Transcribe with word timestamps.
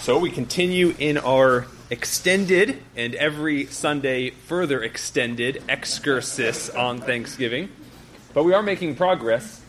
So 0.00 0.18
we 0.18 0.30
continue 0.30 0.94
in 0.98 1.18
our 1.18 1.66
extended 1.90 2.82
and 2.96 3.14
every 3.16 3.66
Sunday 3.66 4.30
further 4.30 4.82
extended 4.82 5.62
excursus 5.68 6.70
on 6.70 7.02
Thanksgiving. 7.02 7.68
But 8.32 8.44
we 8.44 8.54
are 8.54 8.62
making 8.62 8.96
progress. 8.96 9.60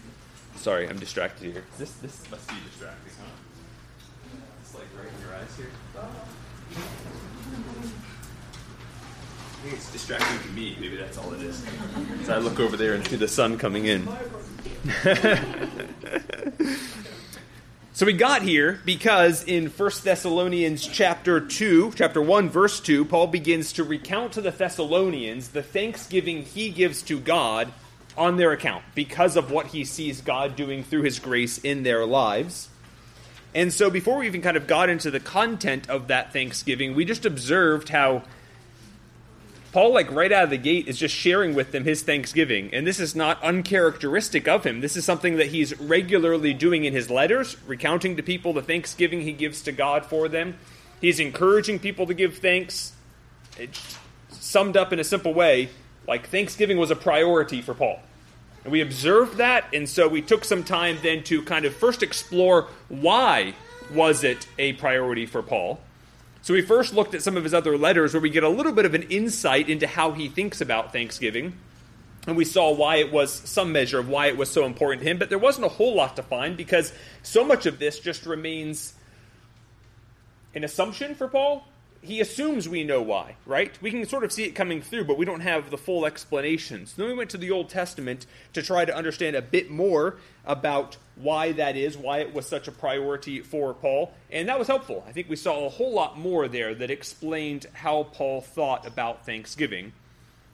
Sorry, 0.56 0.88
I'm 0.88 1.00
distracted 1.00 1.52
here. 1.52 1.66
This 1.78 1.92
this 1.96 2.32
must 2.32 2.48
be 2.48 2.56
distracting, 2.70 3.12
huh? 3.20 3.26
It's 4.62 4.74
like 4.74 4.86
right 4.98 5.10
in 5.14 5.20
your 5.28 5.36
eyes 5.36 5.54
here. 5.58 5.68
I 5.98 6.04
think 9.64 9.76
it's 9.76 9.92
distracting 9.92 10.40
to 10.40 10.48
me. 10.56 10.78
Maybe 10.80 10.96
that's 10.96 11.18
all 11.18 11.34
it 11.34 11.42
is. 11.42 11.62
So 12.24 12.34
I 12.34 12.38
look 12.38 12.62
over 12.62 12.78
there 12.78 12.94
and 12.94 13.06
see 13.06 13.18
the 13.18 13.28
sun 13.28 13.58
coming 13.58 13.86
in. 13.86 14.08
So 17.94 18.06
we 18.06 18.14
got 18.14 18.42
here 18.42 18.80
because 18.86 19.44
in 19.44 19.68
1 19.68 19.92
Thessalonians 20.04 20.88
chapter 20.88 21.42
2, 21.42 21.92
chapter 21.94 22.22
1 22.22 22.50
verse 22.50 22.80
2, 22.80 23.04
Paul 23.04 23.28
begins 23.28 23.74
to 23.74 23.84
recount 23.84 24.32
to 24.32 24.42
the 24.42 24.50
Thessalonians 24.50 25.50
the 25.50 25.62
thanksgiving 25.62 26.44
he 26.44 26.70
gives 26.70 27.02
to 27.04 27.20
God 27.20 27.74
on 28.18 28.38
their 28.38 28.54
account 28.54 28.86
because 28.96 29.36
of 29.36 29.52
what 29.52 29.68
he 29.68 29.84
sees 29.84 30.22
God 30.22 30.56
doing 30.56 30.86
through 30.86 31.02
his 31.02 31.20
grace 31.20 31.58
in 31.58 31.84
their 31.84 32.06
lives. 32.06 32.70
And 33.54 33.74
so 33.74 33.90
before 33.90 34.20
we 34.20 34.26
even 34.26 34.42
kind 34.42 34.56
of 34.56 34.68
got 34.68 34.88
into 34.88 35.12
the 35.12 35.20
content 35.20 35.90
of 35.90 36.08
that 36.08 36.32
thanksgiving, 36.32 36.96
we 36.96 37.04
just 37.04 37.26
observed 37.26 37.90
how 37.90 38.24
Paul, 39.72 39.94
like 39.94 40.12
right 40.12 40.32
out 40.32 40.44
of 40.44 40.50
the 40.50 40.58
gate, 40.58 40.88
is 40.90 40.98
just 40.98 41.16
sharing 41.16 41.56
with 41.56 41.72
them 41.72 41.86
his 41.86 42.02
thanksgiving. 42.04 42.74
And 42.74 42.86
this 42.86 43.00
is 43.00 43.16
not 43.16 43.42
uncharacteristic 43.42 44.48
of 44.48 44.66
him. 44.66 44.82
This 44.82 44.98
is 44.98 45.06
something 45.06 45.38
that 45.38 45.48
he's 45.48 45.80
regularly 45.80 46.54
doing 46.54 46.84
in 46.84 46.92
his 46.92 47.10
letters, 47.10 47.56
recounting 47.66 48.18
to 48.18 48.24
people 48.24 48.52
the 48.52 48.62
thanksgiving 48.62 49.22
he 49.22 49.32
gives 49.32 49.62
to 49.62 49.72
God 49.72 50.06
for 50.06 50.28
them. 50.28 50.56
He's 51.00 51.20
encouraging 51.20 51.80
people 51.80 52.06
to 52.08 52.14
give 52.14 52.40
thanks. 52.40 52.92
It's 53.58 53.98
summed 54.30 54.76
up 54.76 54.92
in 54.92 55.00
a 55.00 55.04
simple 55.04 55.34
way, 55.34 55.70
like 56.08 56.28
Thanksgiving 56.28 56.78
was 56.78 56.92
a 56.92 56.96
priority 56.96 57.62
for 57.62 57.74
Paul. 57.74 58.00
And 58.64 58.72
we 58.72 58.82
observed 58.82 59.38
that, 59.38 59.66
and 59.74 59.88
so 59.88 60.08
we 60.08 60.22
took 60.22 60.44
some 60.44 60.64
time 60.64 60.98
then 61.02 61.24
to 61.24 61.42
kind 61.44 61.66
of 61.66 61.74
first 61.76 62.04
explore 62.04 62.68
why 62.90 63.56
was 63.94 64.24
it 64.24 64.48
a 64.60 64.74
priority 64.74 65.26
for 65.26 65.42
Paul. 65.42 65.80
So 66.44 66.54
we 66.56 66.62
first 66.62 66.94
looked 66.94 67.14
at 67.14 67.22
some 67.22 67.38
of 67.38 67.44
his 67.44 67.54
other 67.54 67.78
letters 67.78 68.14
where 68.14 68.22
we 68.22 68.30
get 68.30 68.44
a 68.44 68.50
little 68.50 68.72
bit 68.72 68.86
of 68.86 68.96
an 68.96 69.04
insight 69.04 69.70
into 69.70 69.86
how 69.86 70.12
he 70.12 70.28
thinks 70.28 70.60
about 70.60 70.92
Thanksgiving. 70.92 71.54
And 72.26 72.36
we 72.36 72.46
saw 72.46 72.72
why 72.72 72.98
it 72.98 73.12
was 73.12 73.32
some 73.32 73.72
measure 73.72 74.00
of 74.00 74.08
why 74.08 74.28
it 74.28 74.38
was 74.38 74.50
so 74.50 74.66
important 74.66 75.02
to 75.02 75.10
him, 75.10 75.18
but 75.18 75.30
there 75.30 75.40
wasn't 75.40 75.66
a 75.66 75.70
whole 75.70 75.96
lot 75.96 76.16
to 76.16 76.24
find 76.24 76.56
because 76.56 76.94
so 77.24 77.44
much 77.44 77.66
of 77.66 77.80
this 77.80 78.00
just 78.00 78.26
remains 78.26 78.94
an 80.54 80.64
assumption 80.64 81.16
for 81.16 81.28
Paul. 81.28 81.68
He 82.04 82.20
assumes 82.20 82.68
we 82.68 82.84
know 82.84 83.02
why, 83.02 83.36
right? 83.46 83.80
We 83.80 83.92
can 83.92 84.06
sort 84.08 84.24
of 84.24 84.32
see 84.32 84.44
it 84.44 84.52
coming 84.52 84.82
through, 84.82 85.04
but 85.04 85.20
we 85.20 85.26
don't 85.26 85.42
have 85.42 85.70
the 85.70 85.78
full 85.78 86.08
explanation. 86.08 86.88
So 86.88 86.96
then 86.98 87.12
we 87.12 87.14
went 87.14 87.30
to 87.30 87.38
the 87.38 87.52
Old 87.52 87.70
Testament 87.70 88.26
to 88.54 88.64
try 88.64 88.86
to 88.86 88.96
understand 88.96 89.36
a 89.36 89.42
bit 89.42 89.70
more 89.70 90.18
about 90.44 90.98
why 91.16 91.52
that 91.52 91.78
is, 91.78 91.96
why 91.96 92.20
it 92.20 92.34
was 92.34 92.48
such 92.48 92.68
a 92.68 92.72
priority 92.72 93.42
for 93.42 93.76
Paul, 93.76 94.14
and 94.32 94.50
that 94.50 94.58
was 94.58 94.68
helpful. 94.68 95.04
I 95.08 95.12
think 95.12 95.30
we 95.30 95.36
saw 95.36 95.66
a 95.66 95.70
whole 95.70 95.94
lot 95.94 96.18
more 96.18 96.48
there 96.48 96.74
that 96.74 96.90
explained 96.90 97.68
how 97.74 98.04
Paul 98.04 98.42
thought 98.42 98.88
about 98.88 99.24
Thanksgiving. 99.24 99.94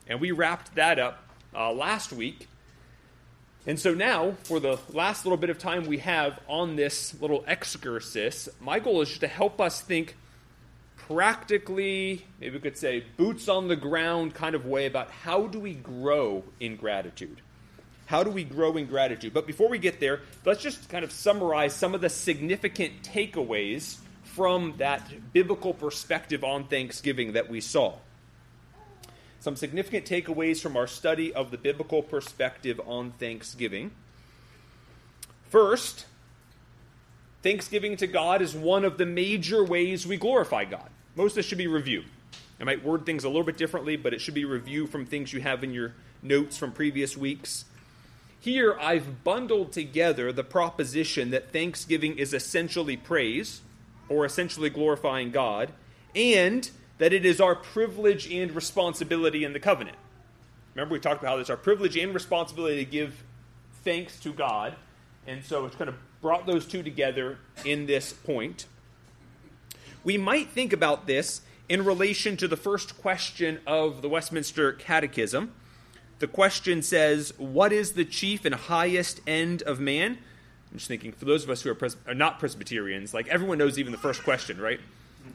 And 0.08 0.20
we 0.20 0.32
wrapped 0.32 0.76
that 0.76 1.00
up 1.00 1.24
uh, 1.56 1.72
last 1.72 2.12
week. 2.12 2.50
And 3.66 3.80
so 3.80 3.94
now, 3.94 4.36
for 4.44 4.60
the 4.60 4.80
last 4.90 5.26
little 5.26 5.38
bit 5.38 5.50
of 5.50 5.60
time 5.60 5.86
we 5.86 5.98
have 6.00 6.40
on 6.48 6.76
this 6.76 7.20
little 7.22 7.44
excursus, 7.48 8.50
my 8.60 8.80
goal 8.80 9.02
is 9.02 9.10
just 9.10 9.22
to 9.22 9.28
help 9.28 9.60
us 9.60 9.82
think 9.82 10.16
practically, 11.08 12.26
maybe 12.40 12.56
we 12.56 12.62
could 12.62 12.78
say 12.78 13.04
boots 13.16 13.48
on 13.48 13.68
the 13.68 13.76
ground 13.76 14.34
kind 14.34 14.56
of 14.56 14.66
way 14.66 14.86
about 14.86 15.10
how 15.10 15.48
do 15.48 15.60
we 15.60 15.74
grow 15.74 16.44
in 16.60 16.76
gratitude. 16.76 17.42
How 18.08 18.24
do 18.24 18.30
we 18.30 18.44
grow 18.44 18.78
in 18.78 18.86
gratitude? 18.86 19.34
But 19.34 19.48
before 19.48 19.70
we 19.70 19.80
get 19.80 20.00
there, 20.00 20.22
let's 20.46 20.62
just 20.62 20.90
kind 20.90 21.04
of 21.04 21.12
summarize 21.12 21.74
some 21.74 21.94
of 21.96 22.02
the 22.02 22.10
significant 22.10 23.04
takeaways 23.04 23.98
from 24.24 24.76
that 24.78 25.34
biblical 25.34 25.74
perspective 25.74 26.44
on 26.44 26.66
Thanksgiving 26.66 27.34
that 27.34 27.50
we 27.50 27.62
saw. 27.62 27.96
Some 29.40 29.56
significant 29.56 30.06
takeaways 30.06 30.62
from 30.62 30.76
our 30.76 30.88
study 30.88 31.34
of 31.34 31.52
the 31.52 31.58
biblical 31.58 32.02
perspective 32.02 32.82
on 32.86 33.12
Thanksgiving. 33.12 33.92
First, 35.50 36.06
Thanksgiving 37.44 37.96
to 37.98 38.08
God 38.08 38.42
is 38.42 38.54
one 38.54 38.84
of 38.84 38.98
the 38.98 39.06
major 39.06 39.64
ways 39.64 40.06
we 40.06 40.18
glorify 40.18 40.66
God. 40.66 40.90
Most 41.18 41.32
of 41.32 41.38
this 41.38 41.48
should 41.48 41.58
be 41.58 41.66
review. 41.66 42.04
I 42.62 42.64
might 42.64 42.84
word 42.84 43.04
things 43.04 43.24
a 43.24 43.28
little 43.28 43.44
bit 43.44 43.58
differently, 43.58 43.98
but 43.98 44.14
it 44.14 44.22
should 44.22 44.36
be 44.36 44.46
review 44.46 44.86
from 44.86 45.08
things 45.08 45.34
you 45.34 45.42
have 45.42 45.64
in 45.64 45.74
your 45.74 45.94
notes 46.22 46.58
from 46.58 46.72
previous 46.72 47.18
weeks. 47.18 47.66
Here, 48.40 48.78
I've 48.80 49.24
bundled 49.24 49.72
together 49.72 50.32
the 50.32 50.44
proposition 50.44 51.32
that 51.32 51.52
thanksgiving 51.52 52.20
is 52.20 52.36
essentially 52.36 52.98
praise, 52.98 53.62
or 54.10 54.26
essentially 54.26 54.70
glorifying 54.70 55.32
God, 55.32 55.74
and 56.16 56.70
that 57.00 57.14
it 57.14 57.26
is 57.26 57.42
our 57.42 57.56
privilege 57.56 58.32
and 58.32 58.52
responsibility 58.52 59.44
in 59.44 59.54
the 59.54 59.60
covenant. 59.60 59.98
Remember, 60.76 60.94
we 60.94 61.00
talked 61.00 61.24
about 61.24 61.34
how 61.34 61.40
it's 61.40 61.50
our 61.50 61.58
privilege 61.58 61.98
and 61.98 62.14
responsibility 62.14 62.86
to 62.86 62.92
give 62.92 63.24
thanks 63.84 64.20
to 64.20 64.32
God, 64.32 64.76
and 65.26 65.44
so 65.44 65.66
it's 65.66 65.76
kind 65.76 65.90
of 65.90 65.96
brought 66.22 66.46
those 66.46 66.68
two 66.68 66.84
together 66.84 67.40
in 67.66 67.88
this 67.88 68.14
point. 68.14 68.68
We 70.08 70.18
might 70.18 70.52
think 70.52 70.72
about 70.72 71.06
this 71.06 71.42
in 71.68 71.84
relation 71.84 72.38
to 72.38 72.48
the 72.48 72.56
first 72.56 72.98
question 72.98 73.60
of 73.68 74.02
the 74.02 74.08
Westminster 74.08 74.72
Catechism 74.72 75.52
the 76.20 76.28
question 76.28 76.82
says, 76.82 77.34
What 77.38 77.74
is 77.74 77.92
the 77.92 78.06
chief 78.06 78.46
and 78.46 78.56
highest 78.56 79.20
end 79.28 79.64
of 79.64 79.82
man? 79.82 80.18
I'm 80.72 80.78
just 80.78 80.88
thinking, 80.88 81.12
for 81.12 81.26
those 81.26 81.44
of 81.44 81.50
us 81.50 81.62
who 81.62 81.72
are, 81.72 81.76
pres- 81.76 81.98
are 82.08 82.14
not 82.14 82.40
Presbyterians, 82.40 83.14
like 83.14 83.28
everyone 83.28 83.58
knows 83.58 83.78
even 83.78 83.92
the 83.92 83.98
first 83.98 84.24
question, 84.24 84.62
right? 84.62 84.80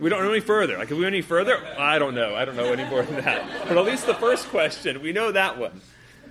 We 0.00 0.09
don't 0.09 0.25
know 0.25 0.31
any 0.31 0.41
further. 0.41 0.78
Like, 0.78 0.91
if 0.91 0.97
we 0.97 1.03
go 1.03 1.06
any 1.06 1.21
further, 1.21 1.62
I 1.78 1.99
don't 1.99 2.15
know. 2.15 2.34
I 2.34 2.47
don't 2.47 2.56
know 2.56 2.72
any 2.72 2.88
more 2.88 3.03
than 3.03 3.16
that. 3.16 3.69
But 3.69 3.77
at 3.77 3.84
least 3.84 4.06
the 4.06 4.15
first 4.15 4.49
question, 4.49 5.03
we 5.03 5.12
know 5.12 5.32
that 5.32 5.59
one. 5.59 5.82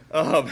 Um, 0.10 0.50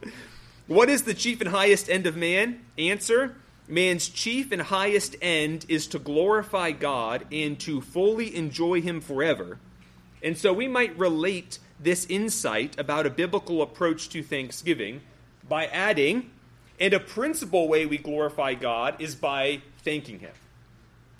what 0.68 0.88
is 0.88 1.02
the 1.02 1.14
chief 1.14 1.40
and 1.40 1.50
highest 1.50 1.90
end 1.90 2.06
of 2.06 2.16
man? 2.16 2.64
Answer 2.78 3.34
Man's 3.66 4.08
chief 4.08 4.52
and 4.52 4.60
highest 4.60 5.16
end 5.22 5.64
is 5.68 5.86
to 5.88 5.98
glorify 5.98 6.72
God 6.72 7.26
and 7.32 7.58
to 7.60 7.80
fully 7.80 8.36
enjoy 8.36 8.82
Him 8.82 9.00
forever. 9.00 9.58
And 10.22 10.36
so 10.36 10.52
we 10.52 10.68
might 10.68 10.98
relate 10.98 11.58
this 11.80 12.06
insight 12.06 12.78
about 12.78 13.06
a 13.06 13.10
biblical 13.10 13.62
approach 13.62 14.08
to 14.10 14.22
thanksgiving 14.22 15.00
by 15.48 15.66
adding, 15.66 16.30
and 16.78 16.92
a 16.92 17.00
principal 17.00 17.68
way 17.68 17.86
we 17.86 17.98
glorify 17.98 18.54
God 18.54 19.00
is 19.00 19.14
by 19.14 19.62
thanking 19.82 20.18
Him. 20.20 20.32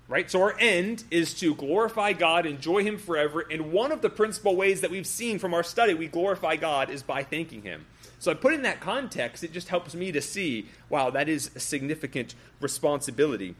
Right? 0.07 0.31
So 0.31 0.43
our 0.43 0.57
end 0.59 1.05
is 1.11 1.33
to 1.35 1.55
glorify 1.55 2.13
God, 2.13 2.45
enjoy 2.45 2.83
Him 2.83 2.99
forever, 2.99 3.47
and 3.51 3.73
one 3.73 3.91
of 3.91 4.03
the 4.03 4.11
principal 4.11 4.55
ways 4.55 4.83
that 4.83 4.91
we've 4.91 5.07
seen 5.07 5.39
from 5.39 5.55
our 5.55 5.63
study 5.63 5.95
we 5.95 6.09
glorify 6.09 6.57
God 6.57 6.91
is 6.91 7.03
by 7.03 7.23
thanking 7.23 7.63
Him. 7.63 7.87
So 8.25 8.31
I 8.31 8.35
put 8.35 8.55
in 8.55 8.63
that 8.63 8.81
context, 8.81 9.45
it 9.45 9.53
just 9.53 9.69
helps 9.69 9.95
me 9.95 10.11
to 10.11 10.23
see, 10.23 10.71
wow, 10.89 11.11
that 11.11 11.29
is 11.29 11.51
a 11.55 11.61
significant 11.61 12.35
responsibility. 12.59 13.55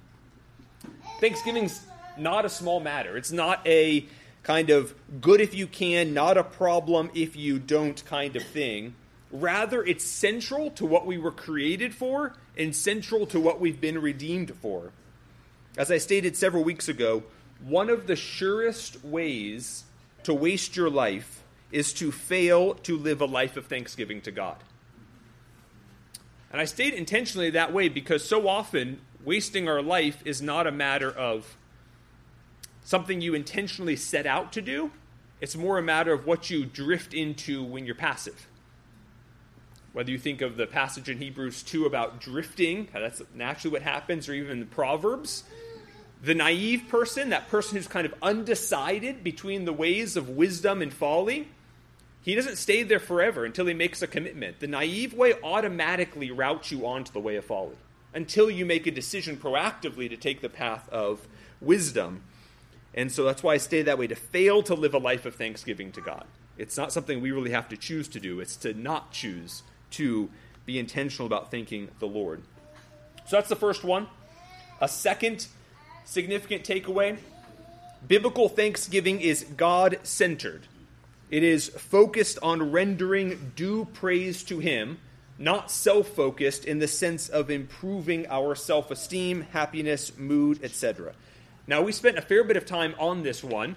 Thanksgiving's 1.21 1.85
not 2.17 2.47
a 2.47 2.49
small 2.49 2.81
matter. 2.81 3.15
It's 3.19 3.31
not 3.31 3.61
a 3.67 4.07
kind 4.43 4.71
of 4.71 4.95
good 5.21 5.43
if 5.43 5.55
you 5.55 5.67
can, 5.67 6.15
not 6.15 6.39
a 6.39 6.43
problem 6.43 7.11
if 7.13 7.37
you 7.37 7.59
don't 7.59 8.03
kind 8.07 8.37
of 8.37 8.43
thing. 8.43 8.95
Rather, 9.31 9.85
it's 9.85 10.03
central 10.03 10.71
to 10.71 10.87
what 10.87 11.05
we 11.05 11.19
were 11.19 11.31
created 11.31 11.95
for 11.95 12.33
and 12.57 12.75
central 12.75 13.27
to 13.27 13.39
what 13.39 13.61
we've 13.61 13.83
been 13.83 14.01
redeemed 14.01 14.55
for. 14.63 14.93
As 15.77 15.91
I 15.91 15.99
stated 15.99 16.39
several 16.39 16.65
weeks 16.65 16.89
ago, 16.89 17.25
one 17.63 17.91
of 17.91 18.07
the 18.07 18.17
surest 18.17 19.05
ways 19.05 19.85
to 20.23 20.33
waste 20.33 20.75
your 20.75 20.89
life 20.89 21.44
is 21.73 21.93
to 21.95 22.13
fail 22.13 22.75
to 22.75 22.97
live 22.97 23.21
a 23.21 23.27
life 23.27 23.57
of 23.57 23.67
thanksgiving 23.67 24.21
to 24.23 24.31
God. 24.31 24.57
And 26.53 26.61
I 26.61 26.67
state 26.67 26.95
intentionally 26.95 27.51
that 27.51 27.73
way 27.73 27.89
because 27.89 28.25
so 28.25 28.47
often 28.47 29.01
wasting 29.25 29.69
our 29.69 29.83
life 29.83 30.23
is 30.25 30.41
not 30.41 30.67
a 30.67 30.73
matter 30.73 31.11
of 31.11 31.57
something 32.85 33.21
you 33.21 33.35
intentionally 33.35 33.97
set 33.97 34.27
out 34.27 34.53
to 34.53 34.63
do. 34.63 34.93
It's 35.41 35.57
more 35.57 35.79
a 35.79 35.83
matter 35.83 36.13
of 36.13 36.27
what 36.27 36.51
you 36.51 36.65
drift 36.65 37.13
into 37.13 37.65
when 37.65 37.87
you're 37.87 37.95
passive. 37.95 38.47
Whether 39.93 40.11
you 40.11 40.19
think 40.19 40.43
of 40.43 40.57
the 40.57 40.67
passage 40.67 41.09
in 41.09 41.19
Hebrews 41.19 41.63
2 41.63 41.87
about 41.87 42.21
drifting, 42.21 42.89
that's 42.93 43.23
naturally 43.35 43.73
what 43.73 43.83
happens, 43.83 44.29
or 44.29 44.35
even 44.35 44.61
the 44.61 44.67
Proverbs. 44.67 45.45
The 46.23 46.35
naive 46.35 46.85
person, 46.89 47.31
that 47.31 47.49
person 47.49 47.77
who's 47.77 47.87
kind 47.87 48.07
of 48.07 48.15
undecided 48.23 49.23
between 49.23 49.65
the 49.65 49.73
ways 49.73 50.17
of 50.17 50.29
wisdom 50.29 50.83
and 50.83 50.93
folly, 50.93 51.49
he 52.25 52.35
doesn't 52.35 52.57
stay 52.57 52.83
there 52.83 52.99
forever 52.99 53.45
until 53.45 53.67
he 53.67 53.75
makes 53.75 54.01
a 54.01 54.07
commitment. 54.07 54.59
The 54.59 54.67
naive 54.67 55.13
way 55.13 55.35
automatically 55.43 56.31
routes 56.31 56.73
you 56.73 56.87
onto 56.87 57.13
the 57.13 57.21
way 57.21 57.37
of 57.37 57.45
folly. 57.45 57.77
until 58.15 58.49
you 58.49 58.65
make 58.65 58.87
a 58.87 58.91
decision 58.91 59.37
proactively 59.37 60.09
to 60.09 60.17
take 60.17 60.41
the 60.41 60.49
path 60.49 60.89
of 60.91 61.27
wisdom. 61.61 62.23
And 62.95 63.11
so 63.11 63.25
that's 63.25 63.43
why 63.43 63.55
I 63.55 63.57
stay 63.57 63.83
that 63.83 63.99
way 63.99 64.07
to 64.07 64.15
fail 64.15 64.63
to 64.63 64.75
live 64.75 64.95
a 64.95 64.99
life 64.99 65.27
of 65.27 65.35
thanksgiving 65.35 65.91
to 65.93 66.01
God. 66.01 66.25
It's 66.57 66.77
not 66.77 66.93
something 66.93 67.21
we 67.21 67.33
really 67.33 67.51
have 67.51 67.69
to 67.71 67.77
choose 67.77 68.07
to 68.09 68.21
do, 68.21 68.39
it's 68.39 68.57
to 68.59 68.73
not 68.73 69.11
choose 69.11 69.65
to 69.91 70.31
be 70.65 70.79
intentional 70.79 71.27
about 71.27 71.51
thanking 71.51 71.89
the 71.99 72.07
Lord. 72.07 72.43
So 73.27 73.37
that's 73.37 73.49
the 73.49 73.57
first 73.57 73.83
one. 73.83 74.07
A 74.81 74.89
second 74.89 75.49
significant 76.05 76.63
takeaway 76.63 77.19
biblical 78.07 78.51
thanksgiving 78.51 79.21
is 79.23 79.45
God 79.57 79.99
centered. 80.03 80.67
It 81.35 81.43
is 81.43 81.69
focused 81.69 82.39
on 82.43 82.71
rendering 82.71 83.51
due 83.57 83.87
praise 83.87 84.45
to 84.45 84.61
Him, 84.61 84.99
not 85.37 85.69
self 85.69 86.11
focused 86.11 86.65
in 86.65 86.79
the 86.79 86.87
sense 86.87 87.29
of 87.29 87.51
improving 87.51 88.29
our 88.29 88.55
self 88.55 88.93
esteem, 88.93 89.41
happiness, 89.51 90.17
mood, 90.17 90.63
etc. 90.63 91.13
Now, 91.67 91.83
we 91.83 91.91
spent 91.91 92.19
a 92.19 92.23
fair 92.23 92.45
bit 92.45 92.57
of 92.57 92.67
time 92.67 92.95
on 93.01 93.25
this 93.25 93.43
one 93.43 93.75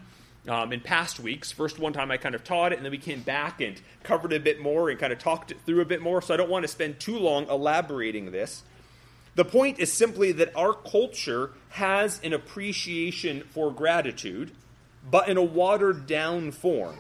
um, 0.48 0.72
in 0.72 0.82
past 0.82 1.20
weeks. 1.20 1.52
First 1.52 1.80
one 1.80 1.94
time 1.94 2.12
I 2.12 2.18
kind 2.18 2.36
of 2.36 2.44
taught 2.44 2.74
it, 2.74 2.76
and 2.76 2.86
then 2.86 2.92
we 2.92 3.00
came 3.00 3.22
back 3.22 3.60
and 3.60 3.82
covered 4.04 4.34
it 4.34 4.36
a 4.36 4.44
bit 4.44 4.62
more 4.62 4.92
and 4.92 5.00
kind 5.00 5.12
of 5.12 5.18
talked 5.18 5.50
it 5.50 5.58
through 5.66 5.82
a 5.82 5.86
bit 5.86 6.00
more. 6.00 6.22
So 6.22 6.36
I 6.36 6.38
don't 6.38 6.52
want 6.52 6.62
to 6.62 6.68
spend 6.68 7.00
too 7.00 7.18
long 7.18 7.50
elaborating 7.50 8.30
this. 8.30 8.62
The 9.34 9.46
point 9.46 9.80
is 9.80 9.92
simply 9.92 10.32
that 10.34 10.56
our 10.56 10.74
culture 10.74 11.54
has 11.70 12.22
an 12.24 12.34
appreciation 12.34 13.46
for 13.50 13.72
gratitude, 13.72 14.52
but 15.10 15.28
in 15.28 15.38
a 15.38 15.44
watered 15.44 16.06
down 16.06 16.52
form. 16.52 16.98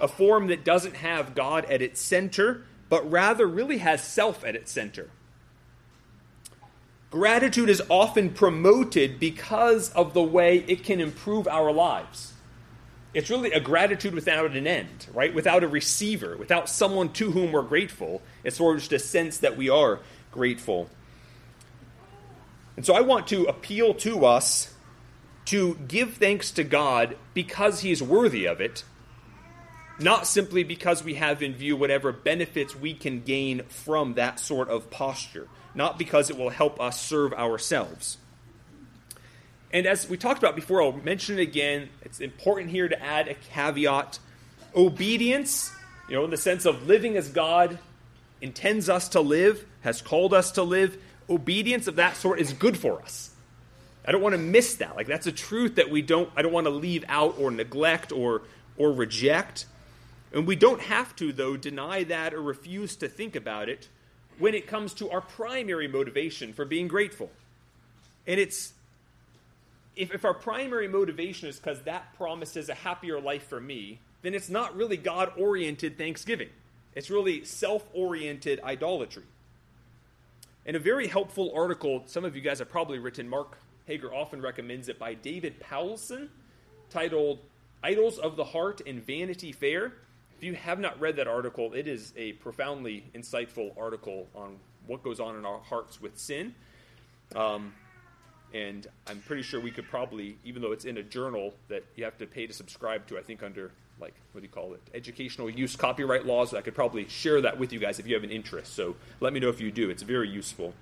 A 0.00 0.08
form 0.08 0.48
that 0.48 0.64
doesn't 0.64 0.96
have 0.96 1.34
God 1.34 1.64
at 1.66 1.80
its 1.82 2.00
center, 2.00 2.64
but 2.88 3.10
rather 3.10 3.46
really 3.46 3.78
has 3.78 4.02
self 4.02 4.44
at 4.44 4.54
its 4.54 4.70
center. 4.70 5.10
Gratitude 7.10 7.70
is 7.70 7.82
often 7.88 8.30
promoted 8.30 9.18
because 9.18 9.90
of 9.92 10.12
the 10.12 10.22
way 10.22 10.64
it 10.66 10.84
can 10.84 11.00
improve 11.00 11.48
our 11.48 11.72
lives. 11.72 12.34
It's 13.14 13.30
really 13.30 13.52
a 13.52 13.60
gratitude 13.60 14.12
without 14.12 14.54
an 14.54 14.66
end, 14.66 15.06
right? 15.14 15.32
Without 15.32 15.64
a 15.64 15.68
receiver, 15.68 16.36
without 16.36 16.68
someone 16.68 17.10
to 17.14 17.30
whom 17.30 17.52
we're 17.52 17.62
grateful. 17.62 18.20
It's 18.44 18.58
sort 18.58 18.76
of 18.76 18.82
just 18.82 18.92
a 18.92 18.98
sense 18.98 19.38
that 19.38 19.56
we 19.56 19.70
are 19.70 20.00
grateful. 20.30 20.90
And 22.76 22.84
so 22.84 22.94
I 22.94 23.00
want 23.00 23.26
to 23.28 23.44
appeal 23.44 23.94
to 23.94 24.26
us 24.26 24.74
to 25.46 25.76
give 25.88 26.14
thanks 26.14 26.50
to 26.50 26.64
God 26.64 27.16
because 27.32 27.80
He 27.80 27.90
is 27.90 28.02
worthy 28.02 28.44
of 28.46 28.60
it, 28.60 28.84
not 29.98 30.26
simply 30.26 30.62
because 30.64 31.02
we 31.02 31.14
have 31.14 31.42
in 31.42 31.54
view 31.54 31.76
whatever 31.76 32.12
benefits 32.12 32.76
we 32.76 32.94
can 32.94 33.22
gain 33.22 33.62
from 33.64 34.14
that 34.14 34.38
sort 34.38 34.68
of 34.68 34.90
posture, 34.90 35.48
not 35.74 35.98
because 35.98 36.30
it 36.30 36.36
will 36.36 36.50
help 36.50 36.80
us 36.80 37.00
serve 37.00 37.32
ourselves. 37.32 38.18
And 39.72 39.86
as 39.86 40.08
we 40.08 40.16
talked 40.16 40.38
about 40.38 40.54
before, 40.54 40.82
I'll 40.82 40.92
mention 40.92 41.38
it 41.38 41.42
again. 41.42 41.88
It's 42.02 42.20
important 42.20 42.70
here 42.70 42.88
to 42.88 43.02
add 43.02 43.28
a 43.28 43.34
caveat. 43.34 44.18
Obedience, 44.74 45.72
you 46.08 46.16
know, 46.16 46.24
in 46.24 46.30
the 46.30 46.36
sense 46.36 46.66
of 46.66 46.86
living 46.86 47.16
as 47.16 47.28
God 47.28 47.78
intends 48.40 48.88
us 48.88 49.08
to 49.10 49.20
live, 49.20 49.64
has 49.80 50.02
called 50.02 50.34
us 50.34 50.52
to 50.52 50.62
live, 50.62 50.98
obedience 51.28 51.86
of 51.86 51.96
that 51.96 52.16
sort 52.16 52.38
is 52.38 52.52
good 52.52 52.76
for 52.76 53.00
us. 53.02 53.30
I 54.06 54.12
don't 54.12 54.22
want 54.22 54.34
to 54.34 54.40
miss 54.40 54.76
that. 54.76 54.94
Like 54.94 55.08
that's 55.08 55.26
a 55.26 55.32
truth 55.32 55.76
that 55.76 55.90
we 55.90 56.00
don't 56.00 56.30
I 56.36 56.42
don't 56.42 56.52
want 56.52 56.66
to 56.66 56.70
leave 56.70 57.04
out 57.08 57.38
or 57.38 57.50
neglect 57.50 58.12
or 58.12 58.42
or 58.76 58.92
reject. 58.92 59.66
And 60.32 60.46
we 60.46 60.56
don't 60.56 60.80
have 60.80 61.14
to 61.16 61.32
though 61.32 61.56
deny 61.56 62.04
that 62.04 62.34
or 62.34 62.42
refuse 62.42 62.96
to 62.96 63.08
think 63.08 63.36
about 63.36 63.68
it 63.68 63.88
when 64.38 64.54
it 64.54 64.66
comes 64.66 64.92
to 64.94 65.10
our 65.10 65.20
primary 65.20 65.88
motivation 65.88 66.52
for 66.52 66.64
being 66.64 66.88
grateful. 66.88 67.30
And 68.26 68.38
it's 68.38 68.72
if, 69.96 70.12
if 70.12 70.24
our 70.24 70.34
primary 70.34 70.88
motivation 70.88 71.48
is 71.48 71.56
because 71.56 71.80
that 71.82 72.14
promises 72.16 72.68
a 72.68 72.74
happier 72.74 73.18
life 73.18 73.46
for 73.48 73.60
me, 73.60 73.98
then 74.22 74.34
it's 74.34 74.50
not 74.50 74.76
really 74.76 74.96
God 74.96 75.32
oriented 75.38 75.96
thanksgiving. 75.96 76.50
It's 76.94 77.10
really 77.10 77.44
self 77.44 77.86
oriented 77.94 78.60
idolatry. 78.62 79.24
And 80.66 80.76
a 80.76 80.80
very 80.80 81.06
helpful 81.06 81.52
article, 81.54 82.02
some 82.06 82.24
of 82.24 82.34
you 82.34 82.42
guys 82.42 82.58
have 82.58 82.68
probably 82.68 82.98
written, 82.98 83.28
Mark 83.28 83.56
Hager 83.86 84.12
often 84.12 84.42
recommends 84.42 84.88
it, 84.88 84.98
by 84.98 85.14
David 85.14 85.60
Powlison, 85.60 86.28
titled 86.90 87.38
Idols 87.82 88.18
of 88.18 88.36
the 88.36 88.44
Heart 88.44 88.82
and 88.84 89.04
Vanity 89.04 89.52
Fair. 89.52 89.92
If 90.36 90.44
you 90.44 90.54
have 90.54 90.78
not 90.78 91.00
read 91.00 91.16
that 91.16 91.28
article, 91.28 91.72
it 91.72 91.88
is 91.88 92.12
a 92.16 92.32
profoundly 92.34 93.04
insightful 93.14 93.72
article 93.78 94.26
on 94.34 94.56
what 94.86 95.02
goes 95.02 95.18
on 95.18 95.36
in 95.36 95.46
our 95.46 95.60
hearts 95.60 96.00
with 96.00 96.18
sin. 96.18 96.54
Um, 97.34 97.72
and 98.52 98.86
I'm 99.06 99.20
pretty 99.20 99.42
sure 99.42 99.60
we 99.60 99.70
could 99.70 99.88
probably, 99.88 100.38
even 100.44 100.62
though 100.62 100.72
it's 100.72 100.84
in 100.84 100.98
a 100.98 101.02
journal 101.02 101.54
that 101.68 101.84
you 101.96 102.04
have 102.04 102.18
to 102.18 102.26
pay 102.26 102.46
to 102.46 102.52
subscribe 102.52 103.06
to, 103.08 103.18
I 103.18 103.22
think 103.22 103.42
under 103.42 103.72
like 103.98 104.14
what 104.32 104.42
do 104.42 104.46
you 104.46 104.52
call 104.52 104.74
it, 104.74 104.82
educational 104.94 105.48
use 105.48 105.74
copyright 105.74 106.26
laws. 106.26 106.52
I 106.52 106.60
could 106.60 106.74
probably 106.74 107.08
share 107.08 107.40
that 107.40 107.58
with 107.58 107.72
you 107.72 107.78
guys 107.78 107.98
if 107.98 108.06
you 108.06 108.14
have 108.14 108.24
an 108.24 108.30
interest. 108.30 108.74
So 108.74 108.96
let 109.20 109.32
me 109.32 109.40
know 109.40 109.48
if 109.48 109.60
you 109.60 109.70
do. 109.72 109.88
It's 109.88 110.02
very 110.02 110.28
useful. 110.28 110.74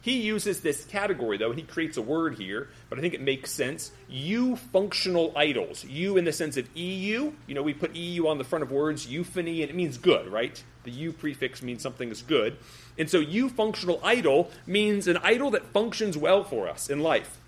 He 0.00 0.22
uses 0.22 0.60
this 0.60 0.84
category 0.84 1.36
though, 1.38 1.50
and 1.50 1.58
he 1.58 1.64
creates 1.64 1.96
a 1.96 2.02
word 2.02 2.38
here, 2.38 2.68
but 2.88 2.98
I 2.98 3.02
think 3.02 3.14
it 3.14 3.20
makes 3.20 3.50
sense. 3.50 3.90
You 4.08 4.56
functional 4.56 5.32
idols. 5.36 5.84
You 5.84 6.16
in 6.16 6.24
the 6.24 6.32
sense 6.32 6.56
of 6.56 6.68
EU. 6.76 7.32
You 7.46 7.54
know, 7.54 7.62
we 7.62 7.74
put 7.74 7.96
EU 7.96 8.28
on 8.28 8.38
the 8.38 8.44
front 8.44 8.62
of 8.62 8.70
words, 8.70 9.06
euphony, 9.06 9.62
and 9.62 9.70
it 9.70 9.74
means 9.74 9.98
good, 9.98 10.28
right? 10.28 10.62
The 10.84 10.90
U 10.92 11.12
prefix 11.12 11.62
means 11.62 11.82
something 11.82 12.10
is 12.10 12.22
good. 12.22 12.56
And 12.96 13.10
so 13.10 13.18
you 13.18 13.48
functional 13.48 14.00
idol 14.02 14.50
means 14.66 15.08
an 15.08 15.18
idol 15.18 15.50
that 15.50 15.66
functions 15.72 16.16
well 16.16 16.44
for 16.44 16.68
us 16.68 16.88
in 16.88 17.00
life. 17.00 17.38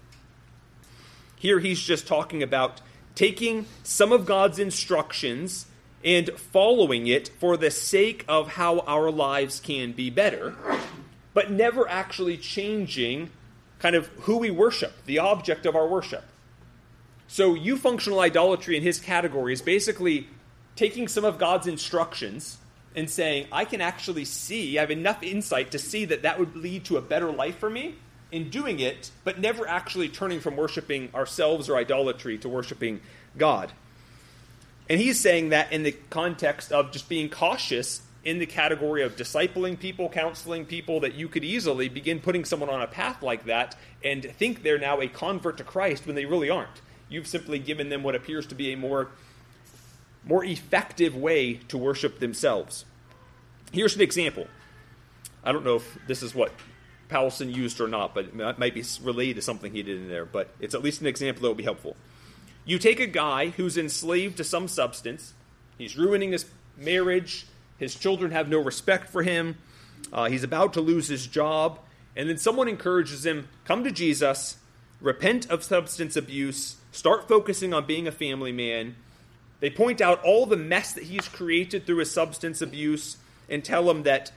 Here 1.37 1.61
he's 1.61 1.81
just 1.81 2.07
talking 2.07 2.43
about 2.43 2.81
taking 3.15 3.67
some 3.83 4.13
of 4.13 4.27
God's 4.27 4.59
instructions 4.59 5.67
and 6.05 6.31
following 6.31 7.07
it 7.07 7.29
for 7.39 7.57
the 7.57 7.71
sake 7.71 8.25
of 8.29 8.53
how 8.53 8.81
our 8.81 9.11
lives 9.11 9.61
can 9.61 9.93
be 9.93 10.11
better, 10.11 10.55
but 11.35 11.51
never 11.51 11.89
actually 11.89 12.37
changing 12.37 13.31
kind 13.79 13.95
of 13.97 14.09
who 14.21 14.39
we 14.39 14.51
worship, 14.51 14.93
the 15.07 15.19
object 15.19 15.67
of 15.67 15.75
our 15.75 15.87
worship. 15.87 16.25
So, 17.29 17.55
you 17.55 17.77
functional 17.77 18.21
idolatry 18.21 18.77
in 18.77 18.83
his 18.83 18.99
category 18.99 19.53
is 19.53 19.63
basically 19.63 20.27
taking 20.77 21.09
some 21.09 21.25
of 21.25 21.39
God's 21.39 21.67
instructions 21.67 22.59
and 22.97 23.09
saying, 23.09 23.47
I 23.53 23.65
can 23.65 23.81
actually 23.81 24.25
see, 24.25 24.77
I 24.79 24.81
have 24.81 24.91
enough 24.91 25.23
insight 25.23 25.71
to 25.73 25.79
see 25.79 26.05
that 26.07 26.23
that 26.23 26.39
would 26.39 26.57
lead 26.57 26.85
to 26.87 26.97
a 26.97 27.01
better 27.01 27.31
life 27.31 27.59
for 27.59 27.71
me 27.71 27.95
in 28.33 28.51
doing 28.51 28.81
it, 28.81 29.11
but 29.25 29.39
never 29.39 29.67
actually 29.67 30.09
turning 30.09 30.41
from 30.41 30.57
worshiping 30.57 31.11
ourselves 31.15 31.69
or 31.69 31.77
idolatry 31.77 32.39
to 32.39 32.49
worshiping 32.49 33.01
God. 33.37 33.73
And 34.89 35.01
he's 35.01 35.21
saying 35.21 35.51
that 35.51 35.73
in 35.73 35.85
the 35.85 35.93
context 35.93 36.73
of 36.73 36.91
just 36.91 37.09
being 37.09 37.29
cautious 37.29 38.03
in 38.25 38.39
the 38.39 38.47
category 38.47 39.03
of 39.03 39.17
discipling 39.17 39.79
people, 39.79 40.09
counseling 40.09 40.67
people, 40.67 41.01
that 41.01 41.15
you 41.15 41.29
could 41.29 41.45
easily 41.45 41.89
begin 41.89 42.21
putting 42.21 42.45
someone 42.45 42.69
on 42.69 42.83
a 42.83 42.87
path 42.87 43.23
like 43.23 43.45
that 43.47 43.77
and 44.05 44.25
think 44.25 44.63
they're 44.63 44.79
now 44.79 45.01
a 45.01 45.09
convert 45.09 45.57
to 45.57 45.65
Christ 45.65 46.07
when 46.07 46.17
they 46.17 46.27
really 46.27 46.51
aren't. 46.51 46.83
You've 47.09 47.27
simply 47.27 47.59
given 47.59 47.89
them 47.89 48.03
what 48.03 48.15
appears 48.15 48.47
to 48.49 48.55
be 48.55 48.73
a 48.73 48.77
more 48.77 49.09
more 50.25 50.45
effective 50.45 51.17
way 51.17 51.55
to 51.55 51.79
worship 51.79 52.19
themselves. 52.19 52.85
Here's 53.73 53.95
an 53.95 54.03
example. 54.03 54.47
I 55.43 55.53
don't 55.53 55.65
know 55.65 55.77
if 55.77 55.99
this 56.07 56.23
is 56.23 56.35
what 56.35 56.53
Powlison 57.09 57.55
used 57.55 57.81
or 57.81 57.89
not, 57.89 58.15
but 58.15 58.27
it 58.27 58.59
might 58.59 58.75
be 58.75 58.85
related 59.03 59.37
to 59.37 59.43
something 59.43 59.73
he 59.73 59.83
did 59.83 59.97
in 59.97 60.09
there, 60.09 60.27
but 60.27 60.51
it's 60.61 60.75
at 60.75 60.83
least 60.83 61.01
an 61.01 61.07
example 61.07 61.43
that 61.43 61.49
will 61.49 61.55
be 61.55 61.65
helpful. 61.65 61.97
You 62.65 62.79
take 62.79 63.01
a 63.01 63.07
guy 63.07 63.49
who's 63.49 63.79
enslaved 63.79 64.37
to 64.37 64.45
some 64.45 64.69
substance, 64.69 65.33
he's 65.79 65.97
ruining 65.97 66.33
his 66.33 66.45
marriage, 66.77 67.47
his 67.81 67.97
children 67.97 68.31
have 68.31 68.49
no 68.49 68.61
respect 68.63 69.11
for 69.11 69.25
him, 69.25 69.59
uh, 70.13 70.29
he's 70.29 70.45
about 70.45 70.73
to 70.75 70.81
lose 70.81 71.09
his 71.09 71.27
job, 71.27 71.81
and 72.15 72.29
then 72.29 72.39
someone 72.39 72.69
encourages 72.69 73.27
him 73.27 73.49
come 73.65 73.83
to 73.83 73.91
Jesus, 73.91 74.59
repent 75.01 75.51
of 75.51 75.65
substance 75.65 76.15
abuse, 76.15 76.77
start 76.93 77.27
focusing 77.27 77.75
on 77.75 77.87
being 77.87 78.07
a 78.07 78.13
family 78.13 78.53
man 78.53 78.95
they 79.61 79.71
point 79.71 80.01
out 80.01 80.23
all 80.25 80.47
the 80.47 80.57
mess 80.57 80.93
that 80.95 81.05
he's 81.05 81.29
created 81.29 81.87
through 81.87 81.99
his 81.99 82.11
substance 82.11 82.61
abuse 82.61 83.19
and 83.49 83.63
tell 83.63 83.89
him 83.91 84.03
that 84.03 84.33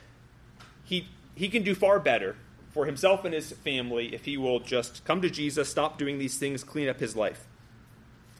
he, 0.84 1.08
he 1.34 1.48
can 1.48 1.62
do 1.62 1.74
far 1.74 1.98
better 1.98 2.36
for 2.72 2.84
himself 2.84 3.24
and 3.24 3.32
his 3.32 3.52
family 3.52 4.14
if 4.14 4.26
he 4.26 4.36
will 4.36 4.60
just 4.60 5.04
come 5.04 5.22
to 5.22 5.30
Jesus, 5.30 5.68
stop 5.68 5.98
doing 5.98 6.18
these 6.18 6.36
things, 6.36 6.62
clean 6.62 6.88
up 6.88 7.00
his 7.00 7.16
life. 7.16 7.46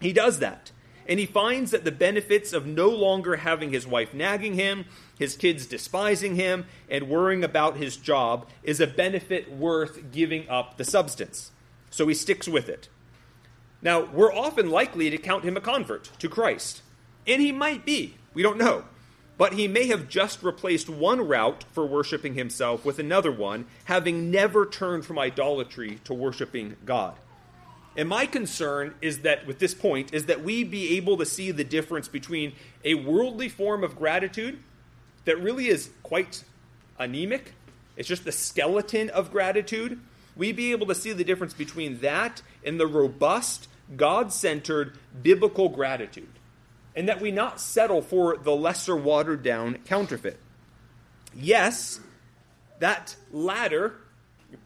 He 0.00 0.12
does 0.12 0.40
that. 0.40 0.73
And 1.06 1.20
he 1.20 1.26
finds 1.26 1.70
that 1.70 1.84
the 1.84 1.92
benefits 1.92 2.52
of 2.52 2.66
no 2.66 2.88
longer 2.88 3.37
having 3.37 3.70
his 3.70 3.87
wife 3.87 4.14
nagging 4.14 4.54
him, 4.54 4.87
his 5.18 5.37
kids 5.37 5.66
despising 5.66 6.37
him, 6.37 6.64
and 6.88 7.08
worrying 7.08 7.44
about 7.44 7.76
his 7.76 7.96
job 7.96 8.49
is 8.62 8.80
a 8.80 8.87
benefit 8.87 9.52
worth 9.52 10.11
giving 10.12 10.49
up 10.49 10.76
the 10.76 10.84
substance. 10.84 11.50
So 11.90 12.08
he 12.08 12.14
sticks 12.14 12.49
with 12.49 12.68
it. 12.68 12.88
Now, 13.82 14.00
we're 14.06 14.32
often 14.34 14.70
likely 14.70 15.11
to 15.11 15.18
count 15.18 15.44
him 15.44 15.58
a 15.58 15.61
convert 15.61 16.04
to 16.18 16.28
Christ, 16.28 16.80
and 17.26 17.42
he 17.42 17.52
might 17.52 17.84
be. 17.84 18.16
We 18.32 18.42
don't 18.42 18.58
know. 18.58 18.84
but 19.37 19.54
he 19.54 19.66
may 19.66 19.87
have 19.88 20.08
just 20.08 20.42
replaced 20.42 20.88
one 20.88 21.26
route 21.26 21.64
for 21.73 21.84
worshiping 21.87 22.34
himself 22.34 22.84
with 22.84 22.99
another 22.99 23.32
one, 23.32 23.66
having 23.84 24.30
never 24.30 24.64
turned 24.64 25.04
from 25.04 25.18
idolatry 25.18 25.99
to 26.04 26.14
worshiping 26.14 26.76
God. 26.84 27.16
And 27.96 28.08
my 28.08 28.26
concern 28.26 28.94
is 29.00 29.20
that, 29.20 29.46
with 29.46 29.58
this 29.58 29.74
point, 29.74 30.12
is 30.12 30.26
that 30.26 30.42
we 30.42 30.64
be 30.64 30.96
able 30.96 31.16
to 31.18 31.26
see 31.26 31.50
the 31.50 31.64
difference 31.64 32.08
between 32.08 32.52
a 32.84 32.94
worldly 32.94 33.48
form 33.48 33.84
of 33.84 33.96
gratitude 33.96 34.58
that 35.24 35.40
really 35.40 35.68
is 35.68 35.90
quite 36.02 36.44
anemic, 36.98 37.54
it's 37.96 38.08
just 38.08 38.24
the 38.24 38.32
skeleton 38.32 39.08
of 39.10 39.30
gratitude. 39.30 40.00
We 40.36 40.50
be 40.50 40.72
able 40.72 40.86
to 40.88 40.94
see 40.94 41.12
the 41.12 41.22
difference 41.22 41.54
between 41.54 42.00
that 42.00 42.42
and 42.64 42.80
the 42.80 42.88
robust, 42.88 43.68
God 43.96 44.32
centered, 44.32 44.98
biblical 45.22 45.68
gratitude 45.68 46.28
and 46.96 47.08
that 47.08 47.20
we 47.20 47.30
not 47.30 47.60
settle 47.60 48.02
for 48.02 48.36
the 48.36 48.54
lesser 48.54 48.96
watered 48.96 49.42
down 49.42 49.78
counterfeit. 49.84 50.38
Yes, 51.34 52.00
that 52.78 53.16
latter, 53.32 53.96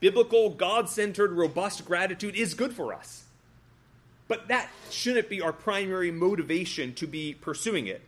biblical, 0.00 0.50
God 0.50 0.88
centered, 0.88 1.32
robust 1.32 1.84
gratitude 1.84 2.34
is 2.34 2.54
good 2.54 2.72
for 2.72 2.92
us. 2.92 3.24
But 4.26 4.48
that 4.48 4.68
shouldn't 4.90 5.28
be 5.28 5.40
our 5.40 5.52
primary 5.52 6.10
motivation 6.10 6.94
to 6.94 7.06
be 7.06 7.34
pursuing 7.34 7.86
it. 7.86 8.02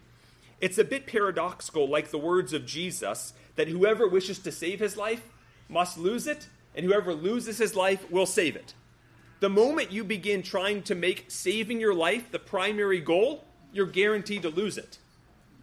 It's 0.60 0.78
a 0.78 0.84
bit 0.84 1.06
paradoxical, 1.06 1.88
like 1.88 2.10
the 2.10 2.18
words 2.18 2.52
of 2.52 2.66
Jesus, 2.66 3.32
that 3.56 3.68
whoever 3.68 4.06
wishes 4.06 4.38
to 4.40 4.52
save 4.52 4.80
his 4.80 4.96
life 4.96 5.22
must 5.68 5.96
lose 5.96 6.26
it, 6.26 6.48
and 6.74 6.84
whoever 6.84 7.14
loses 7.14 7.58
his 7.58 7.74
life 7.74 8.10
will 8.10 8.26
save 8.26 8.56
it. 8.56 8.74
The 9.40 9.48
moment 9.48 9.90
you 9.90 10.04
begin 10.04 10.42
trying 10.42 10.82
to 10.82 10.94
make 10.94 11.24
saving 11.28 11.80
your 11.80 11.94
life 11.94 12.30
the 12.30 12.38
primary 12.38 13.00
goal, 13.00 13.44
you're 13.72 13.86
guaranteed 13.86 14.42
to 14.42 14.50
lose 14.50 14.76
it. 14.76 14.98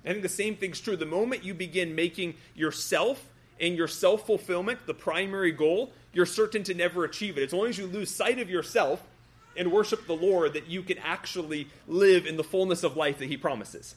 I 0.03 0.09
think 0.09 0.24
the 0.24 0.29
same 0.29 0.55
thing's 0.55 0.79
true. 0.79 0.95
The 0.95 1.05
moment 1.05 1.43
you 1.43 1.53
begin 1.53 1.93
making 1.93 2.36
yourself 2.55 3.27
and 3.59 3.75
your 3.75 3.88
self 3.88 4.25
fulfillment 4.25 4.86
the 4.88 4.93
primary 4.93 5.51
goal, 5.51 5.91
you're 6.17 6.25
certain 6.25 6.63
to 6.63 6.74
never 6.74 7.05
achieve 7.05 7.38
it. 7.38 7.43
As 7.43 7.53
long 7.53 7.67
as 7.67 7.77
you 7.77 7.86
lose 7.86 8.09
sight 8.09 8.39
of 8.39 8.50
yourself 8.50 9.03
and 9.55 9.71
worship 9.71 10.07
the 10.07 10.15
Lord 10.15 10.53
that 10.53 10.65
you 10.65 10.81
can 10.81 10.97
actually 10.97 11.67
live 11.88 12.25
in 12.25 12.38
the 12.38 12.43
fullness 12.43 12.81
of 12.81 12.97
life 12.97 13.19
that 13.19 13.27
He 13.27 13.38
promises. 13.38 13.93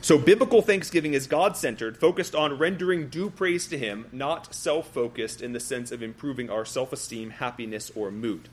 So, 0.00 0.18
biblical 0.18 0.62
thanksgiving 0.62 1.14
is 1.14 1.28
God 1.28 1.56
centered, 1.56 1.96
focused 1.96 2.34
on 2.34 2.58
rendering 2.58 3.08
due 3.08 3.30
praise 3.30 3.68
to 3.68 3.78
Him, 3.78 4.06
not 4.10 4.52
self 4.52 4.92
focused 4.92 5.40
in 5.40 5.52
the 5.52 5.60
sense 5.60 5.92
of 5.92 6.02
improving 6.02 6.50
our 6.50 6.64
self 6.64 6.92
esteem, 6.92 7.30
happiness, 7.30 7.92
or 7.94 8.10
mood. 8.10 8.48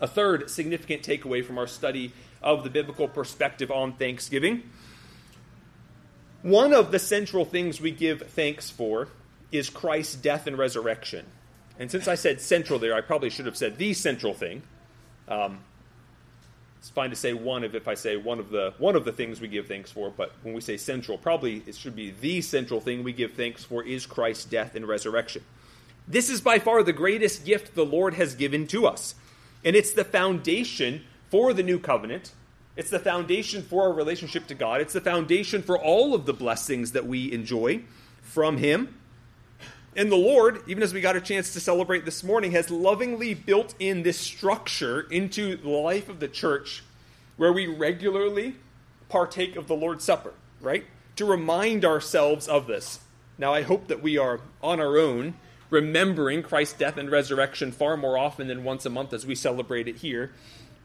A 0.00 0.08
third 0.08 0.48
significant 0.48 1.02
takeaway 1.02 1.44
from 1.44 1.58
our 1.58 1.66
study 1.66 2.14
of 2.42 2.64
the 2.64 2.70
biblical 2.70 3.06
perspective 3.06 3.70
on 3.70 3.92
Thanksgiving. 3.92 4.62
One 6.40 6.72
of 6.72 6.90
the 6.90 6.98
central 6.98 7.44
things 7.44 7.82
we 7.82 7.90
give 7.90 8.22
thanks 8.30 8.70
for 8.70 9.08
is 9.52 9.70
Christ's 9.70 10.16
death 10.16 10.46
and 10.46 10.56
resurrection. 10.56 11.26
And 11.78 11.90
since 11.90 12.08
I 12.08 12.14
said 12.14 12.40
central 12.40 12.78
there, 12.78 12.94
I 12.94 13.00
probably 13.00 13.30
should 13.30 13.46
have 13.46 13.56
said 13.56 13.78
the 13.78 13.94
central 13.94 14.34
thing. 14.34 14.62
Um, 15.28 15.60
it's 16.78 16.88
fine 16.88 17.10
to 17.10 17.16
say 17.16 17.34
one 17.34 17.62
of 17.62 17.74
if 17.74 17.88
I 17.88 17.94
say 17.94 18.16
one 18.16 18.38
of 18.38 18.50
the 18.50 18.72
one 18.78 18.96
of 18.96 19.04
the 19.04 19.12
things 19.12 19.40
we 19.40 19.48
give 19.48 19.66
thanks 19.66 19.92
for, 19.92 20.10
but 20.10 20.32
when 20.42 20.54
we 20.54 20.62
say 20.62 20.78
central, 20.78 21.18
probably 21.18 21.62
it 21.66 21.76
should 21.76 21.94
be 21.94 22.10
the 22.10 22.40
central 22.40 22.80
thing 22.80 23.04
we 23.04 23.12
give 23.12 23.34
thanks 23.34 23.64
for 23.64 23.84
is 23.84 24.06
Christ's 24.06 24.46
death 24.46 24.74
and 24.74 24.88
resurrection. 24.88 25.42
This 26.08 26.30
is 26.30 26.40
by 26.40 26.58
far 26.58 26.82
the 26.82 26.94
greatest 26.94 27.44
gift 27.44 27.74
the 27.74 27.84
Lord 27.84 28.14
has 28.14 28.34
given 28.34 28.66
to 28.68 28.86
us. 28.86 29.14
And 29.64 29.76
it's 29.76 29.92
the 29.92 30.04
foundation 30.04 31.04
for 31.28 31.52
the 31.52 31.62
new 31.62 31.78
covenant. 31.78 32.32
It's 32.76 32.90
the 32.90 32.98
foundation 32.98 33.62
for 33.62 33.82
our 33.82 33.92
relationship 33.92 34.46
to 34.46 34.54
God. 34.54 34.80
It's 34.80 34.94
the 34.94 35.02
foundation 35.02 35.62
for 35.62 35.78
all 35.78 36.14
of 36.14 36.24
the 36.24 36.32
blessings 36.32 36.92
that 36.92 37.06
we 37.06 37.30
enjoy 37.30 37.82
from 38.22 38.56
Him. 38.56 38.99
And 39.96 40.10
the 40.10 40.16
Lord, 40.16 40.62
even 40.68 40.82
as 40.82 40.94
we 40.94 41.00
got 41.00 41.16
a 41.16 41.20
chance 41.20 41.52
to 41.54 41.60
celebrate 41.60 42.04
this 42.04 42.22
morning, 42.22 42.52
has 42.52 42.70
lovingly 42.70 43.34
built 43.34 43.74
in 43.78 44.02
this 44.02 44.18
structure 44.18 45.00
into 45.10 45.56
the 45.56 45.68
life 45.68 46.08
of 46.08 46.20
the 46.20 46.28
church 46.28 46.84
where 47.36 47.52
we 47.52 47.66
regularly 47.66 48.54
partake 49.08 49.56
of 49.56 49.66
the 49.66 49.74
Lord's 49.74 50.04
Supper, 50.04 50.32
right? 50.60 50.84
To 51.16 51.24
remind 51.24 51.84
ourselves 51.84 52.46
of 52.46 52.66
this. 52.66 53.00
Now, 53.36 53.52
I 53.52 53.62
hope 53.62 53.88
that 53.88 54.02
we 54.02 54.16
are 54.16 54.40
on 54.62 54.78
our 54.78 54.96
own 54.96 55.34
remembering 55.70 56.42
Christ's 56.42 56.78
death 56.78 56.96
and 56.96 57.10
resurrection 57.10 57.72
far 57.72 57.96
more 57.96 58.16
often 58.16 58.46
than 58.46 58.62
once 58.62 58.86
a 58.86 58.90
month 58.90 59.12
as 59.12 59.26
we 59.26 59.34
celebrate 59.34 59.88
it 59.88 59.96
here. 59.96 60.32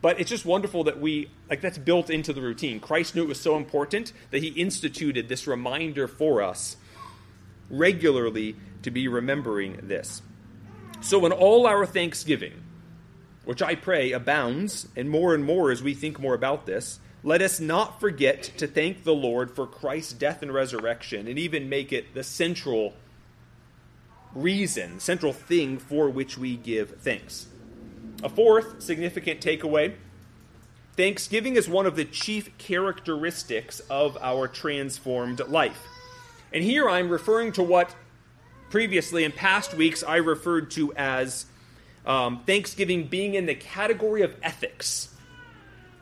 But 0.02 0.20
it's 0.20 0.30
just 0.30 0.46
wonderful 0.46 0.84
that 0.86 1.00
we, 1.00 1.30
like, 1.50 1.62
that's 1.62 1.78
built 1.78 2.10
into 2.10 2.34
the 2.34 2.42
routine. 2.42 2.80
Christ 2.80 3.16
knew 3.16 3.24
it 3.24 3.28
was 3.28 3.40
so 3.40 3.58
important 3.58 4.14
that 4.32 4.42
he 4.42 4.50
instituted 4.50 5.28
this 5.28 5.48
reminder 5.48 6.08
for 6.08 6.42
us 6.42 6.78
regularly 7.70 8.56
to 8.84 8.92
be 8.92 9.08
remembering 9.08 9.80
this. 9.84 10.22
So, 11.02 11.26
in 11.26 11.32
all 11.32 11.68
our 11.68 11.86
thanksgiving, 11.86 12.64
which 13.44 13.62
I 13.62 13.76
pray 13.76 14.12
abounds, 14.12 14.88
and 14.96 15.10
more 15.10 15.36
and 15.36 15.44
more 15.44 15.72
as 15.72 15.84
we 15.84 15.94
think 15.94 16.20
more 16.20 16.34
about 16.34 16.66
this, 16.66 17.00
let 17.24 17.42
us 17.42 17.60
not 17.60 18.00
forget 18.00 18.44
to 18.58 18.68
thank 18.68 19.04
the 19.04 19.14
Lord 19.14 19.52
for 19.52 19.68
Christ's 19.68 20.14
death 20.14 20.42
and 20.42 20.54
resurrection, 20.54 21.28
and 21.28 21.38
even 21.38 21.70
make 21.70 21.92
it 21.92 22.14
the 22.14 22.24
central 22.24 22.94
reason, 24.34 25.00
central 25.00 25.34
thing 25.34 25.78
for 25.78 26.10
which 26.10 26.38
we 26.38 26.56
give 26.56 27.02
thanks. 27.02 27.48
A 28.24 28.30
fourth 28.30 28.82
significant 28.82 29.42
takeaway 29.42 29.96
Thanksgiving 30.96 31.58
is 31.58 31.68
one 31.68 31.86
of 31.86 31.98
the 31.98 32.06
chief 32.06 32.58
characteristics 32.58 33.82
of 33.90 34.18
our 34.22 34.48
transformed 34.48 35.42
life. 35.50 35.82
And 36.54 36.64
here 36.64 36.90
I'm 36.90 37.10
referring 37.10 37.52
to 37.54 37.64
what 37.64 37.94
previously 38.70 39.24
in 39.24 39.32
past 39.32 39.74
weeks 39.74 40.04
I 40.04 40.18
referred 40.18 40.72
to 40.72 40.94
as 40.96 41.46
um, 42.06 42.44
Thanksgiving 42.46 43.08
being 43.08 43.36
in 43.36 43.46
the 43.46 43.56
category 43.56 44.22
of 44.22 44.36
ethics. 44.42 45.10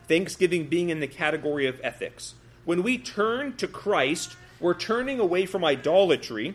Thanksgiving 0.08 0.66
being 0.66 0.90
in 0.90 1.00
the 1.00 1.06
category 1.06 1.66
of 1.66 1.80
ethics. 1.82 2.34
When 2.64 2.82
we 2.82 2.98
turn 2.98 3.56
to 3.56 3.66
Christ, 3.66 4.36
we're 4.60 4.74
turning 4.74 5.20
away 5.20 5.46
from 5.46 5.64
idolatry 5.64 6.54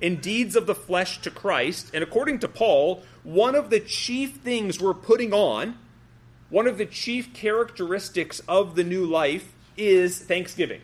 and 0.00 0.20
deeds 0.20 0.54
of 0.56 0.66
the 0.66 0.74
flesh 0.74 1.20
to 1.22 1.30
Christ. 1.30 1.90
And 1.92 2.02
according 2.02 2.40
to 2.40 2.48
Paul, 2.48 3.02
one 3.22 3.54
of 3.54 3.70
the 3.70 3.80
chief 3.80 4.36
things 4.36 4.80
we're 4.80 4.94
putting 4.94 5.32
on, 5.32 5.76
one 6.50 6.66
of 6.66 6.78
the 6.78 6.86
chief 6.86 7.34
characteristics 7.34 8.40
of 8.48 8.74
the 8.74 8.84
new 8.84 9.04
life 9.04 9.52
is 9.76 10.18
thanksgiving. 10.18 10.80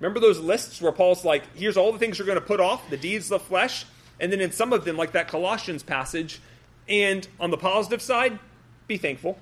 Remember 0.00 0.20
those 0.20 0.38
lists 0.38 0.80
where 0.80 0.92
Paul's 0.92 1.24
like, 1.24 1.42
here's 1.56 1.76
all 1.76 1.92
the 1.92 1.98
things 1.98 2.18
you're 2.18 2.26
going 2.26 2.38
to 2.38 2.44
put 2.44 2.60
off, 2.60 2.88
the 2.90 2.96
deeds 2.96 3.30
of 3.30 3.40
the 3.40 3.46
flesh, 3.46 3.86
and 4.20 4.30
then 4.30 4.40
in 4.40 4.52
some 4.52 4.72
of 4.72 4.84
them, 4.84 4.96
like 4.96 5.12
that 5.12 5.28
Colossians 5.28 5.82
passage, 5.82 6.40
and 6.88 7.26
on 7.40 7.50
the 7.50 7.56
positive 7.56 8.02
side, 8.02 8.38
be 8.86 8.96
thankful. 8.98 9.38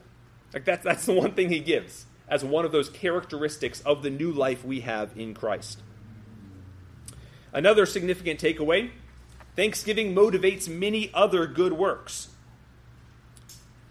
Like 0.53 0.65
that's 0.65 0.85
that's 0.85 1.07
the 1.07 1.13
one 1.13 1.33
thing 1.33 1.51
he 1.51 1.59
gives 1.59 2.07
as 2.29 2.45
one 2.45 2.65
of 2.65 2.73
those 2.73 2.89
characteristics 2.89 3.81
of 3.81 4.03
the 4.03 4.11
new 4.11 4.33
life 4.33 4.65
we 4.65 4.81
have 4.81 5.11
in 5.17 5.35
Christ. 5.35 5.81
Another 7.53 7.87
significant 7.87 8.41
takeaway 8.41 8.91
Thanksgiving 9.57 10.15
motivates 10.15 10.69
many 10.69 11.11
other 11.15 11.47
good 11.47 11.75
works. 11.75 12.29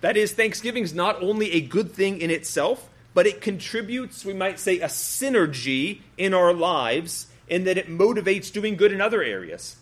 That 0.02 0.18
is, 0.18 0.34
Thanksgiving 0.34 0.84
is 0.84 0.94
not 0.94 1.22
only 1.24 1.54
a 1.54 1.62
good 1.62 1.94
thing 1.94 2.20
in 2.20 2.30
itself, 2.30 2.90
but 3.14 3.28
it 3.28 3.42
contributes, 3.42 4.26
we 4.26 4.34
might 4.34 4.60
say, 4.60 4.80
a 4.80 4.88
synergy 4.88 6.02
in 6.18 6.34
our 6.34 6.54
lives 6.54 7.28
in 7.48 7.66
that 7.66 7.78
it 7.78 7.90
motivates 7.90 8.52
doing 8.52 8.76
good 8.76 8.92
in 8.92 9.02
other 9.02 9.22
areas. 9.22 9.76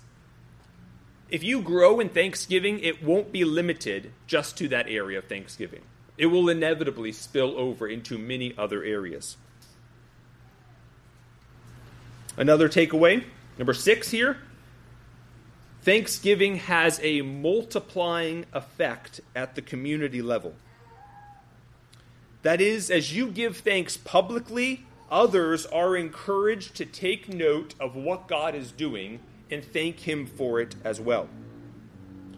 If 1.30 1.44
you 1.44 1.62
grow 1.62 2.00
in 2.00 2.10
Thanksgiving, 2.10 2.80
it 2.80 3.02
won't 3.02 3.32
be 3.32 3.46
limited 3.46 4.12
just 4.28 4.58
to 4.58 4.68
that 4.70 4.90
area 4.90 5.20
of 5.20 5.26
Thanksgiving. 5.26 5.82
It 6.18 6.26
will 6.26 6.50
inevitably 6.50 7.14
spill 7.14 7.58
over 7.58 7.88
into 7.88 8.18
many 8.18 8.54
other 8.58 8.84
areas. 8.84 9.38
Another 12.36 12.68
takeaway, 12.68 13.24
number 13.58 13.74
six 13.74 14.12
here 14.12 14.38
Thanksgiving 15.84 16.58
has 16.58 17.00
a 17.02 17.22
multiplying 17.22 18.46
effect 18.54 19.20
at 19.36 19.56
the 19.56 19.62
community 19.64 20.22
level. 20.22 20.54
That 22.44 22.60
is, 22.60 22.90
as 22.90 23.16
you 23.16 23.28
give 23.28 23.58
thanks 23.58 23.98
publicly, 23.98 24.86
others 25.12 25.66
are 25.68 25.96
encouraged 25.96 26.76
to 26.76 26.86
take 26.86 27.30
note 27.30 27.76
of 27.80 27.96
what 27.96 28.28
God 28.28 28.56
is 28.56 28.72
doing 28.72 29.20
and 29.52 29.64
thank 29.64 30.00
Him 30.00 30.26
for 30.26 30.60
it 30.60 30.76
as 30.84 31.00
well. 31.00 31.30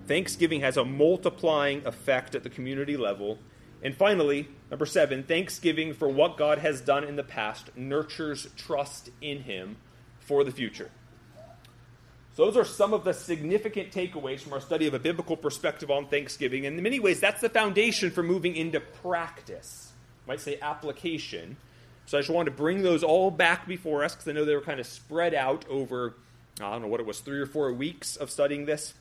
Thanksgiving 0.08 0.62
has 0.62 0.76
a 0.76 0.84
multiplying 0.84 1.86
effect 1.86 2.36
at 2.36 2.44
the 2.44 2.50
community 2.50 2.98
level. 2.98 3.40
And 3.82 3.96
finally, 3.96 4.50
number 4.70 4.86
seven, 4.86 5.24
thanksgiving 5.24 5.94
for 5.94 6.10
what 6.10 6.38
God 6.38 6.58
has 6.58 6.82
done 6.82 7.04
in 7.04 7.16
the 7.16 7.24
past 7.24 7.76
nurtures 7.78 8.48
trust 8.58 9.10
in 9.22 9.44
Him 9.44 9.78
for 10.20 10.44
the 10.44 10.52
future. 10.52 10.92
So, 12.36 12.46
those 12.46 12.58
are 12.58 12.66
some 12.66 12.94
of 12.94 13.04
the 13.04 13.14
significant 13.14 13.92
takeaways 13.92 14.40
from 14.40 14.54
our 14.54 14.62
study 14.62 14.88
of 14.88 14.96
a 14.96 15.00
biblical 15.00 15.38
perspective 15.38 15.92
on 15.92 16.08
Thanksgiving. 16.08 16.66
And 16.66 16.76
in 16.78 16.84
many 16.84 17.00
ways, 17.00 17.20
that's 17.20 17.42
the 17.42 17.50
foundation 17.50 18.10
for 18.10 18.24
moving 18.24 18.56
into 18.56 18.80
practice. 18.80 19.93
Might 20.28 20.40
say 20.40 20.58
application 20.62 21.58
So 22.06 22.18
I 22.18 22.22
just 22.22 22.30
wanted 22.30 22.52
to 22.52 22.58
bring 22.58 22.82
those 22.82 23.04
all 23.04 23.32
back 23.32 23.68
before 23.68 24.04
us 24.04 24.14
because 24.14 24.28
I 24.28 24.34
know 24.34 24.46
they 24.46 24.56
were 24.56 24.62
kind 24.62 24.80
of 24.80 24.86
spread 24.86 25.34
out 25.34 25.66
over, 25.70 26.16
I 26.60 26.72
don't 26.72 26.82
know 26.82 26.88
what 26.88 27.00
it 27.00 27.06
was, 27.06 27.20
three 27.20 27.40
or 27.40 27.46
four 27.46 27.72
weeks 27.72 28.16
of 28.16 28.30
studying 28.30 28.66
this. 28.66 28.94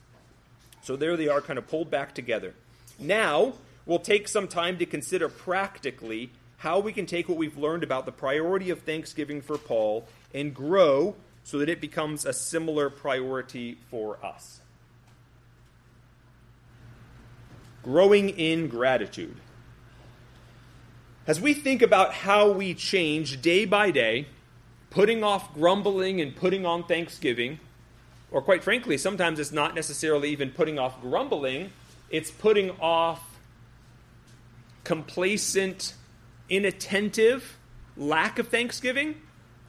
So 0.82 0.96
there 0.96 1.16
they 1.16 1.28
are, 1.28 1.40
kind 1.40 1.58
of 1.58 1.68
pulled 1.68 1.90
back 1.90 2.14
together. 2.14 2.54
Now, 2.98 3.54
we'll 3.86 3.98
take 3.98 4.28
some 4.28 4.48
time 4.48 4.78
to 4.78 4.86
consider 4.86 5.28
practically 5.28 6.30
how 6.58 6.78
we 6.78 6.92
can 6.92 7.06
take 7.06 7.28
what 7.28 7.38
we've 7.38 7.58
learned 7.58 7.82
about 7.82 8.06
the 8.06 8.12
priority 8.12 8.70
of 8.70 8.82
thanksgiving 8.82 9.40
for 9.40 9.58
Paul 9.58 10.06
and 10.32 10.54
grow 10.54 11.16
so 11.44 11.58
that 11.58 11.68
it 11.68 11.80
becomes 11.80 12.24
a 12.24 12.32
similar 12.32 12.88
priority 12.88 13.78
for 13.90 14.24
us. 14.24 14.60
Growing 17.82 18.28
in 18.28 18.68
gratitude. 18.68 19.34
As 21.26 21.40
we 21.40 21.54
think 21.54 21.82
about 21.82 22.12
how 22.12 22.50
we 22.50 22.74
change 22.74 23.40
day 23.40 23.64
by 23.64 23.92
day, 23.92 24.26
putting 24.90 25.22
off 25.22 25.54
grumbling 25.54 26.20
and 26.20 26.34
putting 26.34 26.66
on 26.66 26.84
thanksgiving, 26.84 27.60
or 28.32 28.42
quite 28.42 28.64
frankly, 28.64 28.98
sometimes 28.98 29.38
it's 29.38 29.52
not 29.52 29.74
necessarily 29.74 30.30
even 30.30 30.50
putting 30.50 30.78
off 30.80 31.00
grumbling, 31.00 31.70
it's 32.10 32.30
putting 32.30 32.70
off 32.80 33.38
complacent, 34.82 35.94
inattentive 36.48 37.56
lack 37.96 38.38
of 38.40 38.48
thanksgiving 38.48 39.14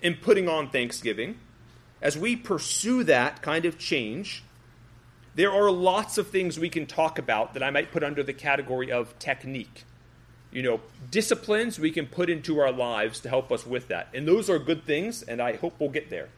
and 0.02 0.20
putting 0.22 0.50
on 0.50 0.70
thanksgiving. 0.70 1.38
As 2.02 2.18
we 2.18 2.36
pursue 2.36 3.04
that 3.04 3.42
kind 3.44 3.66
of 3.66 3.78
change, 3.78 4.44
there 5.36 5.52
are 5.52 5.70
lots 5.70 6.18
of 6.18 6.28
things 6.28 6.60
we 6.60 6.70
can 6.70 6.88
talk 6.88 7.20
about 7.20 7.54
that 7.54 7.62
I 7.62 7.70
might 7.70 7.92
put 7.92 8.04
under 8.04 8.24
the 8.24 8.34
category 8.34 8.92
of 8.92 9.18
technique. 9.20 9.84
You 10.54 10.62
know, 10.62 10.82
disciplines 11.10 11.80
we 11.80 11.92
can 11.92 12.06
put 12.06 12.30
into 12.30 12.60
our 12.60 12.72
lives 12.72 13.20
to 13.22 13.30
help 13.30 13.52
us 13.52 13.66
with 13.66 13.88
that. 13.88 14.08
And 14.14 14.28
those 14.28 14.50
are 14.50 14.60
good 14.60 14.86
things, 14.86 15.24
and 15.24 15.42
I 15.42 15.56
hope 15.56 15.74
we'll 15.80 15.90
get 15.90 16.10
there. 16.10 16.30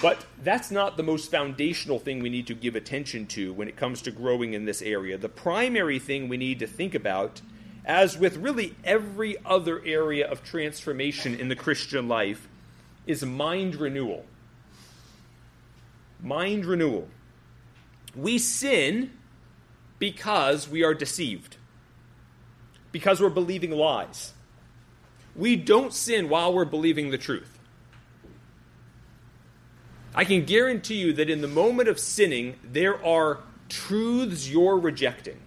But 0.00 0.24
that's 0.42 0.70
not 0.70 0.96
the 0.96 1.02
most 1.02 1.30
foundational 1.30 1.98
thing 1.98 2.22
we 2.22 2.30
need 2.30 2.46
to 2.46 2.54
give 2.54 2.74
attention 2.74 3.26
to 3.28 3.52
when 3.52 3.68
it 3.68 3.76
comes 3.76 4.00
to 4.02 4.10
growing 4.10 4.54
in 4.54 4.64
this 4.64 4.80
area. 4.80 5.18
The 5.18 5.28
primary 5.28 5.98
thing 5.98 6.28
we 6.28 6.38
need 6.38 6.58
to 6.60 6.66
think 6.66 6.94
about, 6.94 7.42
as 7.84 8.16
with 8.16 8.38
really 8.38 8.74
every 8.82 9.36
other 9.44 9.82
area 9.84 10.26
of 10.26 10.42
transformation 10.42 11.34
in 11.34 11.48
the 11.48 11.56
Christian 11.56 12.08
life, 12.08 12.48
is 13.06 13.24
mind 13.24 13.74
renewal. 13.74 14.24
Mind 16.22 16.64
renewal. 16.64 17.08
We 18.16 18.38
sin 18.38 19.10
because 19.98 20.66
we 20.66 20.82
are 20.82 20.94
deceived, 20.94 21.58
because 22.94 23.20
we're 23.20 23.28
believing 23.28 23.72
lies. 23.72 24.32
We 25.34 25.56
don't 25.56 25.92
sin 25.92 26.28
while 26.28 26.54
we're 26.54 26.64
believing 26.64 27.10
the 27.10 27.18
truth. 27.18 27.58
I 30.14 30.24
can 30.24 30.44
guarantee 30.44 30.94
you 30.94 31.12
that 31.14 31.28
in 31.28 31.40
the 31.40 31.48
moment 31.48 31.88
of 31.88 31.98
sinning, 31.98 32.54
there 32.62 33.04
are 33.04 33.40
truths 33.68 34.48
you're 34.48 34.78
rejecting. 34.78 35.40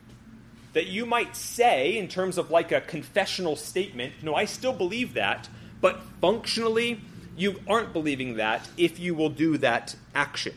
That 0.74 0.88
you 0.88 1.06
might 1.06 1.38
say, 1.38 1.98
in 1.98 2.10
terms 2.10 2.38
of 2.38 2.52
like 2.52 2.74
a 2.74 2.82
confessional 2.82 3.56
statement, 3.56 4.16
no, 4.22 4.36
I 4.36 4.44
still 4.44 4.74
believe 4.74 5.14
that, 5.14 5.48
but 5.80 6.02
functionally, 6.20 7.00
you 7.38 7.62
aren't 7.66 7.94
believing 7.94 8.36
that 8.36 8.68
if 8.76 9.00
you 9.00 9.16
will 9.16 9.30
do 9.30 9.58
that 9.60 9.96
action. 10.14 10.54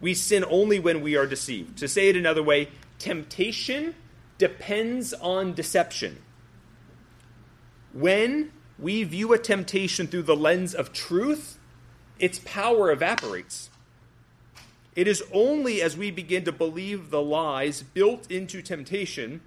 We 0.00 0.14
sin 0.14 0.44
only 0.50 0.80
when 0.80 1.00
we 1.00 1.14
are 1.14 1.26
deceived. 1.26 1.78
To 1.78 1.86
say 1.86 2.08
it 2.08 2.16
another 2.16 2.42
way, 2.42 2.70
temptation 2.98 3.94
depends 4.38 5.12
on 5.14 5.52
deception. 5.52 6.22
When 7.92 8.52
we 8.78 9.02
view 9.02 9.32
a 9.32 9.38
temptation 9.38 10.06
through 10.06 10.22
the 10.22 10.36
lens 10.36 10.74
of 10.74 10.92
truth, 10.92 11.58
its 12.18 12.40
power 12.44 12.90
evaporates. 12.90 13.70
It 14.94 15.06
is 15.06 15.22
only 15.32 15.82
as 15.82 15.96
we 15.96 16.10
begin 16.10 16.44
to 16.44 16.52
believe 16.52 17.10
the 17.10 17.22
lies 17.22 17.82
built 17.82 18.30
into 18.30 18.62
temptation 18.62 19.40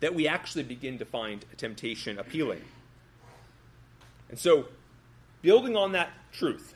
that 0.00 0.14
we 0.14 0.26
actually 0.26 0.64
begin 0.64 0.98
to 0.98 1.04
find 1.04 1.44
temptation 1.56 2.18
appealing. 2.18 2.62
And 4.28 4.38
so, 4.38 4.66
building 5.42 5.76
on 5.76 5.92
that 5.92 6.10
truth, 6.32 6.74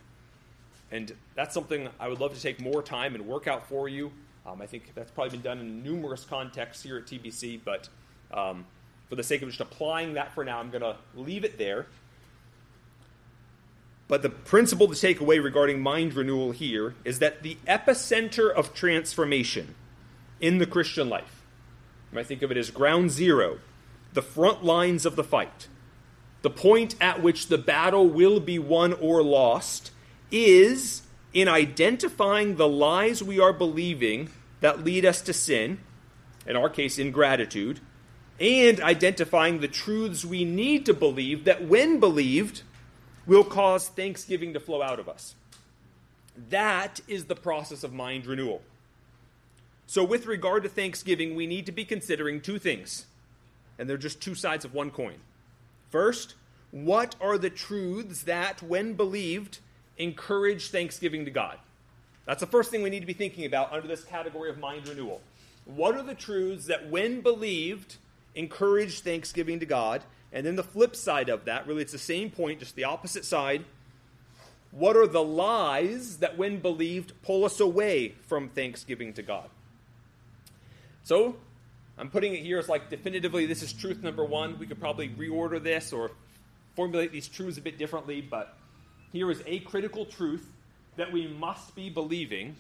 and 0.91 1.13
that's 1.35 1.55
something 1.55 1.89
I 1.99 2.09
would 2.09 2.21
love 2.21 2.35
to 2.35 2.41
take 2.41 2.61
more 2.61 2.83
time 2.83 3.15
and 3.15 3.27
work 3.27 3.47
out 3.47 3.69
for 3.69 3.89
you. 3.89 4.13
Um, 4.49 4.63
I 4.63 4.67
think 4.67 4.93
that's 4.95 5.11
probably 5.11 5.33
been 5.33 5.43
done 5.43 5.59
in 5.59 5.83
numerous 5.83 6.25
contexts 6.25 6.83
here 6.83 6.97
at 6.97 7.07
TBC, 7.07 7.61
but 7.65 7.89
um, 8.33 8.65
for 9.09 9.17
the 9.17 9.23
sake 9.23 9.43
of 9.43 9.49
just 9.49 9.61
applying 9.61 10.15
that 10.15 10.33
for 10.33 10.45
now, 10.45 10.59
I'm 10.59 10.71
going 10.71 10.83
to 10.83 10.97
leave 11.15 11.45
it 11.45 11.59
there. 11.59 11.87
But 14.07 14.23
the 14.23 14.31
principle 14.31 14.89
to 14.89 14.95
take 14.95 15.21
away 15.21 15.39
regarding 15.39 15.83
mind 15.83 16.15
renewal 16.15 16.53
here 16.53 16.95
is 17.05 17.19
that 17.19 17.43
the 17.43 17.59
epicenter 17.67 18.51
of 18.51 18.73
transformation 18.73 19.75
in 20.41 20.59
the 20.59 20.67
Christian 20.67 21.11
life, 21.11 21.43
I 22.15 22.23
think 22.23 22.41
of 22.41 22.51
it 22.51 22.57
as 22.57 22.71
ground 22.71 23.11
zero, 23.11 23.59
the 24.15 24.23
front 24.23 24.65
lines 24.65 25.05
of 25.05 25.15
the 25.15 25.25
fight, 25.25 25.69
the 26.41 26.49
point 26.49 26.95
at 27.03 27.23
which 27.23 27.49
the 27.49 27.59
battle 27.59 28.09
will 28.09 28.41
be 28.41 28.59
won 28.59 28.95
or 28.95 29.23
lost, 29.23 29.91
is 30.31 31.03
in 31.35 31.49
identifying 31.49 32.57
the 32.57 32.69
lies 32.69 33.23
we 33.23 33.39
are 33.39 33.53
believing 33.53 34.31
that 34.61 34.85
lead 34.85 35.05
us 35.05 35.21
to 35.23 35.33
sin, 35.33 35.79
in 36.47 36.57
our 36.57 36.69
case, 36.69 36.99
ingratitude, 36.99 37.81
and 38.41 38.81
identifying 38.81 39.61
the 39.61 39.69
truths 39.69 40.25
we 40.25 40.45
need 40.45 40.87
to 40.87 40.95
believe 40.95 41.45
that, 41.45 41.67
when 41.67 42.01
believed, 42.01 42.63
will 43.27 43.45
cause 43.45 43.89
thanksgiving 43.89 44.53
to 44.55 44.61
flow 44.61 44.83
out 44.83 45.01
of 45.01 45.09
us. 45.09 45.35
That 46.51 47.01
is 47.09 47.25
the 47.25 47.35
process 47.35 47.83
of 47.83 47.93
mind 47.93 48.27
renewal. 48.27 48.63
So, 49.87 50.05
with 50.05 50.27
regard 50.27 50.63
to 50.65 50.69
thanksgiving, 50.69 51.35
we 51.35 51.47
need 51.47 51.67
to 51.67 51.73
be 51.73 51.85
considering 51.85 52.41
two 52.41 52.59
things, 52.59 53.07
and 53.79 53.89
they're 53.89 53.97
just 53.97 54.21
two 54.21 54.35
sides 54.35 54.65
of 54.65 54.75
one 54.75 54.91
coin. 54.91 55.17
First, 55.91 56.35
what 56.71 57.17
are 57.21 57.39
the 57.39 57.51
truths 57.51 58.23
that, 58.23 58.63
when 58.63 58.95
believed, 58.95 59.59
encourage 59.97 60.71
thanksgiving 60.71 61.25
to 61.25 61.31
God? 61.31 61.59
That's 62.29 62.41
the 62.41 62.47
first 62.47 62.71
thing 62.71 62.83
we 62.83 62.91
need 62.91 63.01
to 63.01 63.07
be 63.07 63.15
thinking 63.15 63.47
about 63.47 63.73
under 63.73 63.89
this 63.89 64.05
category 64.05 64.51
of 64.51 64.59
mind 64.59 64.87
renewal. 64.87 65.23
What 65.65 65.95
are 65.95 66.03
the 66.03 66.15
truths 66.15 66.67
that, 66.67 66.91
when 66.91 67.23
believed, 67.23 67.97
encourage 68.35 69.01
thanksgiving 69.01 69.61
to 69.61 69.67
God? 69.67 70.03
And 70.31 70.45
then 70.45 70.55
the 70.55 70.63
flip 70.63 70.95
side 70.95 71.31
of 71.31 71.47
that, 71.47 71.67
really, 71.67 71.81
it's 71.81 71.93
the 71.93 71.99
same 71.99 72.31
point, 72.31 72.61
just 72.61 72.77
the 72.77 72.85
opposite 72.85 73.25
side. 73.25 73.65
What 74.73 74.95
are 74.95 75.07
the 75.07 75.23
lies 75.23 76.19
that, 76.19 76.37
when 76.37 76.59
believed, 76.59 77.15
pull 77.23 77.47
us 77.47 77.61
away 77.61 78.15
from 78.27 78.51
thanksgiving 78.51 79.15
to 79.15 79.23
God? 79.23 79.49
So, 81.05 81.37
I'm 81.97 82.11
putting 82.11 82.35
it 82.35 82.43
here 82.43 82.59
as 82.59 82.69
like 82.69 82.91
definitively 82.91 83.47
this 83.47 83.63
is 83.63 83.73
truth 83.73 84.03
number 84.03 84.27
one. 84.27 84.59
We 84.59 84.67
could 84.67 84.79
probably 84.79 85.09
reorder 85.09 85.63
this 85.63 85.95
or 85.95 86.11
formulate 86.77 87.11
these 87.11 87.27
truths 87.27 87.57
a 87.57 87.63
bit 87.63 87.79
differently, 87.79 88.21
but 88.21 88.55
here 89.13 89.31
is 89.31 89.43
a 89.47 89.61
critical 89.61 90.05
truth 90.05 90.47
that 90.99 91.13
we 91.13 91.27
must 91.27 91.75
be 91.75 91.89
believing 91.91 92.57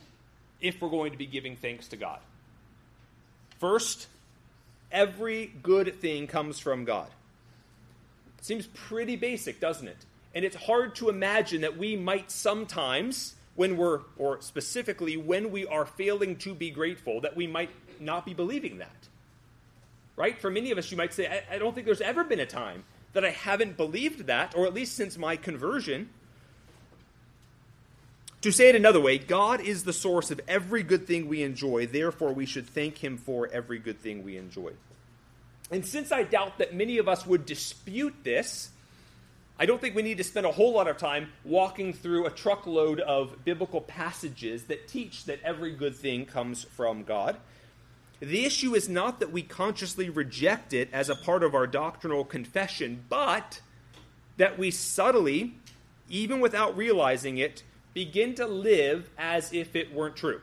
if 0.60 0.80
we're 0.80 0.88
going 0.88 1.12
to 1.12 1.18
be 1.18 1.26
giving 1.26 1.56
thanks 1.56 1.88
to 1.88 1.96
God. 1.96 2.20
First, 3.58 4.06
every 4.90 5.52
good 5.62 6.00
thing 6.00 6.26
comes 6.26 6.58
from 6.58 6.84
God. 6.84 7.08
Seems 8.40 8.66
pretty 8.68 9.16
basic, 9.16 9.60
doesn't 9.60 9.88
it? 9.88 9.96
And 10.34 10.44
it's 10.44 10.56
hard 10.56 10.94
to 10.96 11.08
imagine 11.08 11.62
that 11.62 11.76
we 11.76 11.96
might 11.96 12.30
sometimes, 12.30 13.34
when 13.56 13.76
we're, 13.76 14.00
or 14.16 14.40
specifically 14.40 15.16
when 15.16 15.50
we 15.50 15.66
are 15.66 15.84
failing 15.84 16.36
to 16.36 16.54
be 16.54 16.70
grateful, 16.70 17.20
that 17.22 17.36
we 17.36 17.48
might 17.48 17.70
not 17.98 18.24
be 18.24 18.34
believing 18.34 18.78
that. 18.78 19.08
Right? 20.14 20.38
For 20.38 20.50
many 20.50 20.70
of 20.70 20.78
us, 20.78 20.90
you 20.90 20.96
might 20.96 21.12
say, 21.12 21.26
I, 21.26 21.56
I 21.56 21.58
don't 21.58 21.74
think 21.74 21.86
there's 21.86 22.00
ever 22.00 22.22
been 22.22 22.40
a 22.40 22.46
time 22.46 22.84
that 23.14 23.24
I 23.24 23.30
haven't 23.30 23.76
believed 23.76 24.26
that, 24.26 24.54
or 24.56 24.66
at 24.66 24.74
least 24.74 24.94
since 24.94 25.18
my 25.18 25.36
conversion. 25.36 26.10
To 28.42 28.52
say 28.52 28.68
it 28.68 28.76
another 28.76 29.00
way, 29.00 29.18
God 29.18 29.60
is 29.60 29.82
the 29.82 29.92
source 29.92 30.30
of 30.30 30.40
every 30.46 30.84
good 30.84 31.06
thing 31.08 31.26
we 31.26 31.42
enjoy, 31.42 31.86
therefore, 31.86 32.32
we 32.32 32.46
should 32.46 32.68
thank 32.68 32.98
Him 32.98 33.16
for 33.16 33.48
every 33.48 33.78
good 33.78 34.00
thing 34.00 34.22
we 34.22 34.36
enjoy. 34.36 34.72
And 35.72 35.84
since 35.84 36.12
I 36.12 36.22
doubt 36.22 36.58
that 36.58 36.72
many 36.72 36.98
of 36.98 37.08
us 37.08 37.26
would 37.26 37.44
dispute 37.44 38.14
this, 38.22 38.70
I 39.58 39.66
don't 39.66 39.80
think 39.80 39.96
we 39.96 40.02
need 40.02 40.18
to 40.18 40.24
spend 40.24 40.46
a 40.46 40.52
whole 40.52 40.72
lot 40.72 40.86
of 40.86 40.98
time 40.98 41.30
walking 41.44 41.92
through 41.92 42.26
a 42.26 42.30
truckload 42.30 43.00
of 43.00 43.44
biblical 43.44 43.80
passages 43.80 44.64
that 44.64 44.86
teach 44.86 45.24
that 45.24 45.40
every 45.42 45.74
good 45.74 45.96
thing 45.96 46.24
comes 46.24 46.62
from 46.62 47.02
God. 47.02 47.36
The 48.20 48.44
issue 48.44 48.76
is 48.76 48.88
not 48.88 49.18
that 49.18 49.32
we 49.32 49.42
consciously 49.42 50.10
reject 50.10 50.72
it 50.72 50.88
as 50.92 51.08
a 51.08 51.16
part 51.16 51.42
of 51.42 51.56
our 51.56 51.66
doctrinal 51.66 52.24
confession, 52.24 53.04
but 53.08 53.60
that 54.36 54.58
we 54.58 54.70
subtly, 54.70 55.54
even 56.08 56.38
without 56.38 56.76
realizing 56.76 57.38
it, 57.38 57.64
begin 57.94 58.34
to 58.34 58.46
live 58.46 59.10
as 59.18 59.52
if 59.52 59.74
it 59.74 59.92
weren't 59.92 60.16
true. 60.16 60.40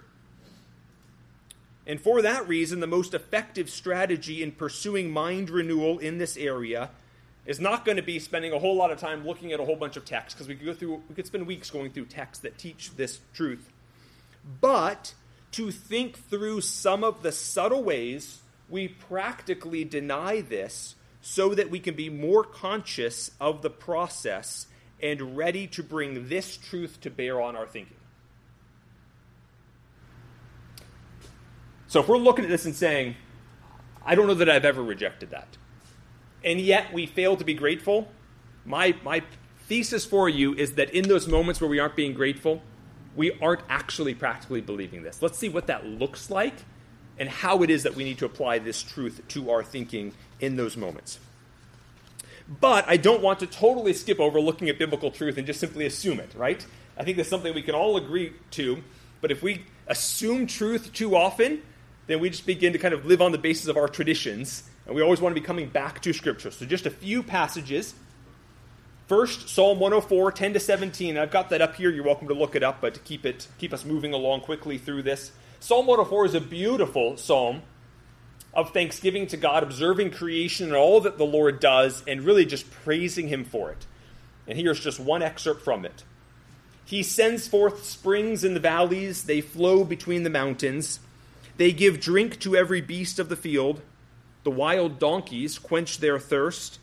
And 1.88 2.02
for 2.02 2.22
that 2.22 2.48
reason, 2.48 2.80
the 2.80 2.88
most 2.88 3.14
effective 3.14 3.70
strategy 3.70 4.42
in 4.42 4.52
pursuing 4.52 5.12
mind 5.12 5.50
renewal 5.50 6.00
in 6.00 6.18
this 6.18 6.36
area 6.36 6.90
is 7.46 7.60
not 7.60 7.86
going 7.86 7.98
to 7.98 8.04
be 8.04 8.18
spending 8.18 8.52
a 8.52 8.60
whole 8.60 8.76
lot 8.76 8.92
of 8.92 9.00
time 9.00 9.26
looking 9.26 9.52
at 9.52 9.60
a 9.60 9.66
whole 9.66 9.76
bunch 9.76 9.98
of 9.98 10.06
texts 10.06 10.34
because 10.34 10.48
we 10.48 10.56
could 10.56 10.66
go 10.66 10.74
through 10.74 11.04
we 11.08 11.16
could 11.16 11.28
spend 11.28 11.46
weeks 11.46 11.70
going 11.70 11.92
through 11.92 12.06
texts 12.06 12.42
that 12.42 12.58
teach 12.58 12.96
this 12.96 13.20
truth. 13.34 13.72
But 14.62 15.14
to 15.52 15.72
think 15.72 16.18
through 16.18 16.62
some 16.62 17.04
of 17.04 17.22
the 17.22 17.32
subtle 17.32 17.84
ways 17.84 18.42
we 18.68 18.88
practically 18.88 19.84
deny 19.84 20.42
this 20.42 20.96
so 21.22 21.54
that 21.54 21.70
we 21.70 21.80
can 21.80 21.96
be 21.96 22.10
more 22.10 22.44
conscious 22.44 23.32
of 23.40 23.62
the 23.62 23.70
process 23.70 24.68
and 25.02 25.38
ready 25.38 25.68
to 25.68 25.84
bring 25.84 26.30
this 26.30 26.58
truth 26.58 27.00
to 27.02 27.10
bear 27.10 27.42
on 27.42 27.56
our 27.56 27.68
thinking. 27.68 27.98
So 31.88 32.00
if 32.00 32.08
we're 32.08 32.18
looking 32.18 32.46
at 32.46 32.50
this 32.50 32.66
and 32.66 32.76
saying, 32.76 33.16
I 34.06 34.16
don't 34.16 34.28
know 34.28 34.34
that 34.34 34.50
I've 34.50 34.66
ever 34.66 34.84
rejected 34.84 35.32
that, 35.32 35.48
and 36.44 36.60
yet 36.60 36.94
we 36.94 37.06
fail 37.06 37.38
to 37.38 37.44
be 37.44 37.54
grateful, 37.54 38.08
my, 38.66 38.96
my 39.04 39.24
thesis 39.68 40.06
for 40.06 40.28
you 40.28 40.54
is 40.54 40.74
that 40.74 40.92
in 40.92 41.08
those 41.08 41.28
moments 41.28 41.62
where 41.62 41.70
we 41.70 41.80
aren't 41.80 41.96
being 41.96 42.14
grateful, 42.14 42.62
we 43.16 43.32
aren't 43.42 43.62
actually 43.70 44.14
practically 44.14 44.62
believing 44.62 45.04
this. 45.04 45.22
Let's 45.22 45.38
see 45.38 45.50
what 45.50 45.68
that 45.68 45.86
looks 45.86 46.30
like 46.30 46.54
and 47.18 47.30
how 47.30 47.64
it 47.64 47.70
is 47.70 47.84
that 47.84 47.96
we 47.96 48.04
need 48.04 48.18
to 48.18 48.26
apply 48.26 48.60
this 48.60 48.84
truth 48.84 49.22
to 49.30 49.50
our 49.52 49.64
thinking 49.64 50.14
in 50.40 50.58
those 50.58 50.76
moments. 50.76 51.20
But 52.48 52.88
I 52.88 52.98
don't 52.98 53.22
want 53.22 53.40
to 53.40 53.48
totally 53.48 53.94
skip 53.94 54.20
over 54.20 54.40
looking 54.40 54.70
at 54.70 54.78
biblical 54.78 55.12
truth 55.12 55.38
and 55.38 55.48
just 55.48 55.60
simply 55.60 55.86
assume 55.86 56.20
it, 56.20 56.32
right? 56.36 56.64
I 56.98 57.04
think 57.04 57.18
that's 57.18 57.30
something 57.30 57.54
we 57.54 57.64
can 57.64 57.76
all 57.76 57.98
agree 57.98 58.34
to. 58.52 58.84
But 59.22 59.32
if 59.32 59.42
we 59.42 59.66
assume 59.88 60.46
truth 60.46 60.94
too 60.94 61.16
often, 61.16 61.62
then 62.08 62.20
we 62.20 62.30
just 62.30 62.46
begin 62.46 62.74
to 62.74 62.80
kind 62.80 62.94
of 62.94 63.06
live 63.06 63.22
on 63.22 63.32
the 63.32 63.38
basis 63.38 63.68
of 63.68 63.78
our 63.78 63.88
traditions, 63.88 64.64
and 64.86 64.96
we 64.96 65.02
always 65.02 65.20
want 65.20 65.36
to 65.36 65.42
be 65.42 65.46
coming 65.46 65.70
back 65.70 66.02
to 66.04 66.14
Scripture. 66.14 66.52
So, 66.52 66.66
just 66.66 66.86
a 66.86 66.92
few 66.92 67.24
passages. 67.24 67.96
First, 69.08 69.50
Psalm 69.50 69.80
104, 69.80 70.32
10 70.32 70.54
to 70.54 70.60
17. 70.60 71.18
I've 71.18 71.32
got 71.32 71.50
that 71.50 71.62
up 71.62 71.76
here. 71.76 71.92
You're 71.92 72.04
welcome 72.04 72.28
to 72.28 72.34
look 72.34 72.56
it 72.56 72.64
up, 72.64 72.82
but 72.82 72.94
to 72.96 73.00
keep 73.00 73.26
it 73.26 73.48
keep 73.58 73.74
us 73.74 73.86
moving 73.86 74.14
along 74.14 74.42
quickly 74.42 74.78
through 74.78 75.04
this. 75.04 75.32
Psalm 75.60 75.88
104 75.88 76.26
is 76.26 76.34
a 76.36 76.42
beautiful 76.42 77.18
psalm 77.18 77.62
of 78.56 78.72
thanksgiving 78.72 79.28
to 79.28 79.38
God, 79.38 79.64
observing 79.64 80.12
creation 80.12 80.68
and 80.68 80.76
all 80.76 81.02
that 81.02 81.18
the 81.18 81.26
Lord 81.26 81.60
does, 81.60 82.04
and 82.08 82.22
really 82.22 82.46
just 82.46 82.72
praising 82.72 83.28
Him 83.28 83.44
for 83.44 83.72
it. 83.72 83.86
And 84.48 84.58
here's 84.58 84.80
just 84.80 85.00
one 85.00 85.22
excerpt 85.22 85.64
from 85.64 85.86
it. 85.86 86.04
He 86.86 87.04
sends 87.04 87.48
forth 87.48 87.84
springs 87.84 88.44
in 88.44 88.54
the 88.54 88.60
valleys, 88.60 89.24
they 89.24 89.42
flow 89.42 89.84
between 89.84 90.24
the 90.24 90.30
mountains. 90.30 91.00
They 91.58 91.72
give 91.72 92.00
drink 92.00 92.40
to 92.42 92.56
every 92.56 92.82
beast 92.82 93.18
of 93.18 93.30
the 93.30 93.36
field. 93.36 93.82
The 94.44 94.52
wild 94.52 95.00
donkeys 95.00 95.58
quench 95.58 95.98
their 95.98 96.20
thirst. 96.20 96.80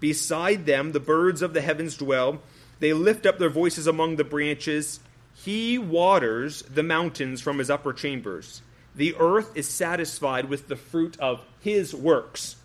Beside 0.00 0.66
them, 0.66 0.92
the 0.92 1.00
birds 1.00 1.42
of 1.42 1.54
the 1.54 1.60
heavens 1.60 1.96
dwell. 1.96 2.42
They 2.80 2.92
lift 2.92 3.24
up 3.24 3.38
their 3.38 3.48
voices 3.48 3.86
among 3.86 4.16
the 4.16 4.24
branches. 4.24 5.00
He 5.34 5.78
waters 5.78 6.62
the 6.62 6.82
mountains 6.82 7.40
from 7.40 7.58
his 7.58 7.70
upper 7.70 7.92
chambers. 7.92 8.62
The 8.96 9.14
earth 9.18 9.54
is 9.54 9.68
satisfied 9.68 10.46
with 10.46 10.68
the 10.68 10.76
fruit 10.76 11.18
of 11.20 11.44
his 11.60 11.94
works. 11.94 12.56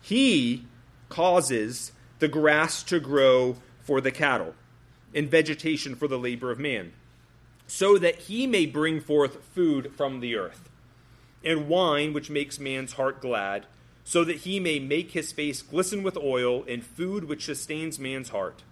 He 0.00 0.66
causes 1.08 1.92
the 2.18 2.28
grass 2.28 2.82
to 2.84 3.00
grow 3.00 3.56
for 3.80 4.00
the 4.00 4.10
cattle 4.10 4.54
and 5.14 5.30
vegetation 5.30 5.94
for 5.94 6.06
the 6.06 6.18
labor 6.18 6.50
of 6.50 6.58
man, 6.58 6.92
so 7.66 7.96
that 7.98 8.16
he 8.16 8.46
may 8.46 8.66
bring 8.66 9.00
forth 9.00 9.42
food 9.54 9.92
from 9.96 10.20
the 10.20 10.36
earth, 10.36 10.68
and 11.42 11.68
wine 11.68 12.12
which 12.12 12.28
makes 12.28 12.58
man's 12.58 12.94
heart 12.94 13.22
glad, 13.22 13.66
so 14.04 14.22
that 14.22 14.38
he 14.38 14.60
may 14.60 14.78
make 14.78 15.12
his 15.12 15.32
face 15.32 15.62
glisten 15.62 16.02
with 16.02 16.16
oil, 16.18 16.64
and 16.68 16.84
food 16.84 17.24
which 17.24 17.46
sustains 17.46 17.98
man's 17.98 18.28
heart. 18.30 18.62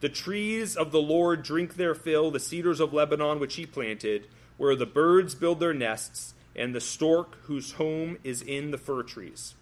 The 0.00 0.08
trees 0.08 0.76
of 0.76 0.90
the 0.90 1.02
Lord 1.02 1.42
drink 1.42 1.74
their 1.74 1.94
fill, 1.94 2.30
the 2.30 2.40
cedars 2.40 2.80
of 2.80 2.94
Lebanon 2.94 3.40
which 3.40 3.56
he 3.56 3.66
planted, 3.66 4.26
where 4.56 4.76
the 4.76 4.86
birds 4.86 5.34
build 5.34 5.60
their 5.60 5.74
nests, 5.74 6.34
and 6.56 6.74
the 6.74 6.80
stork 6.80 7.36
whose 7.44 7.72
home 7.72 8.16
is 8.22 8.40
in 8.40 8.70
the 8.70 8.78
fir 8.78 9.02
trees. 9.02 9.54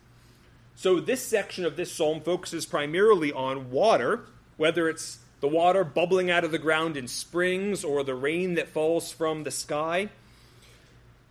So, 0.74 1.00
this 1.00 1.24
section 1.24 1.64
of 1.64 1.76
this 1.76 1.92
psalm 1.92 2.20
focuses 2.20 2.66
primarily 2.66 3.33
on 3.33 3.70
water, 3.70 4.20
whether 4.57 4.88
it's 4.88 5.18
the 5.40 5.48
water 5.48 5.85
bubbling 5.85 6.31
out 6.31 6.44
of 6.44 6.50
the 6.50 6.59
ground 6.59 6.96
in 6.96 7.09
springs 7.09 7.85
or 7.85 8.05
the 8.05 8.14
rain 8.14 8.55
that 8.55 8.68
falls 8.68 9.11
from 9.11 9.42
the 9.42 9.50
sky. 9.50 10.09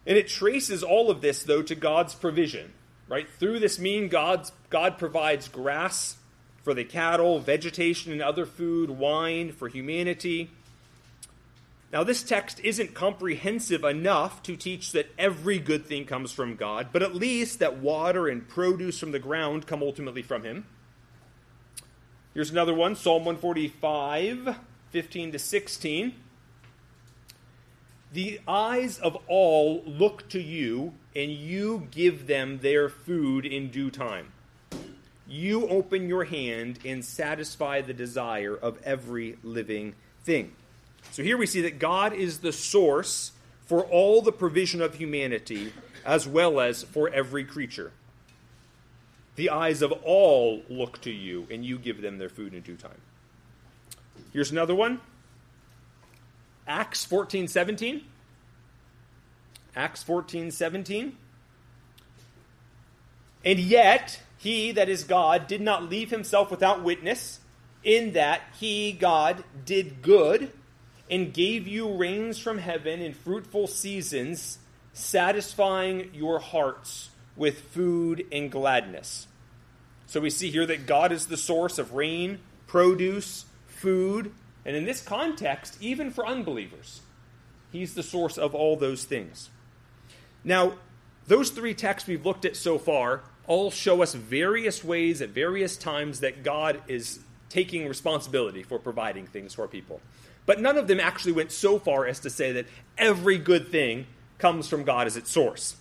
And 0.06 0.18
it 0.18 0.28
traces 0.28 0.84
all 0.84 1.10
of 1.10 1.22
this, 1.22 1.44
though, 1.44 1.62
to 1.64 1.76
God's 1.76 2.14
provision. 2.14 2.74
Right? 3.08 3.28
Through 3.40 3.60
this 3.60 3.78
mean, 3.78 4.08
God's, 4.08 4.52
God 4.70 4.98
provides 4.98 5.48
grass 5.48 6.18
for 6.64 6.74
the 6.74 6.84
cattle, 6.84 7.40
vegetation 7.40 8.12
and 8.12 8.22
other 8.22 8.46
food, 8.46 8.90
wine 8.90 9.52
for 9.52 9.68
humanity. 9.68 10.50
Now, 11.92 12.06
this 12.06 12.24
text 12.24 12.62
isn't 12.64 12.94
comprehensive 12.94 13.84
enough 13.84 14.42
to 14.44 14.56
teach 14.56 14.94
that 14.94 15.12
every 15.18 15.60
good 15.60 15.86
thing 15.86 16.06
comes 16.06 16.32
from 16.32 16.56
God, 16.56 16.88
but 16.94 17.04
at 17.04 17.14
least 17.14 17.60
that 17.60 17.78
water 17.78 18.30
and 18.30 18.48
produce 18.48 18.98
from 18.98 19.12
the 19.12 19.20
ground 19.20 19.68
come 19.68 19.84
ultimately 19.84 20.22
from 20.22 20.44
Him. 20.44 20.66
Here's 22.34 22.50
another 22.50 22.74
one 22.74 22.96
Psalm 22.96 23.26
145, 23.26 24.56
15 24.92 25.32
to 25.34 25.40
16. 25.40 26.14
The 28.14 28.40
eyes 28.48 28.98
of 28.98 29.18
all 29.28 29.84
look 29.86 30.30
to 30.30 30.42
you, 30.42 30.94
and 31.14 31.30
you 31.30 31.90
give 31.92 32.26
them 32.28 32.60
their 32.60 32.88
food 32.88 33.46
in 33.46 33.70
due 33.70 33.92
time. 33.92 34.32
You 35.28 35.68
open 35.68 36.08
your 36.08 36.24
hand 36.24 36.80
and 36.86 37.04
satisfy 37.04 37.82
the 37.82 37.94
desire 37.94 38.56
of 38.56 38.82
every 38.84 39.38
living 39.44 39.96
thing. 40.24 40.54
So 41.12 41.24
here 41.24 41.38
we 41.38 41.46
see 41.46 41.62
that 41.62 41.78
God 41.78 42.14
is 42.14 42.40
the 42.40 42.54
source 42.54 43.34
for 43.66 43.84
all 43.84 44.22
the 44.22 44.32
provision 44.32 44.82
of 44.82 44.96
humanity, 44.96 45.74
as 46.06 46.26
well 46.26 46.60
as 46.62 46.84
for 46.84 47.10
every 47.10 47.44
creature. 47.44 47.92
The 49.36 49.50
eyes 49.50 49.82
of 49.82 49.92
all 50.04 50.64
look 50.70 51.02
to 51.02 51.12
you, 51.12 51.48
and 51.52 51.66
you 51.66 51.78
give 51.78 52.02
them 52.02 52.18
their 52.18 52.30
food 52.30 52.54
in 52.54 52.62
due 52.62 52.78
time. 52.78 53.02
Here's 54.32 54.52
another 54.52 54.74
one 54.74 55.02
Acts 56.66 57.04
14 57.04 57.50
17. 57.50 58.04
Acts 59.76 60.04
14 60.04 60.52
17. 60.52 61.18
And 63.44 63.60
yet, 63.60 64.22
he, 64.38 64.72
that 64.72 64.88
is 64.88 65.04
God, 65.04 65.48
did 65.48 65.62
not 65.62 65.90
leave 65.90 66.10
himself 66.10 66.52
without 66.52 66.84
witness, 66.84 67.40
in 67.84 68.14
that 68.14 68.42
he, 68.60 68.94
God, 68.94 69.44
did 69.66 70.02
good 70.02 70.52
and 71.12 71.34
gave 71.34 71.68
you 71.68 71.94
rains 71.94 72.40
from 72.40 72.58
heaven 72.58 73.02
in 73.02 73.14
fruitful 73.14 73.68
seasons, 73.68 74.58
satisfying 74.94 76.10
your 76.14 76.40
hearts 76.40 77.10
with 77.36 77.60
food 77.60 78.26
and 78.32 78.50
gladness. 78.50 79.28
So 80.08 80.22
we 80.22 80.30
see 80.30 80.50
here 80.50 80.66
that 80.66 80.88
God 80.88 81.12
is 81.12 81.28
the 81.28 81.38
source 81.38 81.78
of 81.78 81.94
rain, 81.94 82.40
produce, 82.66 83.46
food, 83.68 84.32
and 84.66 84.76
in 84.76 84.86
this 84.86 85.02
context, 85.02 85.78
even 85.82 86.12
for 86.12 86.26
unbelievers, 86.26 87.02
He's 87.72 87.94
the 87.94 88.04
source 88.04 88.38
of 88.38 88.54
all 88.54 88.76
those 88.76 89.06
things. 89.06 89.50
Now, 90.44 90.74
those 91.28 91.52
three 91.52 91.74
texts 91.74 92.08
we've 92.08 92.26
looked 92.26 92.46
at 92.46 92.56
so 92.56 92.78
far 92.78 93.22
all 93.48 93.72
show 93.72 94.02
us 94.02 94.14
various 94.14 94.84
ways 94.84 95.22
at 95.22 95.30
various 95.30 95.78
times 95.78 96.20
that 96.20 96.44
God 96.44 96.82
is 96.88 97.20
taking 97.50 97.88
responsibility 97.88 98.64
for 98.64 98.80
providing 98.80 99.28
things 99.28 99.54
for 99.54 99.68
people. 99.68 100.02
But 100.46 100.60
none 100.60 100.78
of 100.78 100.88
them 100.88 101.00
actually 101.00 101.34
went 101.34 101.52
so 101.52 101.80
far 101.80 102.06
as 102.06 102.20
to 102.22 102.30
say 102.30 102.52
that 102.54 102.66
every 102.98 103.38
good 103.38 103.68
thing 103.70 104.08
comes 104.38 104.68
from 104.68 104.84
God 104.84 105.08
as 105.08 105.16
its 105.16 105.30
source. 105.30 105.76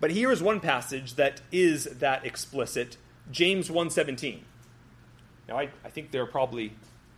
But 0.00 0.10
here 0.10 0.30
is 0.30 0.42
one 0.42 0.60
passage 0.60 1.14
that 1.14 1.40
is 1.50 1.84
that 1.84 2.26
explicit 2.26 2.96
James 3.30 3.68
1.17. 3.68 4.40
Now, 5.48 5.58
I, 5.58 5.68
I 5.84 5.88
think 5.88 6.10
there 6.10 6.22
are 6.22 6.26
probably 6.26 6.72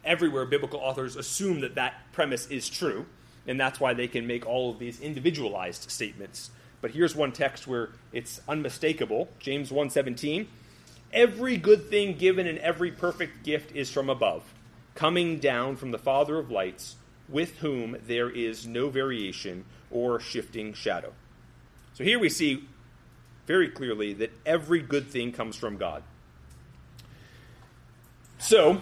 everywhere 0.05 0.45
biblical 0.45 0.81
authors 0.81 1.17
assume 1.17 1.61
that 1.61 1.75
that 1.75 1.95
premise 2.13 2.47
is 2.49 2.69
true, 2.69 3.07
and 3.47 3.59
that's 3.59 3.81
why 3.81 3.95
they 3.95 4.09
can 4.09 4.27
make 4.27 4.47
all 4.47 4.71
of 4.71 4.79
these 4.79 5.01
individualized 5.01 5.91
statements. 5.91 6.51
But 6.81 6.91
here's 6.91 7.17
one 7.17 7.33
text 7.33 7.67
where 7.67 7.91
it's 8.13 8.41
unmistakable 8.49 9.29
James 9.39 9.71
1.17. 9.71 10.47
Every 11.13 11.57
good 11.57 11.89
thing 11.89 12.17
given 12.17 12.47
and 12.47 12.59
every 12.59 12.91
perfect 12.91 13.45
gift 13.45 13.75
is 13.75 13.91
from 13.91 14.11
above, 14.11 14.43
coming 14.95 15.39
down 15.39 15.77
from 15.77 15.91
the 15.91 15.99
Father 15.99 16.39
of 16.39 16.51
lights, 16.51 16.97
with 17.29 17.57
whom 17.59 17.97
there 18.07 18.31
is 18.31 18.67
no 18.67 18.89
variation 18.89 19.65
or 19.91 20.21
shifting 20.21 20.73
shadow. 20.75 21.13
So 21.95 22.05
here 22.05 22.19
we 22.19 22.29
see 22.29 22.69
very 23.47 23.69
clearly 23.69 24.13
that 24.15 24.33
every 24.45 24.81
good 24.81 25.09
thing 25.09 25.33
comes 25.33 25.57
from 25.57 25.77
God. 25.77 26.03
So, 28.39 28.81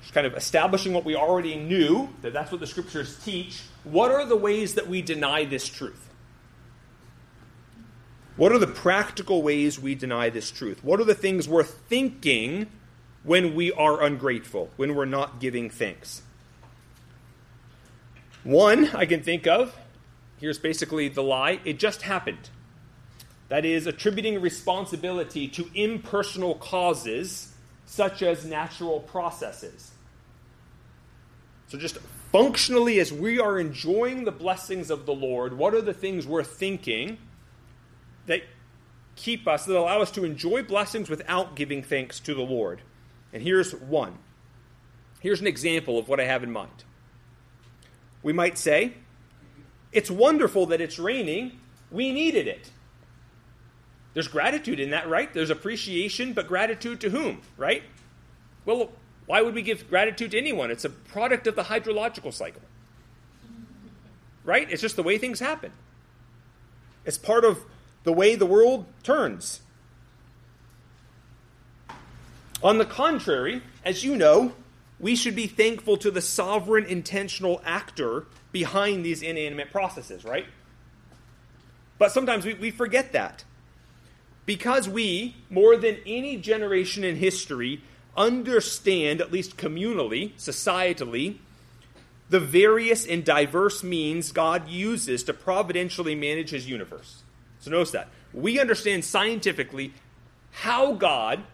just 0.00 0.14
kind 0.14 0.26
of 0.26 0.34
establishing 0.34 0.92
what 0.92 1.04
we 1.04 1.16
already 1.16 1.56
knew, 1.56 2.08
that 2.22 2.32
that's 2.32 2.52
what 2.52 2.60
the 2.60 2.66
scriptures 2.66 3.18
teach, 3.24 3.62
what 3.84 4.10
are 4.12 4.24
the 4.26 4.36
ways 4.36 4.74
that 4.74 4.88
we 4.88 5.02
deny 5.02 5.44
this 5.44 5.68
truth? 5.68 6.08
What 8.36 8.52
are 8.52 8.58
the 8.58 8.66
practical 8.66 9.42
ways 9.42 9.78
we 9.78 9.94
deny 9.94 10.30
this 10.30 10.50
truth? 10.50 10.82
What 10.82 11.00
are 11.00 11.04
the 11.04 11.14
things 11.14 11.48
we're 11.48 11.64
thinking 11.64 12.66
when 13.24 13.54
we 13.54 13.72
are 13.72 14.02
ungrateful, 14.02 14.70
when 14.76 14.94
we're 14.94 15.04
not 15.04 15.40
giving 15.40 15.70
thanks. 15.70 16.22
One 18.44 18.88
I 18.94 19.06
can 19.06 19.22
think 19.22 19.46
of, 19.46 19.76
here's 20.40 20.58
basically 20.58 21.08
the 21.08 21.22
lie 21.22 21.60
it 21.64 21.78
just 21.78 22.02
happened. 22.02 22.50
That 23.48 23.64
is, 23.64 23.86
attributing 23.86 24.40
responsibility 24.40 25.46
to 25.48 25.68
impersonal 25.74 26.54
causes 26.54 27.52
such 27.84 28.22
as 28.22 28.46
natural 28.46 29.00
processes. 29.00 29.90
So, 31.68 31.78
just 31.78 31.98
functionally, 32.32 32.98
as 32.98 33.12
we 33.12 33.38
are 33.38 33.58
enjoying 33.58 34.24
the 34.24 34.32
blessings 34.32 34.90
of 34.90 35.06
the 35.06 35.14
Lord, 35.14 35.56
what 35.56 35.74
are 35.74 35.82
the 35.82 35.94
things 35.94 36.26
we're 36.26 36.42
thinking 36.42 37.18
that 38.26 38.42
keep 39.16 39.46
us, 39.46 39.66
that 39.66 39.76
allow 39.76 40.00
us 40.00 40.10
to 40.12 40.24
enjoy 40.24 40.62
blessings 40.62 41.08
without 41.08 41.54
giving 41.54 41.82
thanks 41.82 42.18
to 42.20 42.34
the 42.34 42.42
Lord? 42.42 42.80
And 43.32 43.42
here's 43.42 43.74
one. 43.74 44.18
Here's 45.20 45.40
an 45.40 45.46
example 45.46 45.98
of 45.98 46.08
what 46.08 46.20
I 46.20 46.24
have 46.24 46.42
in 46.42 46.50
mind. 46.50 46.84
We 48.22 48.32
might 48.32 48.58
say, 48.58 48.94
It's 49.92 50.10
wonderful 50.10 50.66
that 50.66 50.80
it's 50.80 50.98
raining. 50.98 51.58
We 51.90 52.12
needed 52.12 52.46
it. 52.46 52.70
There's 54.14 54.28
gratitude 54.28 54.80
in 54.80 54.90
that, 54.90 55.08
right? 55.08 55.32
There's 55.32 55.50
appreciation, 55.50 56.32
but 56.32 56.46
gratitude 56.46 57.00
to 57.00 57.10
whom, 57.10 57.40
right? 57.56 57.82
Well, 58.64 58.90
why 59.26 59.42
would 59.42 59.54
we 59.54 59.62
give 59.62 59.88
gratitude 59.88 60.32
to 60.32 60.38
anyone? 60.38 60.70
It's 60.70 60.84
a 60.84 60.90
product 60.90 61.46
of 61.46 61.56
the 61.56 61.64
hydrological 61.64 62.32
cycle. 62.32 62.62
Right? 64.44 64.70
It's 64.70 64.82
just 64.82 64.96
the 64.96 65.02
way 65.02 65.18
things 65.18 65.40
happen. 65.40 65.72
It's 67.04 67.18
part 67.18 67.44
of 67.44 67.64
the 68.04 68.12
way 68.12 68.34
the 68.34 68.46
world 68.46 68.86
turns. 69.02 69.60
On 72.62 72.78
the 72.78 72.84
contrary, 72.84 73.62
as 73.84 74.04
you 74.04 74.16
know, 74.16 74.52
we 75.00 75.16
should 75.16 75.34
be 75.34 75.46
thankful 75.46 75.96
to 75.96 76.10
the 76.10 76.20
sovereign 76.20 76.84
intentional 76.84 77.60
actor 77.64 78.26
behind 78.52 79.04
these 79.04 79.22
inanimate 79.22 79.72
processes, 79.72 80.24
right? 80.24 80.46
But 81.98 82.12
sometimes 82.12 82.44
we, 82.44 82.54
we 82.54 82.70
forget 82.70 83.12
that. 83.12 83.44
Because 84.46 84.88
we, 84.88 85.36
more 85.50 85.76
than 85.76 85.98
any 86.06 86.36
generation 86.36 87.04
in 87.04 87.16
history, 87.16 87.82
understand, 88.16 89.20
at 89.20 89.32
least 89.32 89.56
communally, 89.56 90.32
societally, 90.34 91.36
the 92.28 92.40
various 92.40 93.06
and 93.06 93.24
diverse 93.24 93.82
means 93.82 94.32
God 94.32 94.68
uses 94.68 95.22
to 95.24 95.34
providentially 95.34 96.14
manage 96.14 96.50
his 96.50 96.68
universe. 96.68 97.22
So 97.60 97.70
notice 97.70 97.90
that. 97.92 98.08
We 98.32 98.58
understand 98.58 99.04
scientifically 99.04 99.92
how 100.50 100.94
God, 100.94 101.44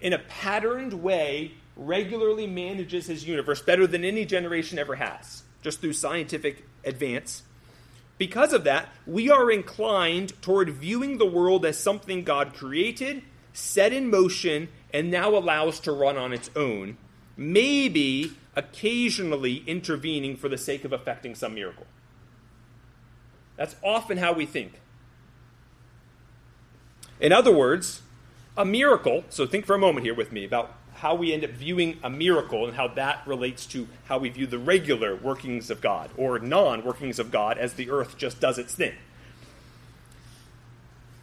in 0.00 0.12
a 0.12 0.18
patterned 0.18 1.02
way, 1.02 1.52
regularly 1.76 2.46
manages 2.46 3.06
his 3.06 3.26
universe 3.26 3.62
better 3.62 3.86
than 3.86 4.04
any 4.04 4.24
generation 4.24 4.78
ever 4.78 4.96
has, 4.96 5.42
just 5.62 5.80
through 5.80 5.92
scientific 5.92 6.64
advance. 6.84 7.42
Because 8.16 8.52
of 8.52 8.64
that, 8.64 8.88
we 9.06 9.30
are 9.30 9.50
inclined 9.50 10.40
toward 10.42 10.70
viewing 10.70 11.18
the 11.18 11.26
world 11.26 11.64
as 11.64 11.78
something 11.78 12.24
God 12.24 12.52
created, 12.52 13.22
set 13.52 13.92
in 13.92 14.10
motion, 14.10 14.68
and 14.92 15.10
now 15.10 15.36
allows 15.36 15.78
to 15.80 15.92
run 15.92 16.16
on 16.16 16.32
its 16.32 16.50
own, 16.56 16.96
maybe 17.36 18.32
occasionally 18.56 19.62
intervening 19.66 20.36
for 20.36 20.48
the 20.48 20.58
sake 20.58 20.84
of 20.84 20.92
effecting 20.92 21.34
some 21.36 21.54
miracle. 21.54 21.86
That's 23.56 23.76
often 23.84 24.18
how 24.18 24.32
we 24.32 24.46
think. 24.46 24.80
In 27.20 27.32
other 27.32 27.52
words, 27.52 28.02
a 28.58 28.64
miracle, 28.64 29.24
so 29.30 29.46
think 29.46 29.64
for 29.64 29.76
a 29.76 29.78
moment 29.78 30.04
here 30.04 30.14
with 30.14 30.32
me 30.32 30.44
about 30.44 30.74
how 30.94 31.14
we 31.14 31.32
end 31.32 31.44
up 31.44 31.50
viewing 31.52 31.96
a 32.02 32.10
miracle 32.10 32.66
and 32.66 32.76
how 32.76 32.88
that 32.88 33.24
relates 33.24 33.64
to 33.66 33.86
how 34.06 34.18
we 34.18 34.28
view 34.28 34.48
the 34.48 34.58
regular 34.58 35.14
workings 35.14 35.70
of 35.70 35.80
God 35.80 36.10
or 36.16 36.40
non 36.40 36.84
workings 36.84 37.20
of 37.20 37.30
God 37.30 37.56
as 37.56 37.74
the 37.74 37.88
earth 37.88 38.18
just 38.18 38.40
does 38.40 38.58
its 38.58 38.74
thing. 38.74 38.94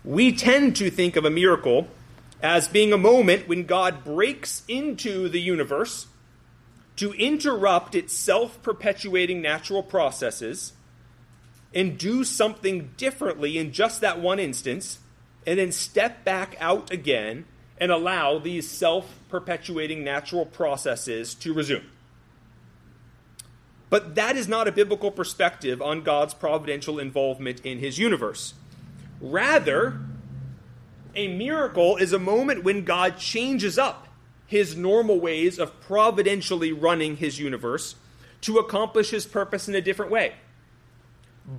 We 0.06 0.32
tend 0.32 0.78
to 0.78 0.89
think 0.89 1.17
of 1.17 1.26
a 1.26 1.30
miracle 1.30 1.89
as 2.41 2.69
being 2.69 2.93
a 2.93 2.98
moment 2.98 3.50
when 3.50 3.65
God 3.65 4.06
breaks 4.06 4.63
into 4.69 5.28
the 5.28 5.41
universe 5.41 6.08
to 6.95 7.12
interrupt 7.13 7.95
its 7.95 8.13
self 8.13 8.62
perpetuating 8.63 9.41
natural 9.41 9.84
processes 9.84 10.71
and 11.74 11.98
do 11.98 12.24
something 12.24 12.91
differently 12.95 13.58
in 13.58 13.74
just 13.74 14.00
that 14.00 14.21
one 14.21 14.39
instance, 14.39 15.00
and 15.45 15.60
then 15.60 15.71
step 15.71 16.23
back 16.23 16.55
out 16.60 16.91
again 16.91 17.45
and 17.79 17.91
allow 17.91 18.39
these 18.39 18.69
self 18.69 19.19
perpetuating 19.29 20.03
natural 20.03 20.45
processes 20.45 21.34
to 21.36 21.53
resume. 21.53 21.89
But 23.89 24.15
that 24.15 24.36
is 24.36 24.47
not 24.47 24.67
a 24.67 24.71
biblical 24.71 25.12
perspective 25.12 25.81
on 25.81 26.01
God's 26.01 26.34
providential 26.34 26.99
involvement 26.99 27.62
in 27.65 27.79
his 27.79 27.99
universe. 27.99 28.53
Rather, 29.21 29.99
a 31.15 31.27
miracle 31.27 31.95
is 31.97 32.12
a 32.12 32.19
moment 32.19 32.63
when 32.63 32.84
God 32.84 33.17
changes 33.17 33.77
up 33.77 34.08
his 34.47 34.75
normal 34.75 35.19
ways 35.19 35.60
of 35.60 35.79
providentially 35.81 36.71
running 36.71 37.17
his 37.17 37.39
universe 37.39 37.95
to 38.41 38.58
accomplish 38.58 39.10
his 39.10 39.25
purpose 39.25 39.67
in 39.67 39.75
a 39.75 39.81
different 39.81 40.12
way. 40.12 40.34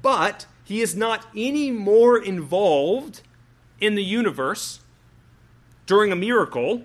But 0.02 0.46
he 0.64 0.82
is 0.82 0.94
not 0.94 1.26
any 1.34 1.70
more 1.70 2.18
involved 2.18 3.22
in 3.80 3.94
the 3.94 4.04
universe 4.04 4.80
during 5.86 6.12
a 6.12 6.16
miracle 6.16 6.82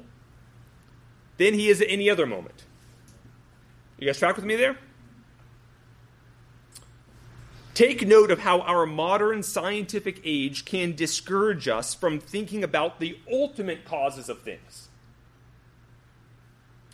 than 1.37 1.53
he 1.53 1.69
is 1.69 1.81
at 1.81 1.87
any 1.89 2.09
other 2.09 2.25
moment. 2.25 2.65
You 3.97 4.07
guys 4.07 4.19
track 4.19 4.35
with 4.35 4.45
me 4.45 4.55
there? 4.55 4.77
Take 7.73 8.05
note 8.05 8.31
of 8.31 8.39
how 8.39 8.61
our 8.61 8.85
modern 8.85 9.43
scientific 9.43 10.21
age 10.25 10.65
can 10.65 10.95
discourage 10.95 11.67
us 11.67 11.93
from 11.93 12.19
thinking 12.19 12.63
about 12.63 12.99
the 12.99 13.17
ultimate 13.31 13.85
causes 13.85 14.27
of 14.27 14.41
things, 14.41 14.89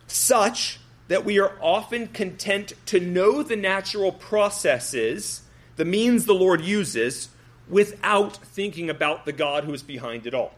such 0.06 0.80
that 1.08 1.26
we 1.26 1.40
are 1.40 1.58
often 1.62 2.08
content 2.08 2.74
to 2.86 3.00
know 3.00 3.42
the 3.42 3.56
natural 3.56 4.12
processes, 4.12 5.42
the 5.78 5.86
means 5.86 6.26
the 6.26 6.34
Lord 6.34 6.62
uses, 6.62 7.30
without 7.70 8.38
thinking 8.38 8.90
about 8.90 9.26
the 9.26 9.32
God 9.32 9.64
who 9.64 9.74
is 9.74 9.84
behind 9.84 10.26
it 10.26 10.34
all. 10.34 10.54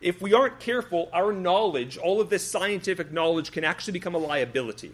If 0.00 0.20
we 0.20 0.32
aren't 0.32 0.60
careful, 0.60 1.08
our 1.12 1.32
knowledge, 1.32 1.96
all 1.96 2.20
of 2.20 2.30
this 2.30 2.48
scientific 2.48 3.12
knowledge, 3.12 3.50
can 3.50 3.64
actually 3.64 3.94
become 3.94 4.14
a 4.14 4.18
liability. 4.18 4.92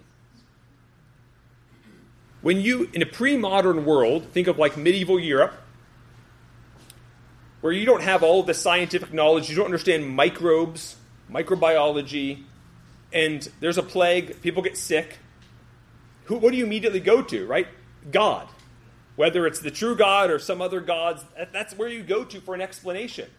When 2.40 2.60
you, 2.60 2.90
in 2.92 3.02
a 3.02 3.06
pre 3.06 3.36
modern 3.36 3.84
world, 3.84 4.26
think 4.32 4.48
of 4.48 4.58
like 4.58 4.76
medieval 4.76 5.18
Europe, 5.18 5.54
where 7.60 7.72
you 7.72 7.86
don't 7.86 8.02
have 8.02 8.22
all 8.22 8.42
the 8.42 8.54
scientific 8.54 9.12
knowledge, 9.12 9.48
you 9.48 9.56
don't 9.56 9.64
understand 9.64 10.08
microbes, 10.08 10.96
microbiology, 11.30 12.42
and 13.12 13.48
there's 13.60 13.78
a 13.78 13.82
plague, 13.82 14.42
people 14.42 14.62
get 14.62 14.76
sick. 14.76 15.18
Who, 16.24 16.36
what 16.36 16.50
do 16.50 16.58
you 16.58 16.64
immediately 16.64 17.00
go 17.00 17.22
to, 17.22 17.46
right? 17.46 17.66
God. 18.10 18.48
Whether 19.16 19.46
it's 19.46 19.60
the 19.60 19.70
true 19.70 19.94
God 19.94 20.30
or 20.30 20.38
some 20.38 20.60
other 20.60 20.80
gods, 20.80 21.24
that's 21.52 21.76
where 21.76 21.88
you 21.88 22.02
go 22.02 22.24
to 22.24 22.40
for 22.40 22.54
an 22.54 22.60
explanation. 22.60 23.30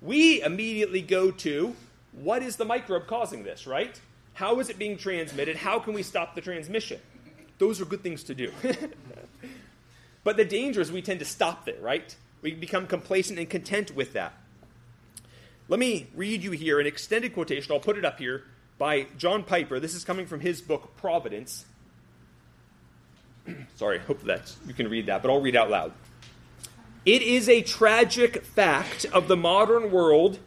We 0.00 0.42
immediately 0.42 1.02
go 1.02 1.30
to 1.30 1.76
what 2.12 2.42
is 2.42 2.56
the 2.56 2.64
microbe 2.64 3.06
causing 3.06 3.44
this, 3.44 3.66
right? 3.66 4.00
How 4.34 4.58
is 4.60 4.70
it 4.70 4.78
being 4.78 4.96
transmitted? 4.96 5.56
How 5.56 5.78
can 5.78 5.94
we 5.94 6.02
stop 6.02 6.34
the 6.34 6.40
transmission? 6.40 7.00
Those 7.58 7.80
are 7.80 7.84
good 7.84 8.02
things 8.02 8.22
to 8.24 8.34
do. 8.34 8.52
but 10.24 10.36
the 10.36 10.44
danger 10.44 10.80
is 10.80 10.92
we 10.92 11.02
tend 11.02 11.18
to 11.20 11.24
stop 11.24 11.64
there, 11.64 11.80
right? 11.80 12.14
We 12.42 12.54
become 12.54 12.86
complacent 12.86 13.38
and 13.38 13.50
content 13.50 13.94
with 13.94 14.12
that. 14.12 14.32
Let 15.68 15.80
me 15.80 16.08
read 16.14 16.42
you 16.42 16.52
here 16.52 16.80
an 16.80 16.86
extended 16.86 17.34
quotation. 17.34 17.72
I'll 17.72 17.80
put 17.80 17.98
it 17.98 18.04
up 18.04 18.18
here 18.18 18.44
by 18.78 19.06
John 19.16 19.42
Piper. 19.42 19.80
This 19.80 19.94
is 19.94 20.04
coming 20.04 20.26
from 20.26 20.40
his 20.40 20.60
book, 20.60 20.96
Providence. 20.96 21.66
Sorry, 23.76 23.98
hope 23.98 24.22
that 24.22 24.54
you 24.66 24.74
can 24.74 24.88
read 24.88 25.06
that, 25.06 25.22
but 25.22 25.30
I'll 25.30 25.40
read 25.40 25.56
out 25.56 25.70
loud. 25.70 25.92
It 27.04 27.22
is 27.22 27.48
a 27.48 27.62
tragic 27.62 28.44
fact 28.44 29.06
of 29.06 29.28
the 29.28 29.36
modern 29.36 29.90
world 29.90 30.38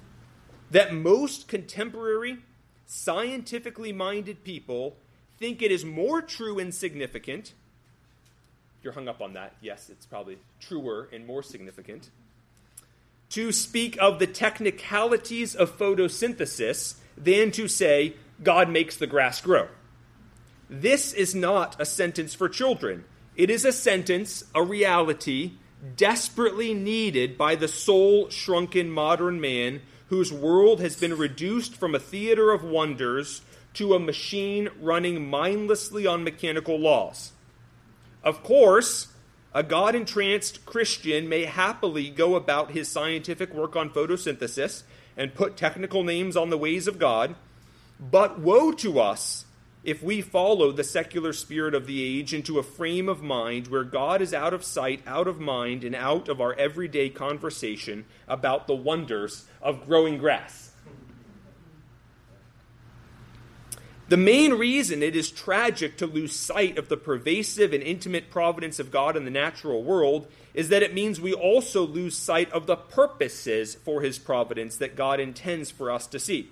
that 0.69 0.93
most 0.93 1.47
contemporary, 1.47 2.37
scientifically 2.85 3.91
minded 3.91 4.43
people 4.43 4.95
think 5.39 5.61
it 5.61 5.71
is 5.71 5.83
more 5.83 6.21
true 6.21 6.59
and 6.59 6.73
significant. 6.73 7.53
You're 8.83 8.93
hung 8.93 9.07
up 9.07 9.21
on 9.21 9.33
that, 9.33 9.55
yes, 9.61 9.89
it's 9.89 10.05
probably 10.05 10.37
truer 10.59 11.09
and 11.11 11.25
more 11.25 11.43
significant. 11.43 12.09
To 13.31 13.51
speak 13.51 13.97
of 13.99 14.19
the 14.19 14.27
technicalities 14.27 15.55
of 15.55 15.77
photosynthesis 15.77 16.95
than 17.17 17.51
to 17.51 17.67
say, 17.67 18.15
God 18.43 18.69
makes 18.69 18.97
the 18.97 19.07
grass 19.07 19.39
grow. 19.41 19.67
This 20.73 21.11
is 21.11 21.35
not 21.35 21.75
a 21.81 21.85
sentence 21.85 22.33
for 22.33 22.47
children. 22.47 23.03
It 23.35 23.49
is 23.49 23.65
a 23.65 23.73
sentence, 23.73 24.45
a 24.55 24.63
reality, 24.63 25.55
desperately 25.97 26.73
needed 26.73 27.37
by 27.37 27.55
the 27.55 27.67
soul 27.67 28.29
shrunken 28.29 28.89
modern 28.89 29.41
man 29.41 29.81
whose 30.07 30.31
world 30.31 30.79
has 30.79 30.95
been 30.95 31.17
reduced 31.17 31.75
from 31.75 31.93
a 31.93 31.99
theater 31.99 32.51
of 32.51 32.63
wonders 32.63 33.41
to 33.73 33.93
a 33.93 33.99
machine 33.99 34.69
running 34.79 35.29
mindlessly 35.29 36.07
on 36.07 36.23
mechanical 36.23 36.79
laws. 36.79 37.33
Of 38.23 38.41
course, 38.41 39.07
a 39.53 39.63
God 39.63 39.93
entranced 39.93 40.65
Christian 40.65 41.27
may 41.27 41.43
happily 41.43 42.09
go 42.09 42.35
about 42.35 42.71
his 42.71 42.87
scientific 42.87 43.53
work 43.53 43.75
on 43.75 43.89
photosynthesis 43.89 44.83
and 45.17 45.35
put 45.35 45.57
technical 45.57 46.05
names 46.05 46.37
on 46.37 46.49
the 46.49 46.57
ways 46.57 46.87
of 46.87 46.97
God, 46.97 47.35
but 47.99 48.39
woe 48.39 48.71
to 48.71 49.01
us 49.01 49.43
if 49.83 50.03
we 50.03 50.21
follow 50.21 50.71
the 50.71 50.83
secular 50.83 51.33
spirit 51.33 51.73
of 51.73 51.87
the 51.87 52.03
age 52.03 52.33
into 52.33 52.59
a 52.59 52.63
frame 52.63 53.09
of 53.09 53.23
mind 53.23 53.67
where 53.67 53.83
God 53.83 54.21
is 54.21 54.33
out 54.33 54.53
of 54.53 54.63
sight, 54.63 55.01
out 55.07 55.27
of 55.27 55.39
mind, 55.39 55.83
and 55.83 55.95
out 55.95 56.29
of 56.29 56.39
our 56.39 56.53
everyday 56.53 57.09
conversation 57.09 58.05
about 58.27 58.67
the 58.67 58.75
wonders 58.75 59.45
of 59.61 59.85
growing 59.85 60.19
grass. 60.19 60.71
The 64.07 64.17
main 64.17 64.53
reason 64.55 65.01
it 65.01 65.15
is 65.15 65.31
tragic 65.31 65.97
to 65.97 66.05
lose 66.05 66.35
sight 66.35 66.77
of 66.77 66.89
the 66.89 66.97
pervasive 66.97 67.71
and 67.71 67.81
intimate 67.81 68.29
providence 68.29 68.77
of 68.77 68.91
God 68.91 69.15
in 69.15 69.23
the 69.23 69.31
natural 69.31 69.83
world 69.83 70.27
is 70.53 70.67
that 70.67 70.83
it 70.83 70.93
means 70.93 71.21
we 71.21 71.33
also 71.33 71.87
lose 71.87 72.15
sight 72.15 72.51
of 72.51 72.67
the 72.67 72.75
purposes 72.75 73.75
for 73.75 74.01
his 74.01 74.19
providence 74.19 74.75
that 74.75 74.97
God 74.97 75.21
intends 75.21 75.71
for 75.71 75.89
us 75.89 76.07
to 76.07 76.19
see. 76.19 76.49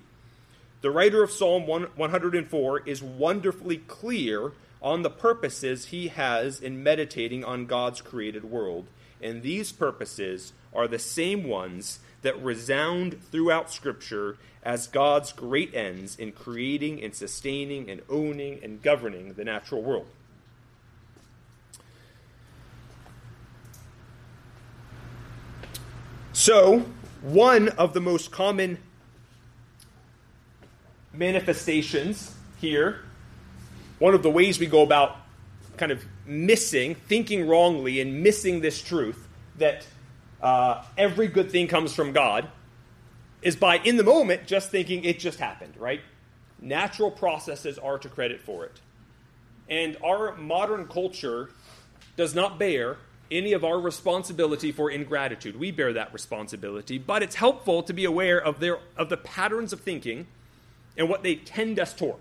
The 0.81 0.91
writer 0.91 1.21
of 1.21 1.31
Psalm 1.31 1.67
104 1.67 2.79
is 2.87 3.03
wonderfully 3.03 3.77
clear 3.79 4.53
on 4.81 5.01
the 5.01 5.09
purposes 5.09 5.87
he 5.87 6.07
has 6.07 6.61
in 6.61 6.81
meditating 6.81 7.43
on 7.43 7.65
God's 7.65 8.01
created 8.01 8.45
world. 8.45 8.87
And 9.21 9.43
these 9.43 9.73
purposes 9.73 10.53
are 10.73 10.87
the 10.87 10.99
same 10.99 11.43
ones 11.43 11.99
that 12.21 12.41
resound 12.41 13.21
throughout 13.29 13.69
Scripture 13.71 14.37
as 14.63 14.87
God's 14.87 15.33
great 15.33 15.73
ends 15.75 16.15
in 16.17 16.31
creating 16.31 17.03
and 17.03 17.13
sustaining 17.13 17.89
and 17.89 18.01
owning 18.09 18.61
and 18.63 18.81
governing 18.81 19.33
the 19.33 19.43
natural 19.43 19.81
world. 19.81 20.07
So, 26.31 26.85
one 27.21 27.67
of 27.69 27.93
the 27.93 27.99
most 27.99 28.31
common 28.31 28.77
manifestations 31.19 32.33
here, 32.61 33.01
one 33.99 34.15
of 34.15 34.23
the 34.23 34.29
ways 34.29 34.57
we 34.57 34.65
go 34.65 34.81
about 34.81 35.17
kind 35.75 35.91
of 35.91 36.03
missing, 36.25 36.95
thinking 36.95 37.45
wrongly, 37.45 37.99
and 37.99 38.23
missing 38.23 38.61
this 38.61 38.81
truth 38.81 39.27
that 39.57 39.85
uh, 40.41 40.81
every 40.97 41.27
good 41.27 41.51
thing 41.51 41.67
comes 41.67 41.93
from 41.93 42.13
God 42.13 42.47
is 43.41 43.57
by, 43.57 43.77
in 43.79 43.97
the 43.97 44.03
moment, 44.03 44.47
just 44.47 44.71
thinking 44.71 45.03
it 45.03 45.19
just 45.19 45.39
happened, 45.39 45.73
right? 45.77 45.99
Natural 46.61 47.11
processes 47.11 47.77
are 47.77 47.99
to 47.99 48.07
credit 48.07 48.41
for 48.41 48.65
it. 48.65 48.79
And 49.69 49.97
our 50.03 50.35
modern 50.37 50.87
culture 50.87 51.49
does 52.15 52.33
not 52.33 52.57
bear 52.57 52.97
any 53.29 53.53
of 53.53 53.63
our 53.63 53.79
responsibility 53.79 54.71
for 54.71 54.89
ingratitude. 54.89 55.59
We 55.59 55.71
bear 55.71 55.93
that 55.93 56.13
responsibility, 56.13 56.97
but 56.97 57.23
it's 57.23 57.35
helpful 57.35 57.83
to 57.83 57.93
be 57.93 58.05
aware 58.05 58.41
of, 58.41 58.59
their, 58.59 58.79
of 58.97 59.09
the 59.09 59.17
patterns 59.17 59.73
of 59.73 59.81
thinking 59.81 60.27
and 60.97 61.09
what 61.09 61.23
they 61.23 61.35
tend 61.35 61.79
us 61.79 61.93
toward 61.93 62.19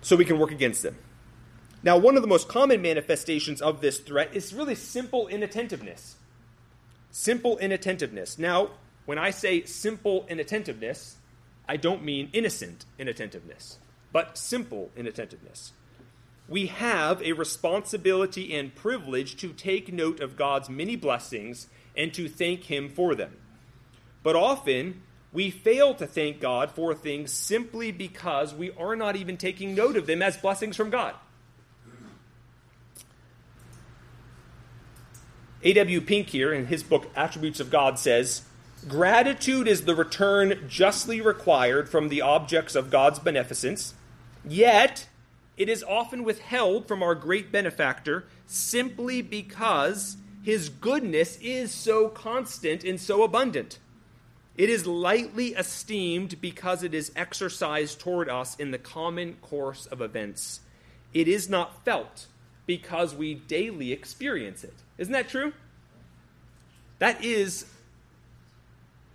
so 0.00 0.16
we 0.16 0.24
can 0.24 0.38
work 0.38 0.52
against 0.52 0.82
them. 0.82 0.96
Now, 1.82 1.98
one 1.98 2.16
of 2.16 2.22
the 2.22 2.28
most 2.28 2.48
common 2.48 2.80
manifestations 2.80 3.60
of 3.60 3.80
this 3.80 3.98
threat 3.98 4.30
is 4.34 4.54
really 4.54 4.74
simple 4.74 5.28
inattentiveness. 5.28 6.16
Simple 7.10 7.58
inattentiveness. 7.58 8.38
Now, 8.38 8.70
when 9.06 9.18
I 9.18 9.30
say 9.30 9.64
simple 9.64 10.26
inattentiveness, 10.28 11.16
I 11.68 11.76
don't 11.76 12.04
mean 12.04 12.30
innocent 12.32 12.84
inattentiveness, 12.98 13.78
but 14.12 14.38
simple 14.38 14.90
inattentiveness. 14.96 15.72
We 16.48 16.66
have 16.66 17.22
a 17.22 17.32
responsibility 17.32 18.54
and 18.54 18.74
privilege 18.74 19.36
to 19.36 19.52
take 19.52 19.92
note 19.92 20.20
of 20.20 20.36
God's 20.36 20.68
many 20.68 20.96
blessings 20.96 21.68
and 21.96 22.12
to 22.14 22.28
thank 22.28 22.64
Him 22.64 22.88
for 22.88 23.14
them. 23.14 23.36
But 24.22 24.36
often, 24.36 25.02
we 25.34 25.50
fail 25.50 25.94
to 25.94 26.06
thank 26.06 26.40
God 26.40 26.70
for 26.70 26.94
things 26.94 27.32
simply 27.32 27.90
because 27.90 28.54
we 28.54 28.70
are 28.78 28.94
not 28.94 29.16
even 29.16 29.36
taking 29.36 29.74
note 29.74 29.96
of 29.96 30.06
them 30.06 30.22
as 30.22 30.36
blessings 30.36 30.76
from 30.76 30.90
God. 30.90 31.14
A.W. 35.64 36.00
Pink 36.02 36.28
here, 36.28 36.52
in 36.52 36.66
his 36.66 36.82
book 36.84 37.10
Attributes 37.16 37.58
of 37.58 37.70
God, 37.70 37.98
says 37.98 38.42
Gratitude 38.86 39.66
is 39.66 39.84
the 39.84 39.94
return 39.94 40.66
justly 40.68 41.20
required 41.20 41.88
from 41.88 42.10
the 42.10 42.20
objects 42.20 42.76
of 42.76 42.90
God's 42.90 43.18
beneficence, 43.18 43.94
yet 44.46 45.08
it 45.56 45.68
is 45.68 45.82
often 45.82 46.22
withheld 46.22 46.86
from 46.86 47.02
our 47.02 47.14
great 47.14 47.50
benefactor 47.50 48.24
simply 48.46 49.20
because 49.20 50.16
his 50.44 50.68
goodness 50.68 51.38
is 51.40 51.72
so 51.72 52.08
constant 52.08 52.84
and 52.84 53.00
so 53.00 53.24
abundant. 53.24 53.78
It 54.56 54.70
is 54.70 54.86
lightly 54.86 55.48
esteemed 55.48 56.40
because 56.40 56.82
it 56.82 56.94
is 56.94 57.10
exercised 57.16 58.00
toward 58.00 58.28
us 58.28 58.54
in 58.56 58.70
the 58.70 58.78
common 58.78 59.34
course 59.42 59.86
of 59.86 60.00
events. 60.00 60.60
It 61.12 61.26
is 61.26 61.48
not 61.48 61.84
felt 61.84 62.26
because 62.66 63.14
we 63.14 63.34
daily 63.34 63.92
experience 63.92 64.62
it. 64.62 64.74
Isn't 64.96 65.12
that 65.12 65.28
true? 65.28 65.52
That 67.00 67.24
is 67.24 67.66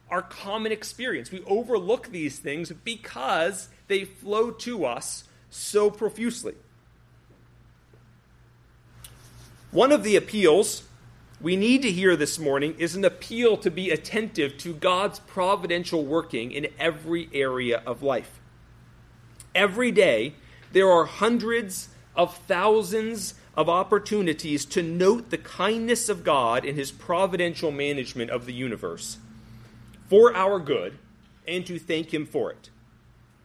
our 0.10 0.22
common 0.22 0.72
experience. 0.72 1.32
We 1.32 1.42
overlook 1.46 2.10
these 2.10 2.40
things 2.40 2.72
because 2.84 3.70
they 3.88 4.06
flow 4.06 4.52
to 4.52 4.86
us 4.86 5.24
so 5.50 5.90
profusely. 5.90 6.56
One 9.72 9.92
of 9.92 10.04
the 10.04 10.16
appeals 10.16 10.84
we 11.42 11.56
need 11.56 11.82
to 11.84 11.92
hear 11.92 12.16
this 12.16 12.38
morning 12.38 12.76
is 12.78 12.96
an 12.96 13.06
appeal 13.06 13.56
to 13.58 13.72
be 13.72 13.92
attentive 13.92 14.58
to 14.58 14.74
God's 14.74 15.20
providential 15.20 16.06
working 16.06 16.52
in 16.52 16.68
every 16.78 17.30
area 17.34 17.82
of 17.86 18.04
life. 18.04 18.40
Every 19.56 19.92
day, 19.92 20.34
there 20.74 20.90
are 20.90 21.06
hundreds 21.06 21.90
of 22.16 22.36
thousands 22.40 23.36
of 23.56 23.70
opportunities 23.70 24.66
to 24.66 24.84
note 24.84 25.30
the 25.30 25.38
kindness 25.38 26.10
of 26.10 26.24
God 26.24 26.66
in 26.66 26.76
his 26.76 26.92
providential 26.92 27.72
management 27.72 28.32
of 28.32 28.46
the 28.46 28.54
universe 28.54 29.18
for 30.10 30.36
our 30.36 30.60
good 30.60 30.98
and 31.48 31.66
to 31.66 31.80
thank 31.80 32.14
him 32.14 32.26
for 32.26 32.52
it. 32.52 32.70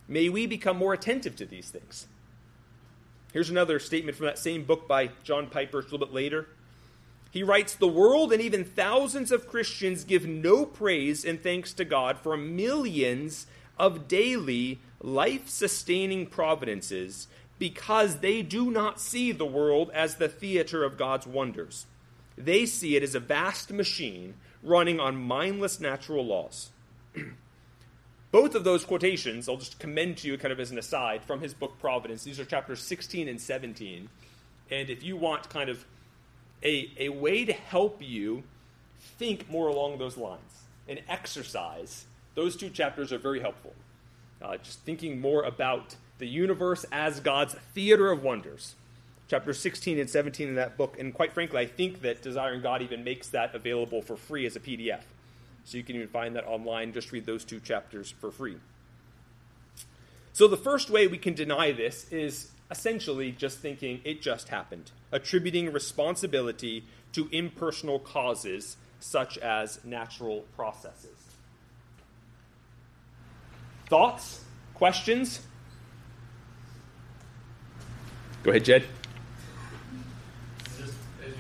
May 0.09 0.29
we 0.29 0.47
become 0.47 0.77
more 0.77 0.93
attentive 0.93 1.37
to 1.37 1.47
these 1.47 1.71
things. 1.71 2.07
Here's 3.33 3.51
another 3.51 3.79
statement 3.79 4.17
from 4.17 4.27
that 4.27 4.39
same 4.39 4.65
book 4.65 4.87
by 4.87 5.11
John 5.23 5.47
Piper, 5.47 5.79
a 5.79 5.83
little 5.83 5.99
bit 5.99 6.13
later. 6.13 6.49
He 7.35 7.43
writes 7.43 7.75
The 7.75 7.89
world 7.89 8.33
and 8.33 8.41
even 8.41 8.65
thousands 8.65 9.33
of 9.33 9.49
Christians 9.49 10.05
give 10.05 10.25
no 10.25 10.65
praise 10.65 11.25
and 11.25 11.43
thanks 11.43 11.73
to 11.73 11.85
God 11.85 12.17
for 12.17 12.37
millions 12.37 13.49
of 13.77 14.07
daily 14.07 14.79
life 15.01 15.49
sustaining 15.49 16.27
providences 16.27 17.27
because 17.59 18.19
they 18.19 18.43
do 18.43 18.71
not 18.71 19.01
see 19.01 19.33
the 19.33 19.45
world 19.45 19.91
as 19.93 20.15
the 20.15 20.29
theater 20.29 20.85
of 20.85 20.97
God's 20.97 21.27
wonders. 21.27 21.87
They 22.39 22.67
see 22.67 22.95
it 22.95 23.03
as 23.03 23.17
a 23.17 23.21
vast 23.21 23.73
machine 23.73 24.35
running 24.63 25.01
on 25.01 25.17
mindless 25.17 25.81
natural 25.81 26.25
laws. 26.25 26.71
Both 28.31 28.55
of 28.55 28.63
those 28.63 28.85
quotations, 28.85 29.49
I'll 29.49 29.57
just 29.57 29.81
commend 29.81 30.19
to 30.19 30.29
you 30.29 30.39
kind 30.39 30.53
of 30.53 30.61
as 30.61 30.71
an 30.71 30.79
aside 30.79 31.25
from 31.25 31.41
his 31.41 31.53
book 31.53 31.81
Providence. 31.81 32.23
These 32.23 32.39
are 32.39 32.45
chapters 32.45 32.79
16 32.79 33.27
and 33.27 33.41
17. 33.41 34.09
And 34.71 34.89
if 34.89 35.03
you 35.03 35.17
want 35.17 35.51
kind 35.51 35.69
of 35.69 35.85
a, 36.65 36.91
a 36.99 37.09
way 37.11 37.45
to 37.45 37.53
help 37.53 38.01
you 38.01 38.43
think 39.19 39.51
more 39.51 39.69
along 39.69 39.99
those 39.99 40.17
lines 40.17 40.63
and 40.89 41.01
exercise, 41.09 42.07
those 42.35 42.57
two 42.57 42.71
chapters 42.71 43.13
are 43.13 43.19
very 43.19 43.41
helpful. 43.41 43.75
Uh, 44.43 44.57
just 44.59 44.81
thinking 44.81 45.21
more 45.21 45.43
about 45.43 45.97
the 46.19 46.27
universe 46.27 46.85
as 46.93 47.21
God's 47.21 47.55
theater 47.75 48.11
of 48.11 48.23
wonders. 48.23 48.75
Chapter 49.29 49.53
16 49.53 49.99
and 49.99 50.11
17 50.11 50.49
in 50.49 50.55
that 50.57 50.77
book. 50.77 50.99
And 50.99 51.15
quite 51.15 51.33
frankly, 51.33 51.61
I 51.61 51.67
think 51.67 52.03
that 52.03 52.23
Desiring 52.23 52.61
God 52.61 52.83
even 52.83 53.05
makes 53.05 53.29
that 53.29 53.55
available 53.55 54.03
for 54.03 54.17
free 54.17 54.45
as 54.45 54.55
a 54.55 54.61
PDF. 54.61 55.01
So 55.65 55.79
you 55.79 55.83
can 55.83 55.97
even 55.97 56.09
find 56.09 56.37
that 56.37 56.47
online. 56.47 56.93
Just 56.93 57.11
read 57.11 57.25
those 57.25 57.45
two 57.45 57.59
chapters 57.59 58.11
for 58.11 58.31
free. 58.31 58.57
So 60.35 60.47
the 60.47 60.57
first 60.57 60.91
way 60.91 61.07
we 61.07 61.17
can 61.17 61.33
deny 61.33 61.73
this 61.73 62.11
is 62.13 62.51
essentially 62.71 63.33
just 63.33 63.59
thinking 63.59 64.01
it 64.05 64.23
just 64.23 64.49
happened, 64.49 64.91
attributing 65.13 65.73
responsibility 65.73 66.85
to 67.13 67.29
impersonal 67.31 67.99
causes 67.99 68.77
such 69.01 69.39
as 69.39 69.85
natural 69.85 70.45
processes. 70.57 71.11
Thoughts? 73.89 74.45
Questions? 74.75 75.41
Go 78.43 78.51
ahead, 78.51 78.65
Jed. 78.65 78.85
Just 80.77 80.95
as 81.25 81.35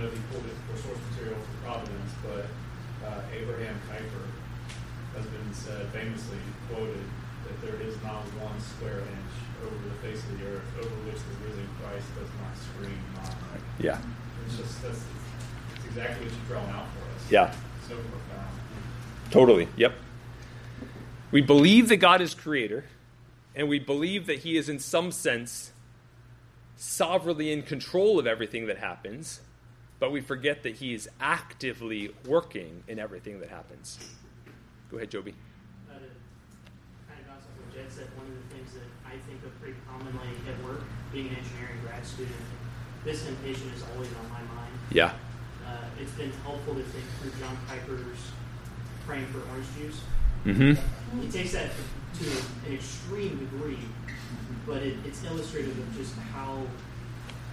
know 0.00 0.10
he 0.10 0.20
pulled 0.32 0.44
it 0.46 0.56
for 0.68 0.76
source 0.80 0.98
material 1.10 1.36
for 1.36 1.66
Providence, 1.66 2.12
but 2.22 2.46
uh, 3.06 3.20
Kuyper 4.00 5.16
has 5.16 5.26
been 5.26 5.52
said, 5.52 5.86
famously 5.88 6.38
quoted 6.68 7.04
that 7.44 7.60
there 7.60 7.80
is 7.86 8.00
not 8.02 8.22
one 8.40 8.58
square 8.60 9.00
inch 9.00 9.32
over 9.64 9.76
the 9.88 9.94
face 10.00 10.22
of 10.24 10.38
the 10.38 10.46
earth 10.46 10.64
over 10.78 10.94
which 11.04 11.16
the 11.16 11.46
risen 11.46 11.68
Christ 11.82 12.06
does 12.16 12.28
not 12.40 12.56
scream 12.56 12.98
mine. 13.14 13.62
Yeah. 13.78 13.98
It's 14.46 14.56
just 14.56 14.82
that's 14.82 15.02
it's 15.76 15.84
exactly 15.86 16.26
what 16.26 16.32
you've 16.32 16.48
drawn 16.48 16.70
out 16.70 16.86
for 16.94 17.04
us. 17.14 17.30
Yeah. 17.30 17.52
So 17.88 17.96
profound. 17.96 18.48
Totally. 19.30 19.68
Yep. 19.76 19.94
We 21.30 21.42
believe 21.42 21.88
that 21.88 21.98
God 21.98 22.20
is 22.20 22.34
creator, 22.34 22.84
and 23.54 23.68
we 23.68 23.78
believe 23.78 24.26
that 24.26 24.40
He 24.40 24.56
is, 24.56 24.68
in 24.68 24.78
some 24.78 25.12
sense, 25.12 25.72
sovereignly 26.76 27.52
in 27.52 27.62
control 27.62 28.18
of 28.18 28.26
everything 28.26 28.66
that 28.66 28.78
happens, 28.78 29.40
but 30.00 30.10
we 30.10 30.20
forget 30.20 30.64
that 30.64 30.76
He 30.76 30.94
is 30.94 31.08
actively 31.20 32.12
working 32.26 32.82
in 32.88 32.98
everything 32.98 33.38
that 33.40 33.50
happens. 33.50 33.98
Go 34.90 34.96
ahead, 34.96 35.10
Joby. 35.10 35.34
Uh, 35.88 35.92
kind 37.06 37.20
of 37.22 37.36
off 37.36 37.44
what 37.54 37.72
Jed 37.72 37.92
said, 37.92 38.06
one 38.16 38.26
of 38.26 38.34
the 38.34 38.54
things 38.56 38.72
that 38.74 38.88
I 39.06 39.20
think 39.28 39.44
of 39.44 39.54
pretty 39.60 39.76
commonly 39.86 40.34
at 40.48 40.64
work, 40.64 40.82
being 41.12 41.28
an 41.28 41.36
engineering 41.36 41.78
grad 41.86 42.04
student, 42.04 42.34
this 43.04 43.24
temptation 43.24 43.68
is 43.76 43.84
always 43.94 44.08
on 44.24 44.28
my 44.30 44.42
mind. 44.54 44.72
Yeah. 44.90 45.12
Uh, 45.64 45.84
it's 46.00 46.12
been 46.12 46.32
helpful 46.42 46.74
to 46.74 46.82
think 46.82 47.04
through 47.20 47.38
John 47.38 47.56
Piper's 47.68 48.18
praying 49.06 49.26
for 49.26 49.38
orange 49.50 49.66
juice. 49.76 50.00
Mm-hmm. 50.44 51.20
He 51.20 51.28
takes 51.30 51.52
that 51.52 51.70
to, 52.18 52.24
to 52.24 52.30
an 52.66 52.74
extreme 52.74 53.38
degree, 53.38 53.78
but 54.66 54.82
it, 54.82 54.96
it's 55.04 55.22
illustrative 55.24 55.78
of 55.78 55.96
just 55.96 56.14
how 56.32 56.62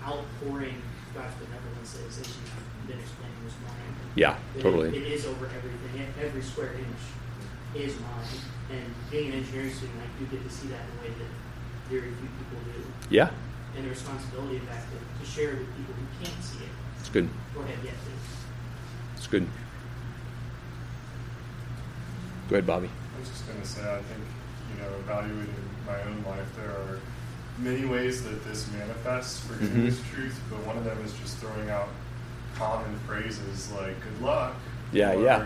outpouring 0.06 0.82
God's 1.18 1.34
benevolence 1.42 1.98
is, 1.98 2.22
as 2.22 2.30
you've 2.30 2.86
been 2.86 3.02
explaining 3.02 3.42
this 3.42 3.58
morning. 3.66 3.90
Yeah, 4.14 4.38
That 4.54 4.62
totally. 4.62 4.90
It, 4.94 5.02
it 5.02 5.14
is 5.18 5.26
over 5.26 5.50
everything. 5.50 6.06
Every 6.22 6.42
square 6.46 6.78
inch 6.78 7.04
is 7.74 7.98
mine. 8.00 8.38
And 8.70 8.86
being 9.10 9.34
an 9.34 9.42
engineering 9.42 9.74
student, 9.74 9.98
I 9.98 10.10
do 10.20 10.30
get 10.30 10.46
to 10.46 10.52
see 10.54 10.70
that 10.70 10.86
in 10.86 10.90
a 10.94 10.98
way 11.02 11.12
that 11.18 11.32
very 11.90 12.14
few 12.14 12.30
people 12.38 12.62
do. 12.70 12.86
Yeah, 13.10 13.34
And 13.76 13.86
the 13.86 13.90
responsibility 13.90 14.58
of 14.58 14.66
that 14.70 14.86
to, 14.94 14.98
to 15.02 15.26
share 15.26 15.58
with 15.58 15.70
people 15.74 15.96
who 15.98 16.06
can't 16.22 16.44
see 16.44 16.62
it 16.64 16.72
it's 17.08 17.10
good. 17.10 17.30
Go 17.56 17.62
ahead, 17.62 17.80
yet. 17.86 17.94
It's 19.16 19.28
good. 19.28 19.48
Go 22.50 22.56
ahead, 22.56 22.68
Bobby. 22.68 22.90
I 22.90 23.20
was 23.20 23.30
just 23.30 23.48
going 23.48 23.62
to 23.62 23.66
say, 23.66 23.82
I 23.82 24.02
think, 24.04 24.24
you 24.76 24.82
know, 24.82 24.90
evaluating 25.00 25.56
my 25.86 26.02
own 26.04 26.24
life, 26.28 26.54
there 26.58 26.70
are 26.70 26.87
many 27.60 27.86
ways 27.86 28.24
that 28.24 28.44
this 28.46 28.68
manifests 28.72 29.40
for 29.46 29.54
Mhm. 29.54 29.86
this 29.88 30.00
truth, 30.14 30.40
but 30.50 30.60
one 30.66 30.78
of 30.78 30.84
them 30.86 30.98
is 31.06 31.14
just 31.14 31.38
throwing 31.38 31.70
out 31.70 31.90
common 32.58 32.98
phrases 33.08 33.72
like 33.72 33.96
"good 34.02 34.22
luck," 34.22 34.56
Yeah, 34.92 35.12
or, 35.14 35.22
yeah. 35.24 35.44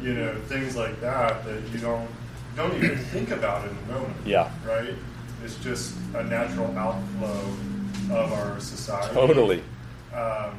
you 0.00 0.14
know, 0.14 0.34
things 0.48 0.76
like 0.76 1.00
that 1.00 1.44
that 1.44 1.60
you 1.72 1.78
don't 1.78 2.08
don't 2.56 2.74
even 2.82 2.96
think 2.96 3.30
about 3.30 3.68
in 3.68 3.76
the 3.76 3.92
moment. 3.92 4.14
Yeah. 4.24 4.48
right. 4.66 4.94
It's 5.44 5.56
just 5.56 5.94
a 6.14 6.24
natural 6.24 6.76
outflow 6.78 7.54
of 8.10 8.32
our 8.32 8.58
society. 8.60 9.12
Totally. 9.14 9.62
Um, 10.14 10.56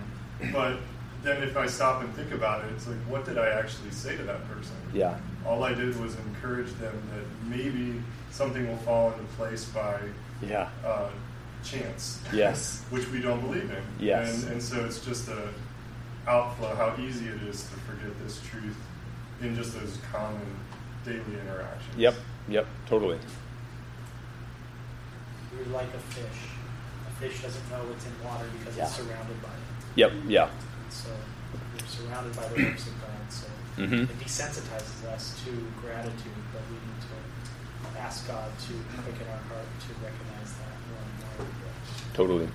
but 0.53 0.77
then 1.23 1.41
if 1.41 1.57
I 1.57 1.65
stop 1.65 2.01
and 2.03 2.13
think 2.13 2.31
about 2.31 2.63
it, 2.65 2.71
it's 2.75 2.85
like, 2.85 2.97
what 3.07 3.25
did 3.25 3.39
I 3.39 3.49
actually 3.49 3.89
say 3.89 4.15
to 4.15 4.21
that 4.23 4.47
person? 4.47 4.75
Yeah. 4.93 5.15
All 5.45 5.63
I 5.63 5.73
did 5.73 5.99
was 5.99 6.15
encourage 6.27 6.71
them 6.75 6.93
that 7.15 7.25
maybe 7.49 7.99
something 8.29 8.67
will 8.67 8.77
fall 8.77 9.11
into 9.13 9.23
place 9.35 9.65
by 9.65 9.97
Yeah. 10.41 10.69
uh, 10.85 11.09
chance. 11.63 12.21
Yes. 12.33 12.83
Which 12.89 13.07
we 13.09 13.19
don't 13.21 13.41
believe 13.41 13.69
in. 13.69 13.83
Yes. 13.99 14.43
And, 14.43 14.53
and 14.53 14.63
so 14.63 14.85
it's 14.85 15.03
just 15.03 15.27
a 15.29 15.49
outflow, 16.27 16.75
how 16.75 16.95
easy 17.01 17.27
it 17.27 17.41
is 17.43 17.63
to 17.63 17.75
forget 17.87 18.11
this 18.23 18.41
truth 18.41 18.77
in 19.41 19.55
just 19.55 19.73
those 19.73 19.97
common 20.11 20.41
daily 21.05 21.19
interactions. 21.41 21.95
Yep. 21.97 22.15
Yep. 22.49 22.67
Totally. 22.87 23.19
You're 25.55 25.65
like 25.73 25.87
a 25.93 25.99
fish. 26.13 26.39
A 27.07 27.11
fish 27.21 27.41
doesn't 27.41 27.69
know 27.71 27.81
it's 27.95 28.05
in 28.05 28.11
water 28.23 28.45
because 28.59 28.77
Yeah. 28.77 28.85
it's 28.85 28.95
surrounded 28.95 29.41
by 29.41 29.49
it. 29.49 29.95
Yep. 29.95 30.11
Yeah. 30.27 30.43
And 30.83 30.93
so 30.93 31.09
we're 31.73 31.87
surrounded 31.87 32.35
by 32.35 32.47
the 32.49 32.63
works 32.63 32.87
of 32.87 32.93
God. 33.01 33.09
So 33.29 33.47
Mhm. 33.77 34.03
it 34.09 34.19
desensitizes 34.19 35.03
us 35.13 35.39
to 35.45 35.51
gratitude, 35.81 36.37
but 36.51 36.61
we 36.69 36.75
need 36.75 36.96
to 36.96 36.96
ask 37.99 38.27
God 38.27 38.49
to 38.67 39.01
quicken 39.01 39.27
our 39.27 39.37
heart 39.49 39.67
to 39.81 39.93
recognize 40.03 40.53
that 40.53 40.71
more 40.89 40.99
and 41.01 41.53
more. 41.59 42.13
Totally. 42.13 42.47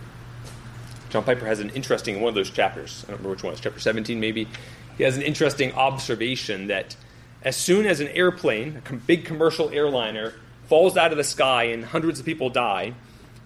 John 1.11 1.25
Piper 1.25 1.45
has 1.45 1.61
an 1.61 1.71
interesting 1.71 2.21
one 2.21 2.31
of 2.31 2.35
those 2.35 2.51
chapters. 2.51 3.05
I 3.05 3.11
don't 3.11 3.19
remember 3.19 3.31
which 3.31 3.43
one. 3.43 3.53
It's 3.53 3.61
chapter 3.61 3.81
17, 3.81 4.19
maybe. 4.19 4.49
He 4.97 5.05
has 5.05 5.17
an 5.17 5.23
interesting 5.23 5.73
observation 5.73 6.69
that 6.69 6.97
as 7.43 7.57
soon 7.57 7.87
as 7.87 8.01
an 8.01 8.09
airplane, 8.09 8.81
a 8.89 8.93
big 8.95 9.25
commercial 9.25 9.69
airliner, 9.71 10.35
falls 10.69 10.97
out 10.97 11.11
of 11.11 11.19
the 11.19 11.25
sky 11.25 11.65
and 11.65 11.85
hundreds 11.85 12.21
of 12.21 12.25
people 12.25 12.49
die, 12.49 12.95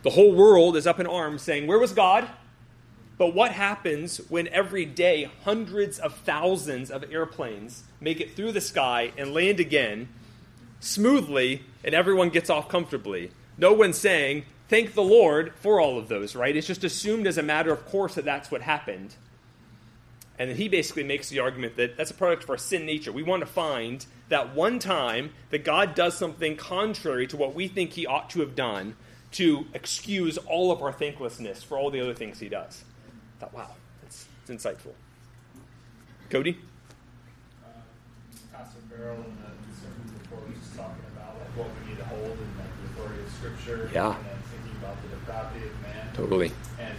the 0.03 0.11
whole 0.11 0.33
world 0.33 0.77
is 0.77 0.87
up 0.87 1.01
in 1.01 1.07
arms 1.07 1.43
saying, 1.43 1.67
Where 1.67 1.79
was 1.79 1.93
God? 1.93 2.29
But 3.19 3.35
what 3.35 3.51
happens 3.53 4.19
when 4.29 4.47
every 4.49 4.85
day 4.85 5.31
hundreds 5.45 5.99
of 5.99 6.15
thousands 6.19 6.91
of 6.91 7.11
airplanes 7.11 7.83
make 8.01 8.21
it 8.21 8.37
through 8.37 8.53
the 8.53 8.61
sky 8.61 9.13
and 9.17 9.33
land 9.33 9.59
again 9.59 10.09
smoothly 10.87 11.63
and 11.85 11.95
everyone 11.95 12.31
gets 12.31 12.51
off 12.51 12.69
comfortably? 12.69 13.31
No 13.59 13.73
one's 13.73 13.99
saying, 13.99 14.45
Thank 14.69 14.95
the 14.95 15.03
Lord 15.03 15.53
for 15.61 15.81
all 15.81 15.97
of 15.97 16.09
those, 16.09 16.35
right? 16.35 16.57
It's 16.57 16.67
just 16.67 16.83
assumed 16.83 17.27
as 17.29 17.39
a 17.39 17.43
matter 17.43 17.73
of 17.73 17.87
course 17.87 18.17
that 18.17 18.25
that's 18.25 18.51
what 18.51 18.63
happened. 18.63 19.15
And 20.39 20.51
he 20.51 20.69
basically 20.69 21.05
makes 21.05 21.29
the 21.29 21.39
argument 21.39 21.77
that 21.77 21.97
that's 21.97 22.11
a 22.11 22.15
product 22.15 22.45
of 22.45 22.51
our 22.51 22.59
sin 22.59 22.85
nature. 22.85 23.13
We 23.13 23.23
want 23.23 23.41
to 23.41 23.47
find 23.47 24.05
that 24.29 24.55
one 24.55 24.79
time 24.79 25.31
that 25.51 25.65
God 25.65 25.95
does 25.95 26.17
something 26.17 26.57
contrary 26.57 27.27
to 27.29 27.37
what 27.37 27.55
we 27.55 27.69
think 27.69 27.93
he 27.93 28.07
ought 28.07 28.29
to 28.31 28.41
have 28.41 28.55
done 28.55 28.97
to 29.33 29.67
excuse 29.73 30.37
all 30.39 30.73
of 30.73 30.83
our 30.83 30.93
thanklessness 30.93 31.63
for 31.63 31.79
all 31.79 31.91
the 31.91 32.01
other 32.01 32.15
things 32.15 32.41
he 32.41 32.49
does. 32.49 32.85
I 33.37 33.41
thought, 33.41 33.55
wow, 33.55 33.71
that's, 34.03 34.27
that's 34.47 34.65
insightful. 34.65 34.93
Cody? 36.29 36.59
Uh, 37.65 37.69
Pastor 38.53 38.79
Farrell 38.91 39.17
the 39.17 39.81
sermon 39.81 40.19
before 40.19 40.39
was 40.41 40.59
just 40.59 40.77
talking 40.77 41.05
about 41.15 41.39
like 41.39 41.57
what 41.57 41.69
we 41.81 41.91
need 41.91 41.99
to 41.99 42.05
hold 42.05 42.33
in 42.33 42.49
like 42.59 42.73
the 42.81 43.01
authority 43.01 43.23
of 43.23 43.33
Scripture. 43.55 43.91
Yeah. 43.93 44.17
And 44.17 44.25
then 44.27 44.39
thinking 44.51 44.77
about 44.83 44.97
the 45.03 45.09
depravity 45.09 45.67
of 45.67 45.83
man. 45.83 46.09
Totally. 46.15 46.53
And 46.81 46.99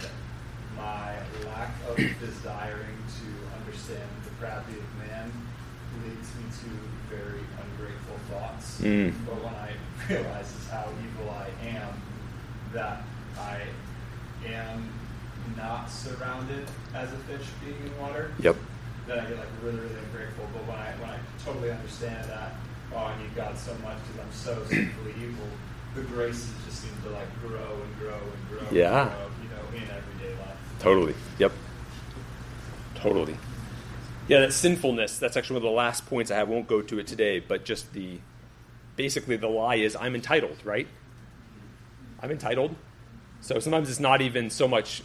my 0.76 1.14
lack 1.46 1.70
of 1.88 1.96
desiring 1.96 2.96
to 3.20 3.28
understand 3.60 4.08
the 4.24 4.30
depravity 4.30 4.78
of 4.78 5.08
man 5.08 5.30
leads 6.04 6.28
me 6.36 6.44
to 6.62 7.14
very 7.14 7.40
ungrateful 7.62 8.16
thoughts. 8.30 8.80
Mm. 8.80 9.12
But 9.26 9.34
when 9.44 9.54
I 9.54 9.72
realize 10.08 10.54
how 10.70 10.88
evil 11.04 11.30
I 11.30 11.48
am, 11.68 12.00
that 12.72 13.02
I 13.38 13.60
am 14.46 14.88
not 15.56 15.90
surrounded 15.90 16.66
as 16.94 17.12
a 17.12 17.16
fish 17.26 17.46
being 17.64 17.76
in 17.84 17.98
water, 18.00 18.32
Yep. 18.40 18.56
then 19.06 19.18
I 19.18 19.24
get 19.28 19.38
like 19.38 19.48
really, 19.62 19.80
really 19.80 19.98
ungrateful. 20.06 20.46
But 20.52 20.66
when 20.68 20.76
I 20.78 20.92
when 21.00 21.10
I 21.10 21.18
totally 21.44 21.70
understand 21.70 22.28
that, 22.30 22.52
oh, 22.94 22.98
I 22.98 23.20
need 23.20 23.34
God 23.34 23.56
so 23.58 23.72
much 23.82 23.96
because 24.06 24.20
I'm 24.20 24.32
so 24.32 24.64
sinfully 24.68 25.14
evil, 25.20 25.48
the 25.98 26.04
graces 26.04 26.50
just 26.64 26.82
seem 26.82 26.92
to 27.02 27.10
like 27.10 27.40
grow 27.40 27.82
and 27.82 27.98
grow 27.98 28.14
and 28.14 28.48
grow. 28.48 28.68
Yeah. 28.70 29.02
And 29.02 29.10
grow, 29.10 29.28
you 29.42 29.48
know, 29.48 29.76
in 29.76 29.90
everyday 29.90 30.40
life. 30.40 30.56
Totally. 30.78 31.14
Yep. 31.38 31.52
Totally. 32.94 33.36
Yeah, 34.28 34.40
that 34.40 34.52
sinfulness, 34.52 35.18
that's 35.18 35.36
actually 35.36 35.54
one 35.54 35.66
of 35.66 35.70
the 35.72 35.76
last 35.76 36.06
points 36.06 36.30
I 36.30 36.36
have. 36.36 36.48
I 36.48 36.52
won't 36.52 36.68
go 36.68 36.82
to 36.82 36.98
it 36.98 37.06
today, 37.06 37.40
but 37.40 37.64
just 37.64 37.92
the 37.92 38.18
basically 38.96 39.36
the 39.36 39.48
lie 39.48 39.76
is 39.76 39.96
I'm 39.96 40.14
entitled, 40.14 40.58
right? 40.64 40.86
I'm 42.20 42.30
entitled. 42.30 42.74
So 43.40 43.58
sometimes 43.60 43.88
it's 43.88 44.00
not 44.00 44.20
even 44.20 44.50
so 44.50 44.68
much 44.68 45.02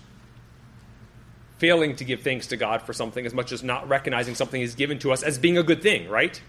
failing 1.58 1.96
to 1.96 2.04
give 2.04 2.22
thanks 2.22 2.48
to 2.48 2.58
God 2.58 2.82
for 2.82 2.92
something 2.92 3.26
as 3.26 3.34
much 3.34 3.52
as 3.52 3.64
not 3.64 3.88
recognizing 3.88 4.36
something 4.36 4.62
is 4.62 4.76
given 4.76 5.00
to 5.00 5.12
us 5.12 5.24
as 5.24 5.38
being 5.38 5.58
a 5.58 5.64
good 5.64 5.82
thing, 5.82 6.10
right? 6.10 6.42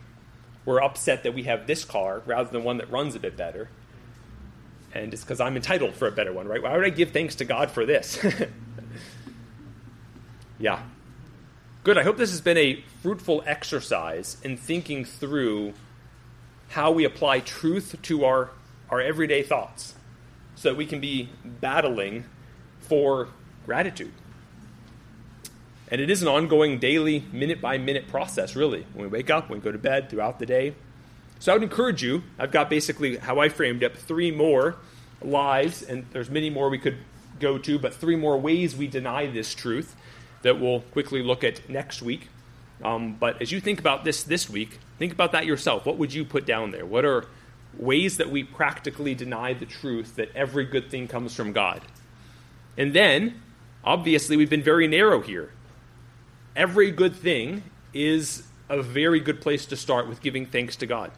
We're 0.65 0.83
upset 0.83 1.23
that 1.23 1.35
we 1.35 1.45
have 1.45 1.67
this 1.67 1.85
car 1.85 2.23
rather 2.27 2.51
than 2.51 2.65
one 2.65 2.79
that 2.79 2.91
runs 2.91 3.15
a 3.15 3.21
bit 3.21 3.37
better. 3.37 3.69
And 4.95 5.13
it's 5.13 5.25
because 5.25 5.41
I'm 5.41 5.57
entitled 5.57 5.95
for 5.95 6.07
a 6.07 6.13
better 6.13 6.33
one, 6.33 6.47
right? 6.47 6.63
Why 6.63 6.77
would 6.77 6.87
I 6.87 6.91
give 6.91 7.11
thanks 7.11 7.35
to 7.37 7.45
God 7.45 7.71
for 7.71 7.85
this? 7.85 8.25
yeah. 10.59 10.83
Good. 11.83 11.99
I 11.99 12.05
hope 12.05 12.17
this 12.17 12.31
has 12.31 12.41
been 12.41 12.57
a 12.57 12.83
fruitful 13.03 13.43
exercise 13.45 14.37
in 14.45 14.57
thinking 14.57 15.05
through 15.05 15.75
how 16.69 16.93
we 16.93 17.05
apply 17.05 17.41
truth 17.41 17.97
to 18.03 18.25
our, 18.25 18.51
our 18.89 19.01
everyday 19.01 19.43
thoughts 19.43 19.95
so 20.55 20.71
that 20.71 20.77
we 20.77 20.87
can 20.87 21.01
be 21.01 21.29
battling 21.45 22.25
for 22.81 23.29
gratitude. 23.67 24.13
And 25.89 26.01
it 26.01 26.09
is 26.09 26.23
an 26.23 26.29
ongoing 26.29 26.79
daily, 26.79 27.25
minute 27.33 27.61
by 27.61 27.79
minute 27.79 28.09
process, 28.09 28.57
really. 28.57 28.87
When 28.95 29.11
we 29.11 29.19
wake 29.19 29.29
up, 29.29 29.51
when 29.51 29.59
we 29.59 29.65
go 29.65 29.73
to 29.73 29.79
bed, 29.79 30.09
throughout 30.09 30.39
the 30.39 30.47
day. 30.47 30.75
So 31.45 31.53
I 31.53 31.57
would 31.57 31.63
encourage 31.63 32.03
you, 32.03 32.23
I've 32.39 32.51
got 32.51 32.71
basically 32.71 33.19
how 33.19 33.39
I 33.39 33.51
framed 33.51 33.85
up 33.85 33.95
three 33.95 34.31
more 34.31 34.77
lies, 35.21 35.83
and 35.83 36.07
there's 36.11 36.31
many 36.31 36.49
more 36.49 36.71
we 36.71 36.79
could 36.79 36.97
go 37.39 37.59
to, 37.59 37.79
but 37.79 37.93
three 37.93 38.17
more 38.17 38.39
ways 38.39 38.75
we 38.75 38.87
deny 38.87 39.27
this 39.27 39.55
truth. 39.55 39.95
that 40.41 40.59
we'll 40.59 40.81
quickly 40.81 41.23
look 41.23 41.45
at 41.45 41.69
next 41.69 42.01
week. 42.01 42.29
Um, 42.83 43.17
but 43.21 43.43
as 43.43 43.53
you 43.53 43.61
think 43.61 43.79
about 43.79 44.07
this 44.07 44.23
this 44.23 44.49
week, 44.49 44.79
think 44.99 45.13
about 45.13 45.33
that 45.33 45.45
yourself. 45.45 45.85
What 45.85 45.99
would 45.99 46.15
you 46.15 46.25
put 46.25 46.47
down 46.47 46.71
there? 46.71 46.87
What 46.87 47.05
are 47.05 47.27
ways 47.77 48.17
that 48.17 48.31
we 48.31 48.43
practically 48.43 49.15
deny 49.15 49.53
the 49.53 49.67
truth 49.67 50.17
that 50.17 50.35
every 50.35 50.65
good 50.65 50.91
thing 50.91 51.09
comes 51.09 51.35
from 51.35 51.53
God? 51.53 51.83
And 52.79 52.95
then, 52.95 53.43
obviously, 53.85 54.39
we've 54.39 54.49
been 54.49 54.63
very 54.63 54.89
narrow 54.89 55.21
here. 55.21 55.51
Every 56.57 56.91
good 56.91 57.15
thing 57.15 57.65
is 57.93 58.45
a 58.71 58.83
very 58.83 59.21
good 59.21 59.43
place 59.43 59.67
to 59.67 59.77
start 59.77 60.09
with 60.09 60.23
giving 60.23 60.47
thanks 60.47 60.77
to 60.77 60.87
God. 60.87 61.11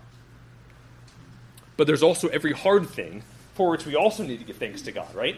But 1.77 1.87
there's 1.87 2.03
also 2.03 2.29
every 2.29 2.53
hard 2.53 2.89
thing 2.89 3.23
for 3.55 3.71
which 3.71 3.87
we 3.87 3.95
also 3.95 4.23
need 4.23 4.39
to 4.39 4.45
give 4.45 4.57
thanks 4.57 4.83
to 4.83 4.93
God, 4.93 5.15
right? 5.15 5.37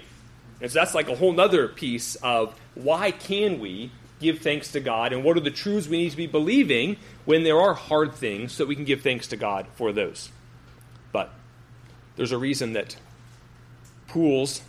And 0.60 0.70
so 0.70 0.78
that's 0.78 0.94
like 0.94 1.08
a 1.08 1.14
whole 1.14 1.38
other 1.40 1.68
piece 1.68 2.16
of 2.16 2.58
why 2.74 3.12
can 3.12 3.60
we 3.60 3.92
give 4.20 4.40
thanks 4.40 4.72
to 4.72 4.80
God 4.80 5.12
and 5.12 5.22
what 5.22 5.36
are 5.36 5.40
the 5.40 5.50
truths 5.50 5.86
we 5.86 5.98
need 5.98 6.10
to 6.10 6.16
be 6.16 6.26
believing 6.26 6.96
when 7.24 7.44
there 7.44 7.60
are 7.60 7.74
hard 7.74 8.14
things 8.14 8.52
so 8.52 8.64
that 8.64 8.68
we 8.68 8.74
can 8.74 8.84
give 8.84 9.02
thanks 9.02 9.28
to 9.28 9.36
God 9.36 9.66
for 9.74 9.92
those. 9.92 10.30
But 11.12 11.32
there's 12.16 12.32
a 12.32 12.38
reason 12.38 12.72
that 12.72 12.96
pools 14.08 14.62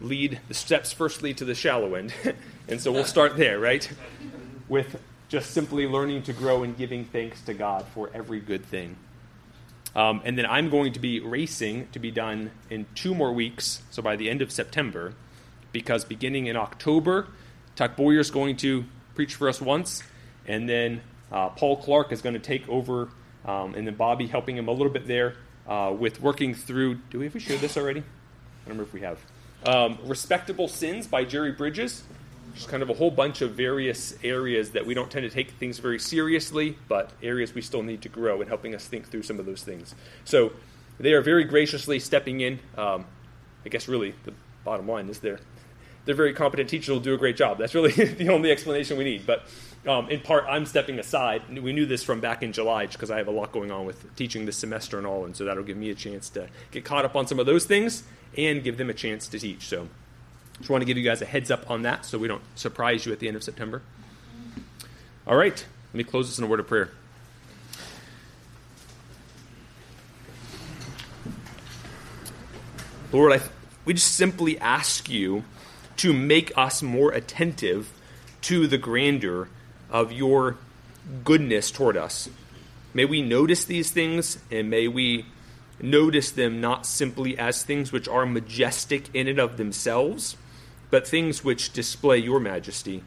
lead 0.00 0.40
the 0.48 0.54
steps 0.54 0.92
first 0.92 1.22
lead 1.22 1.38
to 1.38 1.44
the 1.44 1.54
shallow 1.54 1.94
end. 1.94 2.12
and 2.68 2.80
so 2.80 2.92
we'll 2.92 3.04
start 3.04 3.36
there, 3.36 3.58
right? 3.58 3.90
With 4.68 5.00
just 5.28 5.52
simply 5.52 5.86
learning 5.86 6.24
to 6.24 6.32
grow 6.32 6.62
and 6.62 6.76
giving 6.76 7.04
thanks 7.04 7.40
to 7.42 7.54
God 7.54 7.86
for 7.94 8.10
every 8.12 8.40
good 8.40 8.64
thing. 8.64 8.96
Um, 9.94 10.22
and 10.24 10.38
then 10.38 10.46
I'm 10.46 10.70
going 10.70 10.92
to 10.92 11.00
be 11.00 11.20
racing 11.20 11.88
to 11.92 11.98
be 11.98 12.10
done 12.10 12.52
in 12.68 12.86
two 12.94 13.14
more 13.14 13.32
weeks, 13.32 13.82
so 13.90 14.02
by 14.02 14.16
the 14.16 14.30
end 14.30 14.40
of 14.40 14.52
September, 14.52 15.14
because 15.72 16.04
beginning 16.04 16.46
in 16.46 16.56
October, 16.56 17.26
Tuck 17.74 17.96
Boyer 17.96 18.20
is 18.20 18.30
going 18.30 18.56
to 18.58 18.84
preach 19.14 19.34
for 19.34 19.48
us 19.48 19.60
once, 19.60 20.02
and 20.46 20.68
then 20.68 21.00
uh, 21.32 21.48
Paul 21.48 21.76
Clark 21.76 22.12
is 22.12 22.22
going 22.22 22.34
to 22.34 22.40
take 22.40 22.68
over, 22.68 23.08
um, 23.44 23.74
and 23.74 23.86
then 23.86 23.94
Bobby 23.94 24.26
helping 24.26 24.56
him 24.56 24.68
a 24.68 24.72
little 24.72 24.92
bit 24.92 25.06
there 25.06 25.34
uh, 25.66 25.92
with 25.96 26.20
working 26.20 26.54
through. 26.54 26.96
Do 27.10 27.18
we 27.18 27.26
ever 27.26 27.40
share 27.40 27.58
this 27.58 27.76
already? 27.76 28.00
I 28.00 28.68
don't 28.68 28.78
remember 28.78 28.82
if 28.84 28.92
we 28.92 29.00
have. 29.00 29.18
Um, 29.66 29.98
Respectable 30.04 30.68
Sins 30.68 31.06
by 31.06 31.24
Jerry 31.24 31.52
Bridges. 31.52 32.04
Just 32.54 32.68
kind 32.68 32.82
of 32.82 32.90
a 32.90 32.94
whole 32.94 33.10
bunch 33.10 33.42
of 33.42 33.52
various 33.52 34.14
areas 34.22 34.70
that 34.70 34.86
we 34.86 34.94
don't 34.94 35.10
tend 35.10 35.24
to 35.24 35.30
take 35.30 35.52
things 35.52 35.78
very 35.78 35.98
seriously, 35.98 36.76
but 36.88 37.12
areas 37.22 37.54
we 37.54 37.62
still 37.62 37.82
need 37.82 38.02
to 38.02 38.08
grow 38.08 38.40
and 38.40 38.48
helping 38.48 38.74
us 38.74 38.86
think 38.86 39.08
through 39.08 39.22
some 39.22 39.38
of 39.38 39.46
those 39.46 39.62
things. 39.62 39.94
So 40.24 40.52
they 40.98 41.12
are 41.12 41.22
very 41.22 41.44
graciously 41.44 41.98
stepping 41.98 42.40
in. 42.40 42.60
Um, 42.76 43.06
I 43.64 43.68
guess 43.68 43.88
really 43.88 44.14
the 44.24 44.32
bottom 44.64 44.88
line 44.88 45.08
is 45.08 45.20
they're 45.20 45.40
they're 46.04 46.14
very 46.14 46.32
competent 46.32 46.68
teachers 46.68 46.88
will 46.88 47.00
do 47.00 47.14
a 47.14 47.18
great 47.18 47.36
job. 47.36 47.58
That's 47.58 47.74
really 47.74 47.92
the 47.92 48.30
only 48.30 48.50
explanation 48.50 48.96
we 48.96 49.04
need. 49.04 49.26
But 49.26 49.44
um, 49.86 50.08
in 50.10 50.20
part, 50.20 50.44
I'm 50.48 50.66
stepping 50.66 50.98
aside. 50.98 51.42
We 51.58 51.72
knew 51.72 51.86
this 51.86 52.02
from 52.02 52.20
back 52.20 52.42
in 52.42 52.52
July 52.52 52.86
because 52.86 53.10
I 53.10 53.18
have 53.18 53.28
a 53.28 53.32
lot 53.32 53.52
going 53.52 53.70
on 53.70 53.86
with 53.86 54.14
teaching 54.16 54.46
this 54.46 54.56
semester 54.56 54.98
and 54.98 55.06
all, 55.06 55.24
and 55.24 55.36
so 55.36 55.44
that'll 55.44 55.62
give 55.62 55.76
me 55.76 55.90
a 55.90 55.94
chance 55.94 56.28
to 56.30 56.48
get 56.70 56.84
caught 56.84 57.04
up 57.04 57.16
on 57.16 57.26
some 57.26 57.38
of 57.38 57.46
those 57.46 57.64
things 57.64 58.02
and 58.36 58.62
give 58.62 58.76
them 58.76 58.90
a 58.90 58.94
chance 58.94 59.26
to 59.28 59.38
teach. 59.38 59.66
So 59.66 59.88
just 60.60 60.70
want 60.70 60.82
to 60.82 60.86
give 60.86 60.96
you 60.96 61.04
guys 61.04 61.20
a 61.20 61.26
heads 61.26 61.50
up 61.50 61.70
on 61.70 61.82
that 61.82 62.06
so 62.06 62.18
we 62.18 62.28
don't 62.28 62.42
surprise 62.54 63.04
you 63.04 63.12
at 63.12 63.18
the 63.18 63.26
end 63.26 63.36
of 63.36 63.42
September. 63.42 63.82
All 65.26 65.36
right, 65.36 65.64
let 65.92 65.94
me 65.94 66.04
close 66.04 66.28
this 66.28 66.38
in 66.38 66.44
a 66.44 66.46
word 66.46 66.60
of 66.60 66.68
prayer. 66.68 66.90
Lord, 73.12 73.32
I, 73.32 73.40
we 73.84 73.94
just 73.94 74.14
simply 74.14 74.58
ask 74.60 75.08
you 75.08 75.44
to 75.96 76.12
make 76.12 76.56
us 76.56 76.82
more 76.82 77.10
attentive 77.10 77.92
to 78.42 78.66
the 78.66 78.78
grandeur 78.78 79.48
of 79.90 80.12
your 80.12 80.56
goodness 81.24 81.70
toward 81.70 81.96
us. 81.96 82.28
May 82.94 83.04
we 83.04 83.20
notice 83.22 83.64
these 83.64 83.90
things 83.90 84.38
and 84.50 84.70
may 84.70 84.86
we 84.88 85.26
notice 85.80 86.30
them 86.30 86.60
not 86.60 86.86
simply 86.86 87.36
as 87.38 87.62
things 87.62 87.90
which 87.90 88.06
are 88.06 88.26
majestic 88.26 89.12
in 89.14 89.26
and 89.26 89.38
of 89.38 89.56
themselves, 89.56 90.36
but 90.90 91.06
things 91.06 91.44
which 91.44 91.72
display 91.72 92.18
your 92.18 92.40
majesty. 92.40 93.02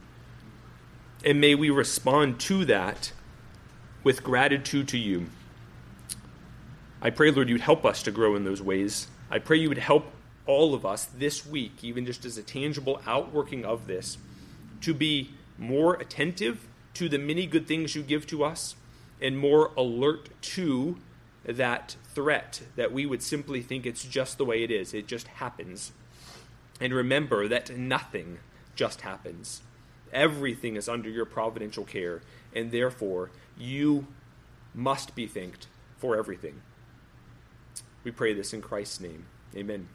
And 1.26 1.40
may 1.40 1.56
we 1.56 1.70
respond 1.70 2.40
to 2.42 2.66
that 2.66 3.12
with 4.04 4.24
gratitude 4.24 4.88
to 4.90 4.98
you. 4.98 5.28
I 7.02 7.10
pray, 7.10 7.32
Lord, 7.32 7.50
you'd 7.50 7.62
help 7.62 7.86
us 7.86 8.04
to 8.04 8.12
grow 8.12 8.36
in 8.36 8.44
those 8.44 8.62
ways. 8.62 9.08
I 9.30 9.40
pray 9.40 9.58
you 9.58 9.70
would 9.70 9.78
help 9.78 10.12
all 10.46 10.74
of 10.74 10.86
us 10.86 11.06
this 11.06 11.46
week, 11.46 11.84
even 11.84 12.06
just 12.06 12.26
as 12.26 12.38
a 12.38 12.44
tangible 12.44 13.02
outworking 13.06 13.66
of 13.66 13.88
this, 13.88 14.18
to 14.82 14.94
be 14.94 15.32
more 15.58 15.96
attentive 15.96 16.68
to 16.94 17.10
the 17.10 17.18
many 17.18 17.46
good 17.46 17.68
things 17.68 17.96
you 17.96 18.04
give 18.04 18.28
to 18.28 18.44
us 18.44 18.76
and 19.22 19.38
more 19.38 19.72
alert 19.78 20.30
to 20.42 20.98
that 21.46 21.96
threat 22.14 22.62
that 22.76 22.92
we 22.92 23.06
would 23.06 23.24
simply 23.24 23.62
think 23.62 23.86
it's 23.86 24.06
just 24.06 24.38
the 24.38 24.46
way 24.46 24.64
it 24.64 24.72
is, 24.72 24.94
it 24.94 25.08
just 25.08 25.28
happens. 25.28 25.92
And 26.84 26.94
remember 26.94 27.48
that 27.48 27.78
nothing 27.78 28.40
just 28.76 29.02
happens. 29.02 29.62
Everything 30.12 30.76
is 30.76 30.90
under 30.90 31.10
your 31.10 31.24
providential 31.24 31.86
care, 31.86 32.22
and 32.54 32.74
therefore 32.74 33.32
you 33.58 34.08
must 34.76 35.16
be 35.16 35.26
thanked 35.26 35.68
for 35.98 36.18
everything. 36.18 36.62
We 38.04 38.12
pray 38.12 38.34
this 38.34 38.54
in 38.54 38.62
Christ's 38.62 39.00
name. 39.00 39.28
Amen. 39.56 39.88